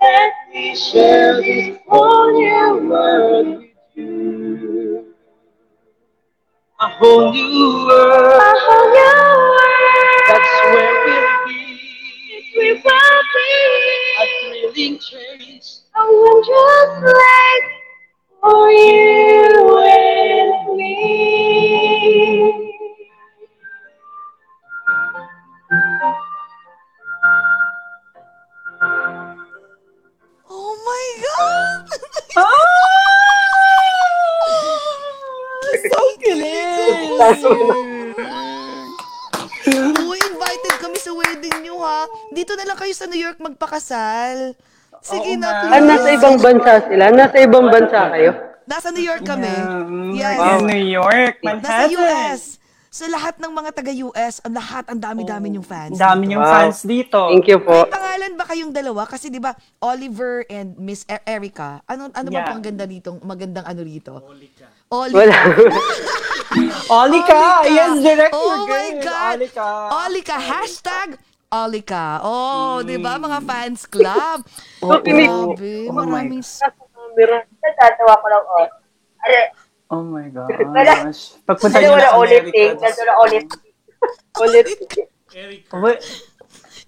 Let 0.00 0.32
me 0.52 0.76
share 0.76 1.42
this 1.42 1.78
new 1.88 2.88
world 2.88 3.58
with 3.58 3.70
you. 3.94 5.14
A 6.80 6.88
whole 6.88 7.32
new 7.32 7.86
world. 7.86 8.32
A 8.32 8.54
whole 8.60 8.90
new 8.90 9.14
world. 9.50 10.22
That's 10.28 10.54
where 10.72 10.94
we'll 11.04 11.46
be. 11.48 11.60
We 12.58 12.72
will 12.74 13.22
be. 13.34 13.50
A 14.20 14.24
thrilling 14.40 14.98
chase. 15.00 15.82
A 15.96 16.00
wondrous 16.00 17.14
life 17.14 17.70
for 18.40 18.70
you 18.70 20.07
God! 31.38 31.82
so 35.88 36.00
kilig! 36.18 37.10
Oo, 39.68 40.12
invited 40.16 40.74
kami 40.80 40.98
sa 40.98 41.12
wedding 41.12 41.56
nyo 41.62 41.76
ha. 41.82 42.08
Dito 42.32 42.56
na 42.56 42.64
lang 42.64 42.78
kayo 42.78 42.94
sa 42.96 43.06
New 43.06 43.20
York 43.20 43.38
magpakasal. 43.38 44.56
Sige 44.98 45.38
na, 45.38 45.62
please. 45.62 45.74
Ah, 45.76 45.82
nasa 45.84 46.08
ibang 46.10 46.36
bansa 46.40 46.72
sila? 46.90 47.04
Nasa 47.14 47.36
ibang 47.38 47.66
bansa 47.70 48.00
kayo? 48.10 48.30
Nasa 48.66 48.88
New 48.90 49.04
York 49.04 49.22
kami. 49.24 49.54
Yeah, 50.12 50.34
Yes. 50.34 50.60
In 50.60 50.66
New 50.66 50.84
York, 50.84 51.34
Nasa 51.40 51.46
Manhattan. 51.46 51.88
US. 51.94 52.42
Sa 52.88 53.04
lahat 53.04 53.36
ng 53.36 53.52
mga 53.52 53.70
taga-US, 53.74 54.40
ang 54.40 54.56
lahat, 54.56 54.88
ang 54.88 54.96
dami-dami 54.96 55.52
yung 55.52 55.62
fans. 55.62 55.92
Ang 55.92 56.00
dami 56.00 56.24
dito. 56.24 56.32
yung 56.32 56.42
Wow. 56.42 56.52
fans 56.56 56.78
dito. 56.82 57.20
Thank 57.28 57.46
you 57.46 57.60
po. 57.60 57.84
May 57.84 57.92
pangalan 57.92 58.32
ba 58.32 58.44
kayong 58.44 58.72
dalawa? 58.72 59.04
Kasi 59.04 59.28
di 59.28 59.36
ba 59.36 59.52
Oliver 59.78 60.48
and 60.48 60.72
Miss 60.74 61.04
E- 61.04 61.20
Erica, 61.22 61.84
ano 61.84 62.08
ano 62.08 62.28
ba 62.28 62.38
Yeah. 62.38 62.48
pang 62.48 62.64
ganda 62.64 62.84
dito? 62.84 63.20
Magandang 63.20 63.62
ano 63.62 63.80
rito? 63.82 64.24
Olika. 64.24 64.66
Olika. 64.88 65.14
Wala. 65.14 65.36
Olika! 66.98 67.40
Yes, 67.62 68.00
direct 68.00 68.32
Oh 68.32 68.64
my. 68.64 68.88
God. 68.98 69.36
Olika. 69.36 69.68
Olika. 70.00 70.36
Hashtag 70.40 71.08
Olika. 71.46 72.24
Oh, 72.24 72.80
di 72.80 72.96
ba 72.96 73.16
mga 73.16 73.38
fans 73.42 73.84
club? 73.84 74.38
Oh. 74.80 74.96
Grabe. 74.96 75.90
Oh 75.90 75.92
Maraming... 75.92 76.40
s- 76.40 76.62
Camera. 76.62 77.42
Natatawa 77.58 78.14
ko 78.16 78.26
lang, 78.30 78.44
oh. 78.46 78.66
Ano, 79.18 79.36
Oh 79.88 80.04
my 80.04 80.28
gosh. 80.28 81.36
Pagpunta 81.48 81.80
niyo 81.80 81.96
na 81.96 82.12
ulit 82.20 82.44
thing, 82.52 82.76
nandun 82.76 83.06
na 83.08 83.14
ulit. 83.24 83.46
Ulit. 84.44 84.66
Eric. 85.34 85.66
Wait, 85.74 86.00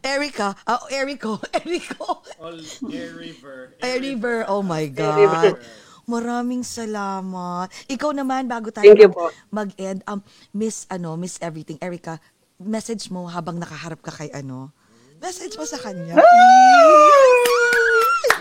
Erica. 0.01 0.57
Ah, 0.65 0.81
Erico. 0.89 1.41
Erico. 1.53 2.25
All 2.41 2.57
Air 2.89 3.13
River. 3.21 3.77
Eriver. 3.83 4.39
Oh 4.49 4.65
my 4.65 4.89
God. 4.89 5.61
Maraming 6.09 6.65
salamat. 6.67 7.71
Ikaw 7.87 8.11
naman, 8.17 8.51
bago 8.51 8.73
tayo 8.75 8.91
Thank 8.97 9.15
mag-end, 9.53 10.03
um, 10.11 10.19
Miss, 10.51 10.89
ano, 10.91 11.15
Miss 11.15 11.39
Everything, 11.39 11.79
Erica, 11.79 12.19
message 12.59 13.13
mo 13.15 13.31
habang 13.31 13.63
nakaharap 13.63 14.03
ka 14.03 14.11
kay 14.11 14.27
ano, 14.35 14.75
message 15.23 15.55
mo 15.55 15.63
sa 15.63 15.79
kanya. 15.79 16.19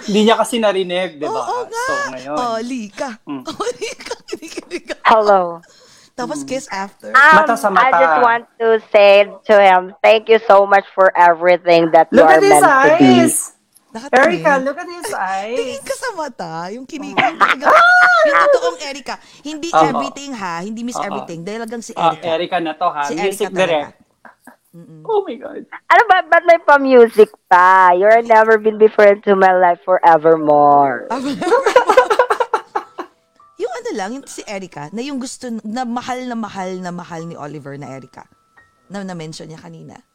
Hindi 0.10 0.26
niya 0.26 0.36
kasi 0.36 0.58
narinig, 0.58 1.22
di 1.22 1.26
ba? 1.26 1.38
Oo 1.38 1.70
nga. 1.70 1.86
So, 1.86 1.94
ngayon. 2.10 2.36
Olika. 2.58 3.10
Olika. 3.62 4.14
Kinikilig 4.26 4.84
ka. 4.90 4.96
Hello. 5.06 5.62
Tapos 6.14 6.44
kiss 6.44 6.66
after. 6.68 7.14
Um, 7.14 7.36
Mata 7.38 7.56
sa 7.56 7.70
mata. 7.70 7.88
I 7.88 7.92
just 7.96 8.18
want 8.20 8.44
to 8.58 8.68
say 8.90 9.24
to 9.46 9.54
him, 9.56 9.94
thank 10.02 10.28
you 10.28 10.42
so 10.44 10.66
much 10.66 10.84
for 10.92 11.14
everything 11.14 11.94
that 11.94 12.10
you 12.10 12.20
Look 12.20 12.28
are 12.28 12.36
at 12.36 12.44
his 12.44 12.52
meant 12.52 12.66
to 12.66 12.90
be. 12.98 13.06
eyes! 13.22 13.36
Nakatingin. 13.90 14.22
Erica, 14.22 14.52
look 14.60 14.78
at 14.78 14.86
his 14.86 15.08
Tingin 15.08 15.80
eyes. 15.80 15.82
ka 15.82 15.96
sa 15.96 16.10
mata, 16.14 16.52
yung 16.70 16.86
kinig, 16.86 17.10
yung 17.10 17.38
talagang, 17.40 17.74
yung 18.22 18.38
totoong 18.46 18.80
Erica. 18.84 19.16
Hindi 19.42 19.70
Oo. 19.72 19.82
everything 19.82 20.30
ha, 20.32 20.62
hindi 20.62 20.82
Miss 20.84 20.94
Oo. 20.94 21.06
Everything, 21.06 21.42
dahil 21.42 21.66
lang 21.66 21.82
si 21.82 21.94
Ah, 21.94 22.14
Erica. 22.14 22.26
Erica 22.28 22.58
na 22.60 22.74
to 22.74 22.86
ha. 22.86 23.02
Si 23.06 23.14
Music 23.16 23.48
Erica 23.48 23.56
talaga. 23.56 23.66
direct. 23.90 23.98
Oh 24.76 25.26
my 25.26 25.34
God. 25.34 25.66
Ano 25.66 26.04
ba, 26.06 26.22
ba't 26.30 26.46
may 26.46 26.62
pa-music 26.62 27.34
pa? 27.50 27.90
You're 27.98 28.22
never 28.22 28.62
been 28.62 28.78
different 28.78 29.26
to 29.26 29.34
my 29.34 29.50
life 29.58 29.82
forevermore. 29.82 31.08
yung 33.62 33.74
ano 33.74 33.90
lang, 33.98 34.10
yung 34.14 34.30
si 34.30 34.46
Erica, 34.46 34.94
na 34.94 35.02
yung 35.02 35.18
gusto, 35.18 35.50
na 35.66 35.90
mahal 35.90 36.22
na 36.30 36.38
mahal 36.38 36.78
na 36.78 36.94
mahal 36.94 37.26
ni 37.26 37.34
Oliver 37.34 37.82
na 37.82 37.98
Erica. 37.98 38.30
Na 38.94 39.02
na-mention 39.02 39.50
niya 39.50 39.58
kanina. 39.58 40.06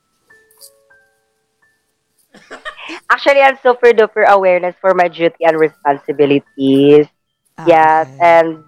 Actually, 3.11 3.43
I'm 3.43 3.59
super 3.59 3.91
duper 3.91 4.23
awareness 4.27 4.79
for 4.79 4.95
my 4.95 5.11
duty 5.11 5.43
and 5.43 5.59
responsibilities. 5.59 7.11
Ah, 7.59 7.67
Yes, 7.67 8.07
okay. 8.07 8.23
and 8.23 8.63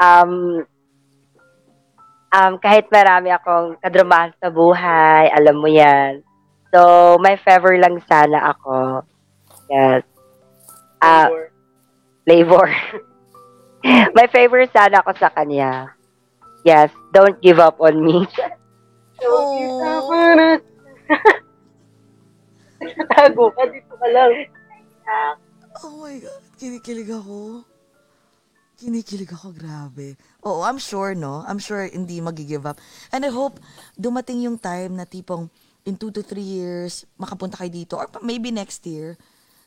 um, 0.00 0.66
um, 2.36 2.60
kahit 2.60 2.84
marami 2.92 3.32
akong 3.32 3.80
kadramahan 3.80 4.36
sa 4.36 4.52
buhay, 4.52 5.32
alam 5.32 5.56
mo 5.56 5.68
yan. 5.68 6.20
So, 6.68 7.16
may 7.24 7.40
favor 7.40 7.72
lang 7.80 7.96
sana 8.04 8.52
ako. 8.52 9.00
Yes. 9.72 10.04
Ah, 11.00 11.32
flavor. 12.28 12.68
may 14.16 14.28
favor 14.28 14.60
sana 14.68 15.00
ako 15.00 15.16
sa 15.16 15.32
kanya. 15.32 15.96
Yes, 16.66 16.92
don't 17.14 17.40
give 17.40 17.62
up 17.62 17.80
on 17.80 18.04
me. 18.04 18.28
Oh. 19.16 19.80
Tago 23.16 23.48
ka, 23.56 23.64
dito 23.72 23.96
ka 23.96 24.08
lang. 24.12 24.44
Oh 25.80 25.96
my 26.04 26.20
God. 26.20 26.44
Kinikilig 26.60 27.08
ako. 27.08 27.64
Kinikilig 28.76 29.32
ako, 29.32 29.52
grabe. 29.60 30.14
Oo, 30.44 30.60
I'm 30.60 30.76
sure, 30.76 31.16
no? 31.16 31.42
I'm 31.48 31.58
sure 31.58 31.88
hindi 31.88 32.20
mag-give 32.20 32.68
up. 32.68 32.76
And 33.08 33.24
I 33.24 33.32
hope 33.32 33.56
dumating 33.96 34.44
yung 34.44 34.60
time 34.60 35.00
na 35.00 35.08
tipong 35.08 35.48
in 35.86 35.96
two 35.96 36.10
to 36.10 36.20
three 36.20 36.44
years, 36.44 37.06
makapunta 37.16 37.56
kayo 37.56 37.72
dito. 37.72 37.94
Or 37.96 38.10
maybe 38.20 38.50
next 38.50 38.84
year. 38.84 39.16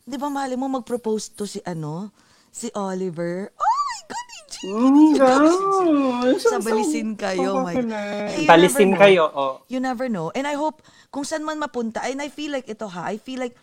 Di 0.03 0.17
ba, 0.17 0.29
mali 0.29 0.53
mo 0.53 0.69
mag-propose 0.69 1.33
to 1.33 1.45
si 1.45 1.61
ano? 1.63 2.11
Si 2.49 2.69
Oliver. 2.73 3.49
Oh 3.53 3.79
my 3.85 3.99
God, 4.05 4.27
EJ! 4.29 4.55
Mm, 4.67 5.11
gosh. 5.15 6.43
Sa 6.43 6.57
balisin 6.59 7.13
kayo, 7.13 7.61
my 7.61 7.77
God. 7.77 7.93
Eh, 7.93 8.43
you 8.43 8.49
Balisin 8.49 8.93
never 8.93 8.97
know. 8.97 9.03
kayo, 9.05 9.23
oh. 9.31 9.53
You 9.69 9.79
never 9.79 10.05
know. 10.09 10.27
And 10.33 10.49
I 10.49 10.57
hope, 10.57 10.81
kung 11.09 11.23
saan 11.23 11.45
man 11.45 11.61
mapunta, 11.61 12.01
and 12.05 12.19
I 12.19 12.29
feel 12.29 12.51
like 12.51 12.65
ito 12.65 12.89
ha, 12.89 13.05
I 13.05 13.17
feel 13.17 13.39
like, 13.39 13.53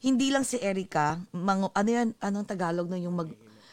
hindi 0.00 0.32
lang 0.32 0.48
si 0.48 0.56
Erica, 0.56 1.20
mang, 1.30 1.68
ano 1.68 1.88
yan, 1.92 2.16
anong 2.18 2.48
Tagalog 2.48 2.88
na 2.88 2.96
yung 2.96 3.12
mag, 3.12 3.28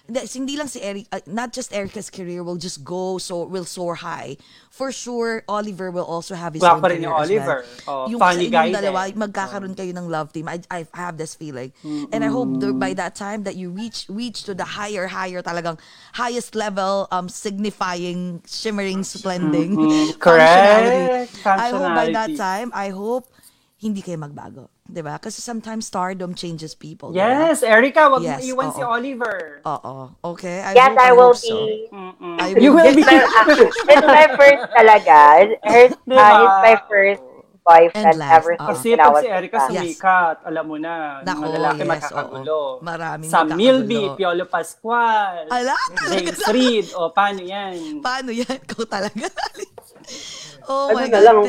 hindi, 0.07 0.19
hindi 0.23 0.55
lang 0.55 0.67
si 0.67 0.79
Erica, 0.79 1.19
not 1.27 1.51
just 1.51 1.75
Erica's 1.75 2.09
career 2.09 2.41
will 2.41 2.55
just 2.55 2.83
go, 2.83 3.19
so 3.19 3.43
will 3.43 3.65
soar 3.67 3.95
high. 3.99 4.37
For 4.71 4.91
sure, 4.91 5.43
Oliver 5.49 5.91
will 5.91 6.05
also 6.05 6.31
have 6.33 6.53
his 6.53 6.61
Wala 6.63 6.75
own 6.77 6.81
pa 6.81 6.87
rin 6.87 7.03
career 7.03 7.09
yung 7.11 7.17
Oliver. 7.19 7.59
well. 7.83 8.07
Oh, 8.07 8.09
yung 8.09 8.19
funny 8.21 8.47
guy 8.47 8.69
inyong 8.71 8.77
dalawa, 8.79 8.99
din. 9.11 9.17
magkakaroon 9.19 9.75
kayo 9.75 9.91
ng 9.91 10.07
love 10.07 10.31
team. 10.31 10.47
I, 10.47 10.61
I 10.71 10.87
have 10.95 11.17
this 11.17 11.35
feeling. 11.35 11.73
And 12.13 12.23
I 12.23 12.31
hope 12.31 12.61
there- 12.63 12.71
by 12.71 12.93
that 12.95 13.19
time 13.19 13.43
that 13.43 13.59
you 13.59 13.67
reach 13.69 14.07
reach 14.07 14.47
to 14.47 14.53
the 14.55 14.77
higher, 14.77 15.09
higher 15.11 15.41
talagang 15.41 15.75
highest 16.13 16.55
level, 16.55 17.09
um, 17.11 17.27
signifying, 17.27 18.39
shimmering, 18.47 19.03
splending 19.03 19.75
Correct. 20.23 21.33
functionality. 21.43 21.59
I 21.59 21.69
hope 21.73 21.91
by 21.93 22.07
that 22.13 22.31
time, 22.37 22.69
I 22.73 22.89
hope 22.93 23.27
hindi 23.77 24.01
kayo 24.01 24.17
magbago. 24.21 24.69
'Di 24.87 25.01
ba? 25.03 25.19
Kasi 25.19 25.43
sometimes 25.43 25.85
stardom 25.85 26.31
changes 26.31 26.71
people. 26.71 27.11
di 27.11 27.19
ba? 27.19 27.51
Yes, 27.51 27.59
Erica, 27.61 28.07
wag 28.07 28.23
Yes, 28.23 28.39
mo 28.39 28.47
iwan 28.47 28.69
si. 28.71 28.81
Oliver. 28.81 29.59
Oo. 29.67 29.95
Okay? 30.33 30.63
I 30.63 30.71
yes, 30.73 30.95
I 30.95 31.11
will 31.11 31.35
so. 31.35 31.51
be. 31.67 31.91
Mm-mm. 31.91 32.35
I 32.39 32.55
You 32.63 32.71
will 32.71 32.87
will 32.87 32.95
be. 32.95 33.03
It's 33.03 33.07
my, 33.07 33.19
it's 33.91 34.07
my 34.07 34.27
first 34.33 34.63
talaga. 34.71 35.17
Her, 35.61 35.83
Diba? 36.07 36.23
uh, 36.23 36.31
he's 36.39 36.57
my 36.63 36.75
first 36.87 37.23
boyfriend 37.67 38.15
And 38.15 38.15
last, 38.15 38.31
ever 38.31 38.55
since 38.55 38.63
Kasi 38.63 38.87
when 38.95 38.99
I 38.99 39.03
pag 39.03 39.11
was 39.11 39.23
si 39.23 39.27
Erica 39.27 39.57
bata. 39.59 39.67
Yes. 39.67 39.99
sumikat, 39.99 40.35
alam 40.47 40.63
mo 40.63 40.75
na, 40.79 40.93
Nako, 41.19 41.41
mga 41.43 41.51
lalaki 41.51 41.81
yes, 41.83 41.89
magkakagulo. 41.91 42.55
oo. 42.55 42.79
Maraming 42.79 43.27
Sa 43.27 43.37
magkakagulo. 43.43 43.59
Milby, 43.59 44.01
Piolo 44.15 44.45
Pascual, 44.47 45.35
Ala, 45.51 45.75
James 46.07 46.41
Reid, 46.55 46.87
o 46.95 47.11
paano 47.11 47.43
yan? 47.43 47.99
Paano 47.99 48.31
yan? 48.31 48.55
Ikaw 48.63 48.83
talaga. 48.87 49.27
oh 50.65 50.87
Ano 50.91 50.95
my 50.95 51.05
na 51.05 51.11
God. 51.11 51.23
lang, 51.27 51.39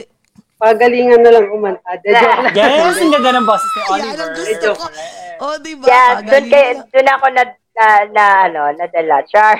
pagalingan 0.58 1.22
na 1.22 1.30
lang 1.32 1.46
umanta. 1.48 1.90
De, 1.98 2.10
joke 2.10 2.42
lang. 2.44 2.54
Yes, 2.54 2.96
ang 2.96 3.10
ganda 3.10 3.30
ng 3.32 3.46
boses 3.46 3.68
ni 3.68 3.78
Yan 3.78 3.88
Oliver. 3.88 4.18
ang 4.18 4.32
gusto 4.34 4.68
ko. 4.74 4.84
Oh, 5.38 5.54
di 5.56 5.72
ba? 5.72 5.84
Yes, 5.86 6.14
doon 6.18 6.26
Pagaling 6.26 6.50
kay, 6.50 6.66
na. 6.68 6.82
doon 6.84 7.08
ako 7.08 7.26
na, 7.28 7.42
na, 7.72 7.86
na 8.08 8.24
ano, 8.44 8.60
nadala. 8.74 9.16
Char. 9.24 9.58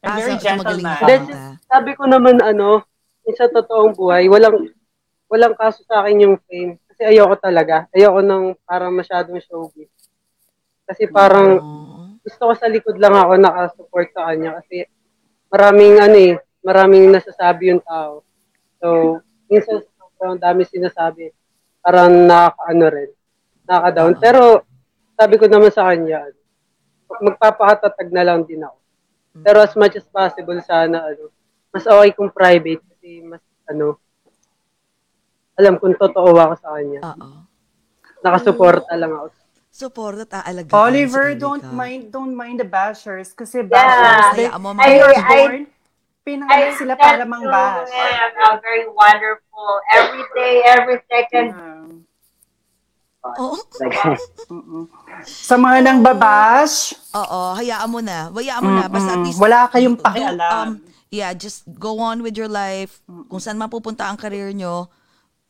And 0.00 0.06
Ah, 0.06 0.16
very 0.16 0.32
so- 0.34 0.48
magaling 0.54 0.80
gentleman. 0.80 0.84
na 0.94 1.06
Then, 1.06 1.22
kumanta. 1.22 1.60
sabi 1.62 1.90
ko 1.92 2.02
naman 2.06 2.36
ano, 2.38 2.68
yung 3.22 3.36
sa 3.36 3.48
totoong 3.48 3.92
buhay, 3.92 4.24
walang 4.26 4.68
walang 5.26 5.54
kaso 5.54 5.84
sa 5.84 6.00
akin 6.00 6.20
yung 6.20 6.36
fame. 6.42 6.76
Kasi 6.86 7.06
ayoko 7.06 7.36
talaga. 7.36 7.84
Ayoko 7.90 8.20
nang 8.20 8.44
parang 8.62 8.90
masyadong 8.90 9.40
showbiz. 9.40 9.88
Kasi 10.84 11.06
parang 11.06 11.48
Oo. 11.54 12.18
gusto 12.18 12.42
ko 12.42 12.52
sa 12.52 12.66
likod 12.66 12.96
lang 12.96 13.14
ako 13.14 13.36
nakasupport 13.36 14.08
sa 14.10 14.26
kanya 14.26 14.58
kasi 14.58 14.84
maraming 15.46 15.96
ano 15.96 16.16
eh, 16.18 16.34
maraming 16.60 17.08
nasasabi 17.08 17.70
yung 17.70 17.80
tao. 17.80 18.26
So, 18.76 19.20
minsan 19.46 19.86
sobrang 20.20 20.36
dami 20.36 20.68
sinasabi. 20.68 21.32
Parang 21.80 22.12
nakaka-ano 22.28 22.86
rin, 22.92 23.10
nakaka-down. 23.64 24.12
Pero 24.20 24.68
sabi 25.16 25.40
ko 25.40 25.48
naman 25.48 25.72
sa 25.72 25.88
kanya, 25.88 26.28
magpapakatatag 27.08 28.12
na 28.12 28.20
lang 28.20 28.44
din 28.44 28.60
ako. 28.60 28.76
Pero 29.40 29.64
as 29.64 29.72
much 29.72 29.96
as 29.96 30.04
possible 30.04 30.60
sana 30.60 31.08
ano, 31.08 31.32
mas 31.72 31.88
okay 31.88 32.12
kung 32.12 32.28
private 32.28 32.84
kasi 32.84 33.24
mas 33.24 33.40
ano 33.64 33.96
alam 35.56 35.80
kung 35.80 35.96
totoo 35.96 36.36
ako 36.36 36.54
sa 36.60 36.68
kanya. 36.76 37.00
Oo. 37.16 37.28
Nakasuporta 38.20 38.92
lang 38.92 39.12
ako. 39.16 39.26
Support 39.70 40.26
at 40.28 40.44
aalagaan 40.44 40.74
Oliver, 40.74 41.32
don't 41.38 41.64
mind 41.72 42.10
don't 42.10 42.34
mind 42.34 42.58
the 42.60 42.66
bashers 42.66 43.32
kasi 43.32 43.62
Yeah. 43.62 43.70
bashers 43.70 44.50
mo, 44.60 44.74
they 44.76 44.98
I- 44.98 45.00
were 45.00 45.16
I- 45.16 45.66
born 46.38 46.46
pinanganak 46.46 46.74
sila 46.78 46.94
para 46.94 47.24
mang 47.26 47.42
bash. 47.42 47.90
I'm 48.46 48.58
very 48.62 48.86
wonderful. 48.86 49.70
Every 49.90 50.24
day, 50.36 50.54
every 50.66 50.98
second. 51.10 51.48
Um, 51.54 52.06
Oo. 53.20 53.56
mm-mm. 54.52 54.84
Sa 55.28 55.60
mga 55.60 55.84
nang 55.84 56.00
babash, 56.00 56.96
Oo, 57.12 57.52
hayaan 57.58 57.88
mo 57.90 58.00
na. 58.00 58.32
Hayaan 58.32 58.60
mo 58.64 58.70
na. 58.80 58.88
Basta 58.88 59.12
at 59.18 59.20
least... 59.20 59.36
Wala 59.36 59.68
kayong 59.68 59.98
do- 59.98 60.04
pakialam. 60.04 60.40
um, 60.48 60.70
yeah, 61.12 61.34
just 61.36 61.68
go 61.76 62.00
on 62.00 62.24
with 62.24 62.38
your 62.38 62.48
life. 62.48 63.04
Kung 63.28 63.42
saan 63.42 63.60
mapupunta 63.60 64.08
ang 64.08 64.16
career 64.16 64.54
nyo, 64.56 64.88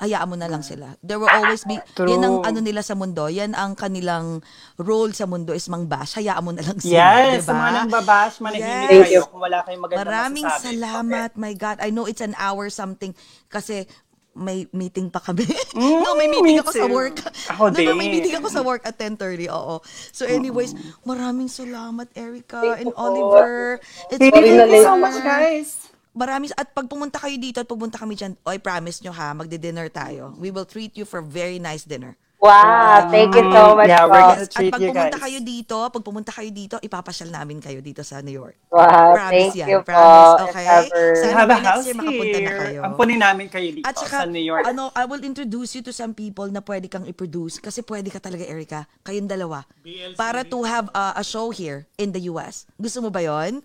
hayaan 0.01 0.27
mo 0.33 0.37
na 0.41 0.49
lang 0.49 0.65
sila. 0.65 0.97
There 1.05 1.21
will 1.21 1.29
always 1.29 1.63
be... 1.69 1.77
True. 1.93 2.09
Yan 2.09 2.25
ang 2.25 2.37
ano 2.41 2.59
nila 2.65 2.81
sa 2.81 2.97
mundo. 2.97 3.29
Yan 3.29 3.53
ang 3.53 3.77
kanilang 3.77 4.41
role 4.81 5.13
sa 5.13 5.29
mundo 5.29 5.53
is 5.53 5.69
mang 5.69 5.85
bash. 5.85 6.17
Hayaan 6.17 6.41
mo 6.41 6.57
na 6.57 6.65
lang 6.65 6.81
sila. 6.81 6.97
yes, 6.97 7.45
diba? 7.45 7.47
sa 7.47 7.53
mga 7.53 7.71
nang 7.77 7.93
babash, 7.93 8.37
manahimik 8.41 8.89
Yes. 8.89 9.05
Kayo 9.13 9.21
kung 9.29 9.41
wala 9.45 9.61
kayong 9.69 9.83
magandang 9.85 10.01
Maraming 10.09 10.47
masasabi. 10.49 10.65
salamat. 10.73 11.31
My 11.37 11.53
God. 11.53 11.77
I 11.85 11.93
know 11.93 12.09
it's 12.09 12.25
an 12.25 12.33
hour 12.41 12.73
something 12.73 13.13
kasi 13.53 13.85
may 14.33 14.65
meeting 14.73 15.13
pa 15.13 15.21
kami. 15.21 15.45
no, 15.77 16.17
may 16.17 16.31
Mm, 16.31 16.33
meeting 16.33 16.57
me 16.57 16.63
ako 16.63 16.73
sa 16.73 16.87
work. 16.89 17.17
Ako 17.51 17.63
no, 17.75 17.79
no, 17.83 17.93
may 17.99 18.09
meeting 18.09 18.35
ako 18.39 18.49
sa 18.49 18.63
work 18.63 18.87
at 18.87 18.97
10.30. 18.97 19.51
Oo. 19.53 19.83
So 20.15 20.25
anyways, 20.25 20.73
maraming 21.03 21.51
salamat, 21.51 22.09
Erica 22.15 22.63
Thank 22.63 22.89
and. 22.89 22.93
Oliver. 22.97 23.83
It's 24.09 24.23
Thank 24.23 24.39
you 24.39 24.87
so 24.87 24.97
much, 24.97 25.19
guys. 25.21 25.90
Maraming, 26.11 26.51
at 26.59 26.75
pag 26.75 26.91
pumunta 26.91 27.17
kayo 27.17 27.39
dito 27.39 27.63
at 27.63 27.69
pupunta 27.69 27.95
kami 27.97 28.19
dyan, 28.19 28.35
I 28.43 28.59
promise 28.59 28.99
nyo 29.01 29.15
ha, 29.15 29.31
magdi-dinner 29.31 29.87
tayo. 29.89 30.35
We 30.37 30.51
will 30.51 30.67
treat 30.67 30.99
you 30.99 31.07
for 31.07 31.23
very 31.23 31.63
nice 31.63 31.87
dinner. 31.87 32.19
Wow, 32.41 33.13
thank 33.13 33.37
you 33.37 33.53
so 33.53 33.77
much 33.77 33.93
Yeah, 33.93 34.09
po. 34.09 34.17
we're 34.17 34.25
gonna 34.25 34.49
At 34.49 34.49
treat 34.49 34.73
pag 34.73 34.81
you 34.81 34.89
pumunta 34.89 35.13
guys. 35.13 35.29
kayo 35.29 35.39
dito, 35.45 35.77
pag 35.77 36.01
pumunta 36.01 36.33
kayo 36.33 36.49
dito, 36.49 36.81
ipapasyal 36.81 37.29
namin 37.29 37.61
kayo 37.61 37.85
dito 37.85 38.01
sa 38.01 38.25
New 38.25 38.33
York. 38.33 38.57
Wow, 38.73 39.13
Promise 39.13 39.29
thank 39.29 39.61
yan, 39.61 39.69
you 39.69 39.79
po. 39.85 39.93
promise, 39.93 40.33
okay? 40.49 40.65
Ever. 40.65 41.05
We 41.13 41.21
Sana 41.21 41.37
have 41.37 41.51
a 41.53 41.53
next 41.53 41.69
house 41.69 41.85
year 41.85 41.97
makapunta 42.01 42.39
na 42.41 42.53
kayo. 42.57 42.81
Ampunin 42.81 43.21
namin 43.21 43.47
kayo 43.53 43.69
dito 43.71 43.85
At 43.85 43.93
saka, 43.93 44.17
sa 44.17 44.27
New 44.27 44.41
York. 44.41 44.65
ano, 44.65 44.89
I 44.97 45.05
will 45.05 45.21
introduce 45.21 45.77
you 45.77 45.85
to 45.85 45.93
some 45.93 46.17
people 46.17 46.49
na 46.49 46.65
pwede 46.65 46.89
kang 46.89 47.05
i-produce 47.05 47.61
kasi 47.61 47.85
pwede 47.85 48.09
ka 48.09 48.17
talaga, 48.19 48.49
Erica. 48.49 48.89
Kayong 49.05 49.29
dalawa. 49.29 49.69
BLCB. 49.85 50.17
Para 50.17 50.41
to 50.41 50.65
have 50.65 50.89
uh, 50.97 51.13
a 51.15 51.23
show 51.23 51.53
here 51.53 51.85
in 52.01 52.17
the 52.17 52.25
US. 52.33 52.65
Gusto 52.81 53.05
mo 53.05 53.13
ba 53.13 53.21
yon? 53.21 53.61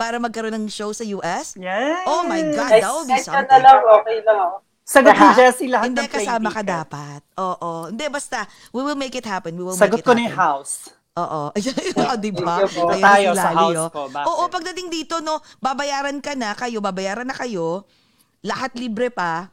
Para 0.00 0.16
magkaroon 0.16 0.56
ng 0.56 0.66
show 0.72 0.88
sa 0.96 1.04
US? 1.12 1.60
Yes. 1.60 2.08
Oh 2.08 2.24
my 2.24 2.40
God, 2.56 2.72
that 2.72 2.88
would 2.88 3.04
be 3.04 3.20
kahit 3.20 3.28
ka 3.28 3.36
na 3.36 3.44
something. 3.44 3.60
lang, 3.60 3.80
okay 4.00 4.18
lang 4.24 4.38
ako. 4.40 4.56
Sagot 4.80 5.12
ni 5.14 5.28
Jessie 5.36 5.68
lahat 5.70 5.86
Hindi, 5.92 6.02
ng 6.02 6.10
kasama 6.10 6.48
ka 6.48 6.62
ticket. 6.64 6.72
dapat. 6.72 7.20
Oo. 7.38 7.70
Hindi, 7.92 8.04
basta, 8.08 8.38
we 8.72 8.80
will 8.80 8.96
make 8.96 9.12
it 9.12 9.22
happen. 9.22 9.52
We 9.54 9.62
will 9.62 9.76
Sagot 9.76 10.00
make 10.00 10.02
it 10.02 10.08
ko 10.08 10.12
na 10.16 10.24
yung 10.24 10.34
happen. 10.34 10.50
house. 10.56 10.74
Oo. 11.14 11.42
oh, 12.10 12.16
di 12.16 12.30
ba? 12.32 12.64
Thank 12.64 12.74
you 12.74 12.80
po. 12.80 12.90
Ayan 12.90 13.04
Tayo 13.04 13.28
si 13.30 13.38
sa 13.38 13.50
Lali, 13.52 13.60
house 13.60 13.76
oh. 13.78 13.88
ko. 13.92 14.02
Bakit? 14.08 14.26
Oo, 14.26 14.42
pagdating 14.48 14.88
dito, 14.88 15.14
no, 15.20 15.38
babayaran 15.60 16.18
ka 16.18 16.32
na, 16.34 16.56
kayo, 16.56 16.80
babayaran 16.80 17.28
na 17.28 17.36
kayo, 17.36 17.84
lahat 18.40 18.72
libre 18.74 19.12
pa, 19.12 19.52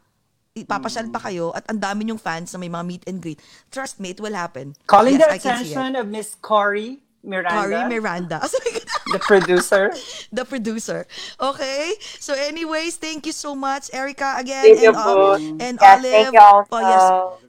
ipapasyal 0.56 1.12
pa 1.12 1.22
kayo, 1.22 1.54
at 1.54 1.68
ang 1.70 1.78
dami 1.78 2.10
yung 2.10 2.18
fans 2.18 2.50
na 2.50 2.58
may 2.58 2.72
mga 2.72 2.86
meet 2.88 3.04
and 3.06 3.22
greet. 3.22 3.38
Trust 3.70 4.02
me, 4.02 4.16
it 4.16 4.24
will 4.24 4.34
happen. 4.34 4.74
Calling 4.90 5.20
Yes, 5.22 5.28
the 5.28 5.30
I 5.30 5.38
can 5.38 5.62
see 5.62 5.70
it. 5.70 5.78
attention 5.78 5.92
of 6.00 6.10
Miss 6.10 6.34
Cory 6.34 7.06
Miranda, 7.28 7.52
Cory 7.52 7.82
Miranda. 7.92 8.38
the 9.12 9.20
producer. 9.20 9.92
the 10.32 10.46
producer. 10.48 11.04
Okay? 11.36 11.94
So 12.24 12.32
anyways, 12.34 12.96
thank 12.96 13.28
you 13.28 13.36
so 13.36 13.52
much, 13.54 13.92
Erica, 13.92 14.40
again. 14.40 14.64
Thank 14.64 14.88
and, 14.88 14.96
po. 14.96 15.36
um, 15.36 15.60
and 15.60 15.76
Yes, 15.76 15.92
Olive. 16.00 16.12
thank 16.16 16.34
you 16.34 16.40
also. 16.40 16.72
Oh, 16.72 16.80
yes. 16.80 17.04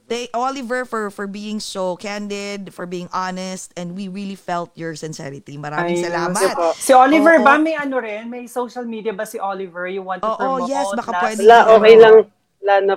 They, 0.09 0.24
Oliver, 0.32 0.84
for, 0.88 1.10
for 1.12 1.26
being 1.28 1.60
so 1.60 1.94
candid, 1.94 2.72
for 2.72 2.86
being 2.86 3.12
honest, 3.12 3.76
and 3.76 3.92
we 3.94 4.09
really 4.09 4.40
felt 4.40 4.72
your 4.72 4.96
sincerity. 4.96 5.60
Maraming 5.60 6.00
Ayun. 6.00 6.09
salamat. 6.09 6.74
Si, 6.74 6.88
si 6.88 6.92
Oliver 6.96 7.36
Oo. 7.38 7.44
ba 7.44 7.60
may 7.60 7.76
ano 7.76 8.00
rin? 8.00 8.32
May 8.32 8.48
social 8.48 8.88
media 8.88 9.12
ba 9.12 9.28
si 9.28 9.36
Oliver? 9.38 9.84
You 9.86 10.00
want 10.00 10.24
to 10.24 10.32
Oo, 10.32 10.64
promote? 10.64 10.72
yes, 10.72 10.88
baka 10.96 11.12
last- 11.12 11.22
pwede. 11.22 11.40
Wala, 11.44 11.59
okay 11.76 11.94
lang. 12.00 12.16
Wala 12.64 12.74
na. 12.80 12.94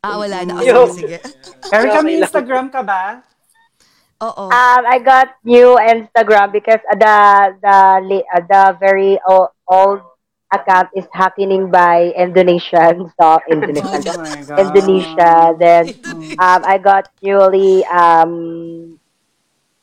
Ah, 0.00 0.16
wala 0.16 0.38
na. 0.48 0.52
Oh, 0.80 0.88
sige. 0.88 1.18
Erica, 1.74 1.98
Okay 2.00 2.06
may. 2.06 2.22
Instagram 2.22 2.72
ka 2.72 2.80
ba? 2.80 3.20
Oo. 4.20 4.52
Um, 4.52 4.82
I 4.84 5.00
got 5.00 5.32
new 5.44 5.80
Instagram 5.80 6.52
because 6.52 6.80
the 6.92 7.16
the 7.64 7.78
la- 8.04 8.28
uh, 8.36 8.42
the 8.44 8.62
very 8.76 9.16
o- 9.24 9.48
old 9.64 10.04
account 10.52 10.92
is 10.92 11.08
happening 11.12 11.70
by 11.72 12.12
Indonesian. 12.12 13.08
So 13.16 13.40
Indonesian. 13.48 14.04
Oh. 14.52 14.60
Indonesia. 14.60 15.56
Then 15.56 15.96
um, 16.42 16.60
I 16.68 16.76
got 16.76 17.08
newly 17.24 17.80
um, 17.88 19.00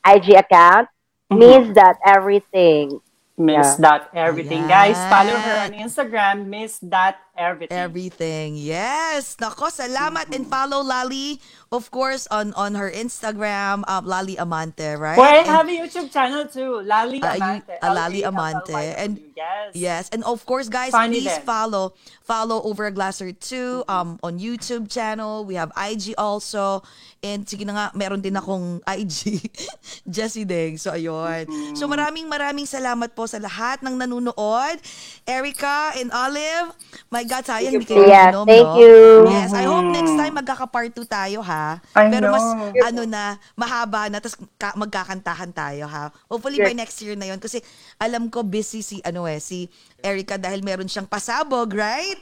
IG 0.06 0.38
account. 0.38 0.88
Mm-hmm. 1.28 1.40
Means 1.42 1.68
that 1.76 1.98
everything. 2.06 3.02
Miss 3.38 3.78
Yeah. 3.78 3.78
Dot 3.78 4.02
Everything. 4.18 4.66
Guys, 4.66 4.98
follow 5.14 5.38
her 5.38 5.70
on 5.70 5.72
Instagram, 5.78 6.50
Miss 6.50 6.82
Dot 6.82 7.22
Everything. 7.38 7.78
Everything. 7.78 8.50
Yes. 8.58 9.38
Nako, 9.38 9.70
salamat 9.70 10.34
and 10.34 10.50
follow 10.50 10.82
Lali, 10.82 11.38
of 11.70 11.86
course, 11.94 12.26
on 12.34 12.50
on 12.58 12.74
her 12.74 12.90
Instagram, 12.90 13.86
um, 13.86 14.04
Lali 14.10 14.42
Amante, 14.42 14.98
right? 14.98 15.14
Well, 15.14 15.30
I 15.30 15.46
And- 15.46 15.54
have 15.54 15.70
a 15.70 15.76
YouTube 15.78 16.10
channel 16.10 16.50
too, 16.50 16.82
Lali 16.82 17.22
Ah, 17.22 17.38
Amante. 17.38 17.74
ah, 17.78 17.94
Lali 17.94 18.22
Amante. 18.26 18.74
And- 18.98 19.22
yes. 19.38 19.70
Yes, 19.78 20.04
and 20.10 20.26
of 20.26 20.42
course, 20.44 20.66
guys, 20.66 20.90
Funny 20.90 21.22
please 21.22 21.38
din. 21.38 21.46
follow 21.46 21.94
follow 22.26 22.58
Over 22.66 22.90
a 22.90 22.94
Glass 22.94 23.22
or 23.22 23.30
Two 23.32 23.86
um 23.86 24.18
on 24.26 24.42
YouTube 24.42 24.90
channel. 24.90 25.46
We 25.46 25.62
have 25.62 25.70
IG 25.78 26.18
also. 26.18 26.82
And 27.22 27.46
sige 27.46 27.66
na 27.66 27.74
nga, 27.74 27.86
meron 27.94 28.22
din 28.22 28.34
akong 28.34 28.82
IG, 28.90 29.42
Jessie 30.06 30.46
Deng. 30.46 30.78
So, 30.78 30.94
ayun. 30.94 31.50
So, 31.74 31.90
maraming 31.90 32.30
maraming 32.30 32.70
salamat 32.70 33.14
po 33.14 33.26
sa 33.26 33.42
lahat 33.42 33.82
ng 33.82 33.98
nanonood. 33.98 34.78
Erica 35.26 35.98
and 35.98 36.14
Olive, 36.14 36.72
my 37.10 37.27
God, 37.28 37.44
sayang 37.45 37.76
hindi 37.76 37.88
kayo 37.88 38.08
Yes, 38.08 38.18
minom, 38.18 38.48
thank 38.48 38.56
no? 38.56 38.72
you. 38.74 38.95
Yes, 39.22 39.52
I 39.52 39.68
hope 39.68 39.91
next 39.91 40.16
time 40.16 40.40
magkaka-part 40.40 40.95
2 40.95 41.04
tayo, 41.06 41.44
ha? 41.44 41.84
I 41.95 42.10
Pero 42.10 42.32
mas, 42.32 42.56
know. 42.56 42.74
ano 42.80 43.04
na, 43.04 43.36
mahaba 43.60 44.08
na, 44.08 44.24
tapos 44.24 44.40
ka- 44.56 44.78
magkakantahan 44.80 45.52
tayo, 45.52 45.86
ha? 45.91 46.10
Hopefully 46.32 46.64
by 46.64 46.72
next 46.72 46.98
year 47.04 47.20
na 47.20 47.28
yon 47.28 47.40
Kasi 47.44 47.60
alam 47.99 48.32
ko 48.32 48.41
busy 48.48 48.80
si, 48.82 48.98
ano 49.04 49.28
eh, 49.28 49.44
si 49.44 49.68
Erica 49.99 50.40
dahil 50.40 50.64
meron 50.64 50.88
siyang 50.88 51.10
pasabog, 51.12 51.76
right? 51.76 52.18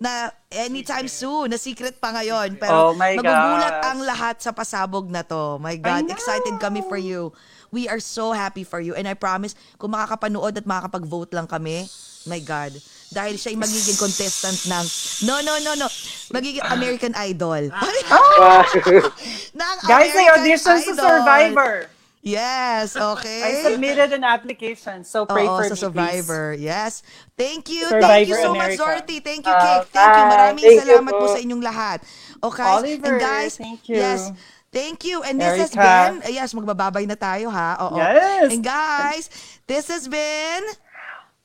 Na 0.00 0.32
anytime 0.50 1.08
soon, 1.08 1.52
na 1.52 1.58
secret 1.60 1.96
pa 2.00 2.12
ngayon. 2.12 2.56
Pero 2.60 2.84
Oh 2.84 2.94
my 2.94 3.16
magugulat 3.16 3.76
gosh. 3.80 3.84
ang 3.84 4.04
lahat 4.04 4.40
sa 4.40 4.52
pasabog 4.52 5.08
na 5.08 5.24
to. 5.24 5.58
My 5.60 5.76
God, 5.80 6.08
excited 6.12 6.56
kami 6.60 6.80
for 6.84 7.00
you. 7.00 7.32
We 7.70 7.86
are 7.86 8.00
so 8.02 8.32
happy 8.32 8.64
for 8.64 8.80
you. 8.82 8.96
And 8.96 9.06
I 9.06 9.14
promise, 9.14 9.54
kung 9.78 9.94
makakapanood 9.94 10.58
at 10.58 10.66
makakapag-vote 10.66 11.32
lang 11.32 11.46
kami, 11.46 11.86
my 12.26 12.40
God, 12.42 12.76
dahil 13.10 13.34
siya 13.34 13.52
yung 13.52 13.60
magiging 13.60 13.94
contestant 13.94 14.66
ng, 14.66 14.84
no, 15.26 15.42
no, 15.42 15.58
no, 15.58 15.74
no, 15.74 15.86
magiging 16.30 16.62
American 16.64 17.12
Idol. 17.18 17.68
ng 17.68 19.74
Guys, 19.86 20.14
I 20.14 20.26
auditioned 20.32 20.94
sa. 20.94 20.96
Survivor. 21.18 21.90
Yes, 22.20 23.00
I 23.00 23.16
okay. 23.16 23.64
submitted 23.64 24.12
an 24.12 24.22
application, 24.22 25.08
so 25.08 25.24
pray 25.24 25.48
Oo, 25.48 25.56
for 25.56 25.64
sa 25.64 25.72
me, 25.72 25.72
please. 25.72 25.80
Survivor. 26.20 26.52
Yes. 26.52 27.00
Thank 27.32 27.72
you. 27.72 27.88
Survivor 27.88 28.12
Thank 28.12 28.28
you 28.28 28.36
so 28.36 28.52
much, 28.52 28.76
America. 28.76 29.00
Zorty. 29.00 29.16
Thank 29.24 29.42
you, 29.48 29.56
Uh, 29.56 29.64
Cake. 29.64 29.88
Thank 29.88 30.12
you. 30.12 30.24
Maraming 30.28 30.60
Thank 30.60 30.76
you 30.76 30.84
salamat 30.84 31.12
po 31.16 31.24
po. 31.24 31.32
sa 31.32 31.38
inyong 31.40 31.62
lahat. 31.64 31.98
Okay? 32.44 32.68
Oliver, 32.68 33.16
And 33.16 33.18
guys, 33.18 33.56
thank 33.56 33.88
you. 33.88 33.96
yes. 33.96 34.20
Thank 34.68 35.02
you. 35.02 35.24
And 35.24 35.40
this 35.40 35.56
has 35.58 35.72
Erica. 35.72 35.80
been, 35.80 36.14
uh, 36.22 36.30
yes, 36.30 36.52
magbababay 36.52 37.02
na 37.02 37.16
tayo 37.16 37.48
ha. 37.48 37.88
Oo. 37.88 37.96
Yes. 37.96 38.52
And 38.52 38.60
guys, 38.62 39.24
this 39.64 39.88
has 39.88 40.04
been 40.04 40.62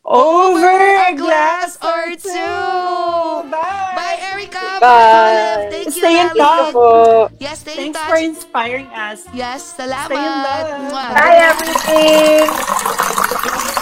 Over 0.06 0.69
a 0.69 1.15
glass 1.18 1.77
or 1.82 2.14
two. 2.15 2.30
Bye. 3.49 3.94
Bye, 3.98 4.19
Erica. 4.22 4.77
Bye. 4.80 5.56
Olive. 5.57 5.72
Thank 5.73 5.86
you, 5.86 5.91
Stay 5.91 6.22
in 6.22 6.30
touch. 6.38 6.73
po. 6.73 7.30
Yes, 7.40 7.60
stay 7.65 7.72
in 7.73 7.77
Thanks 7.90 7.98
touch. 7.99 8.10
for 8.10 8.18
inspiring 8.22 8.86
us. 8.94 9.26
Yes, 9.34 9.73
salamat. 9.73 10.06
Stay 10.06 10.22
in 10.22 10.36
love. 10.45 10.68
Mwah. 10.94 11.10
Bye, 11.10 11.38
everything. 11.49 13.82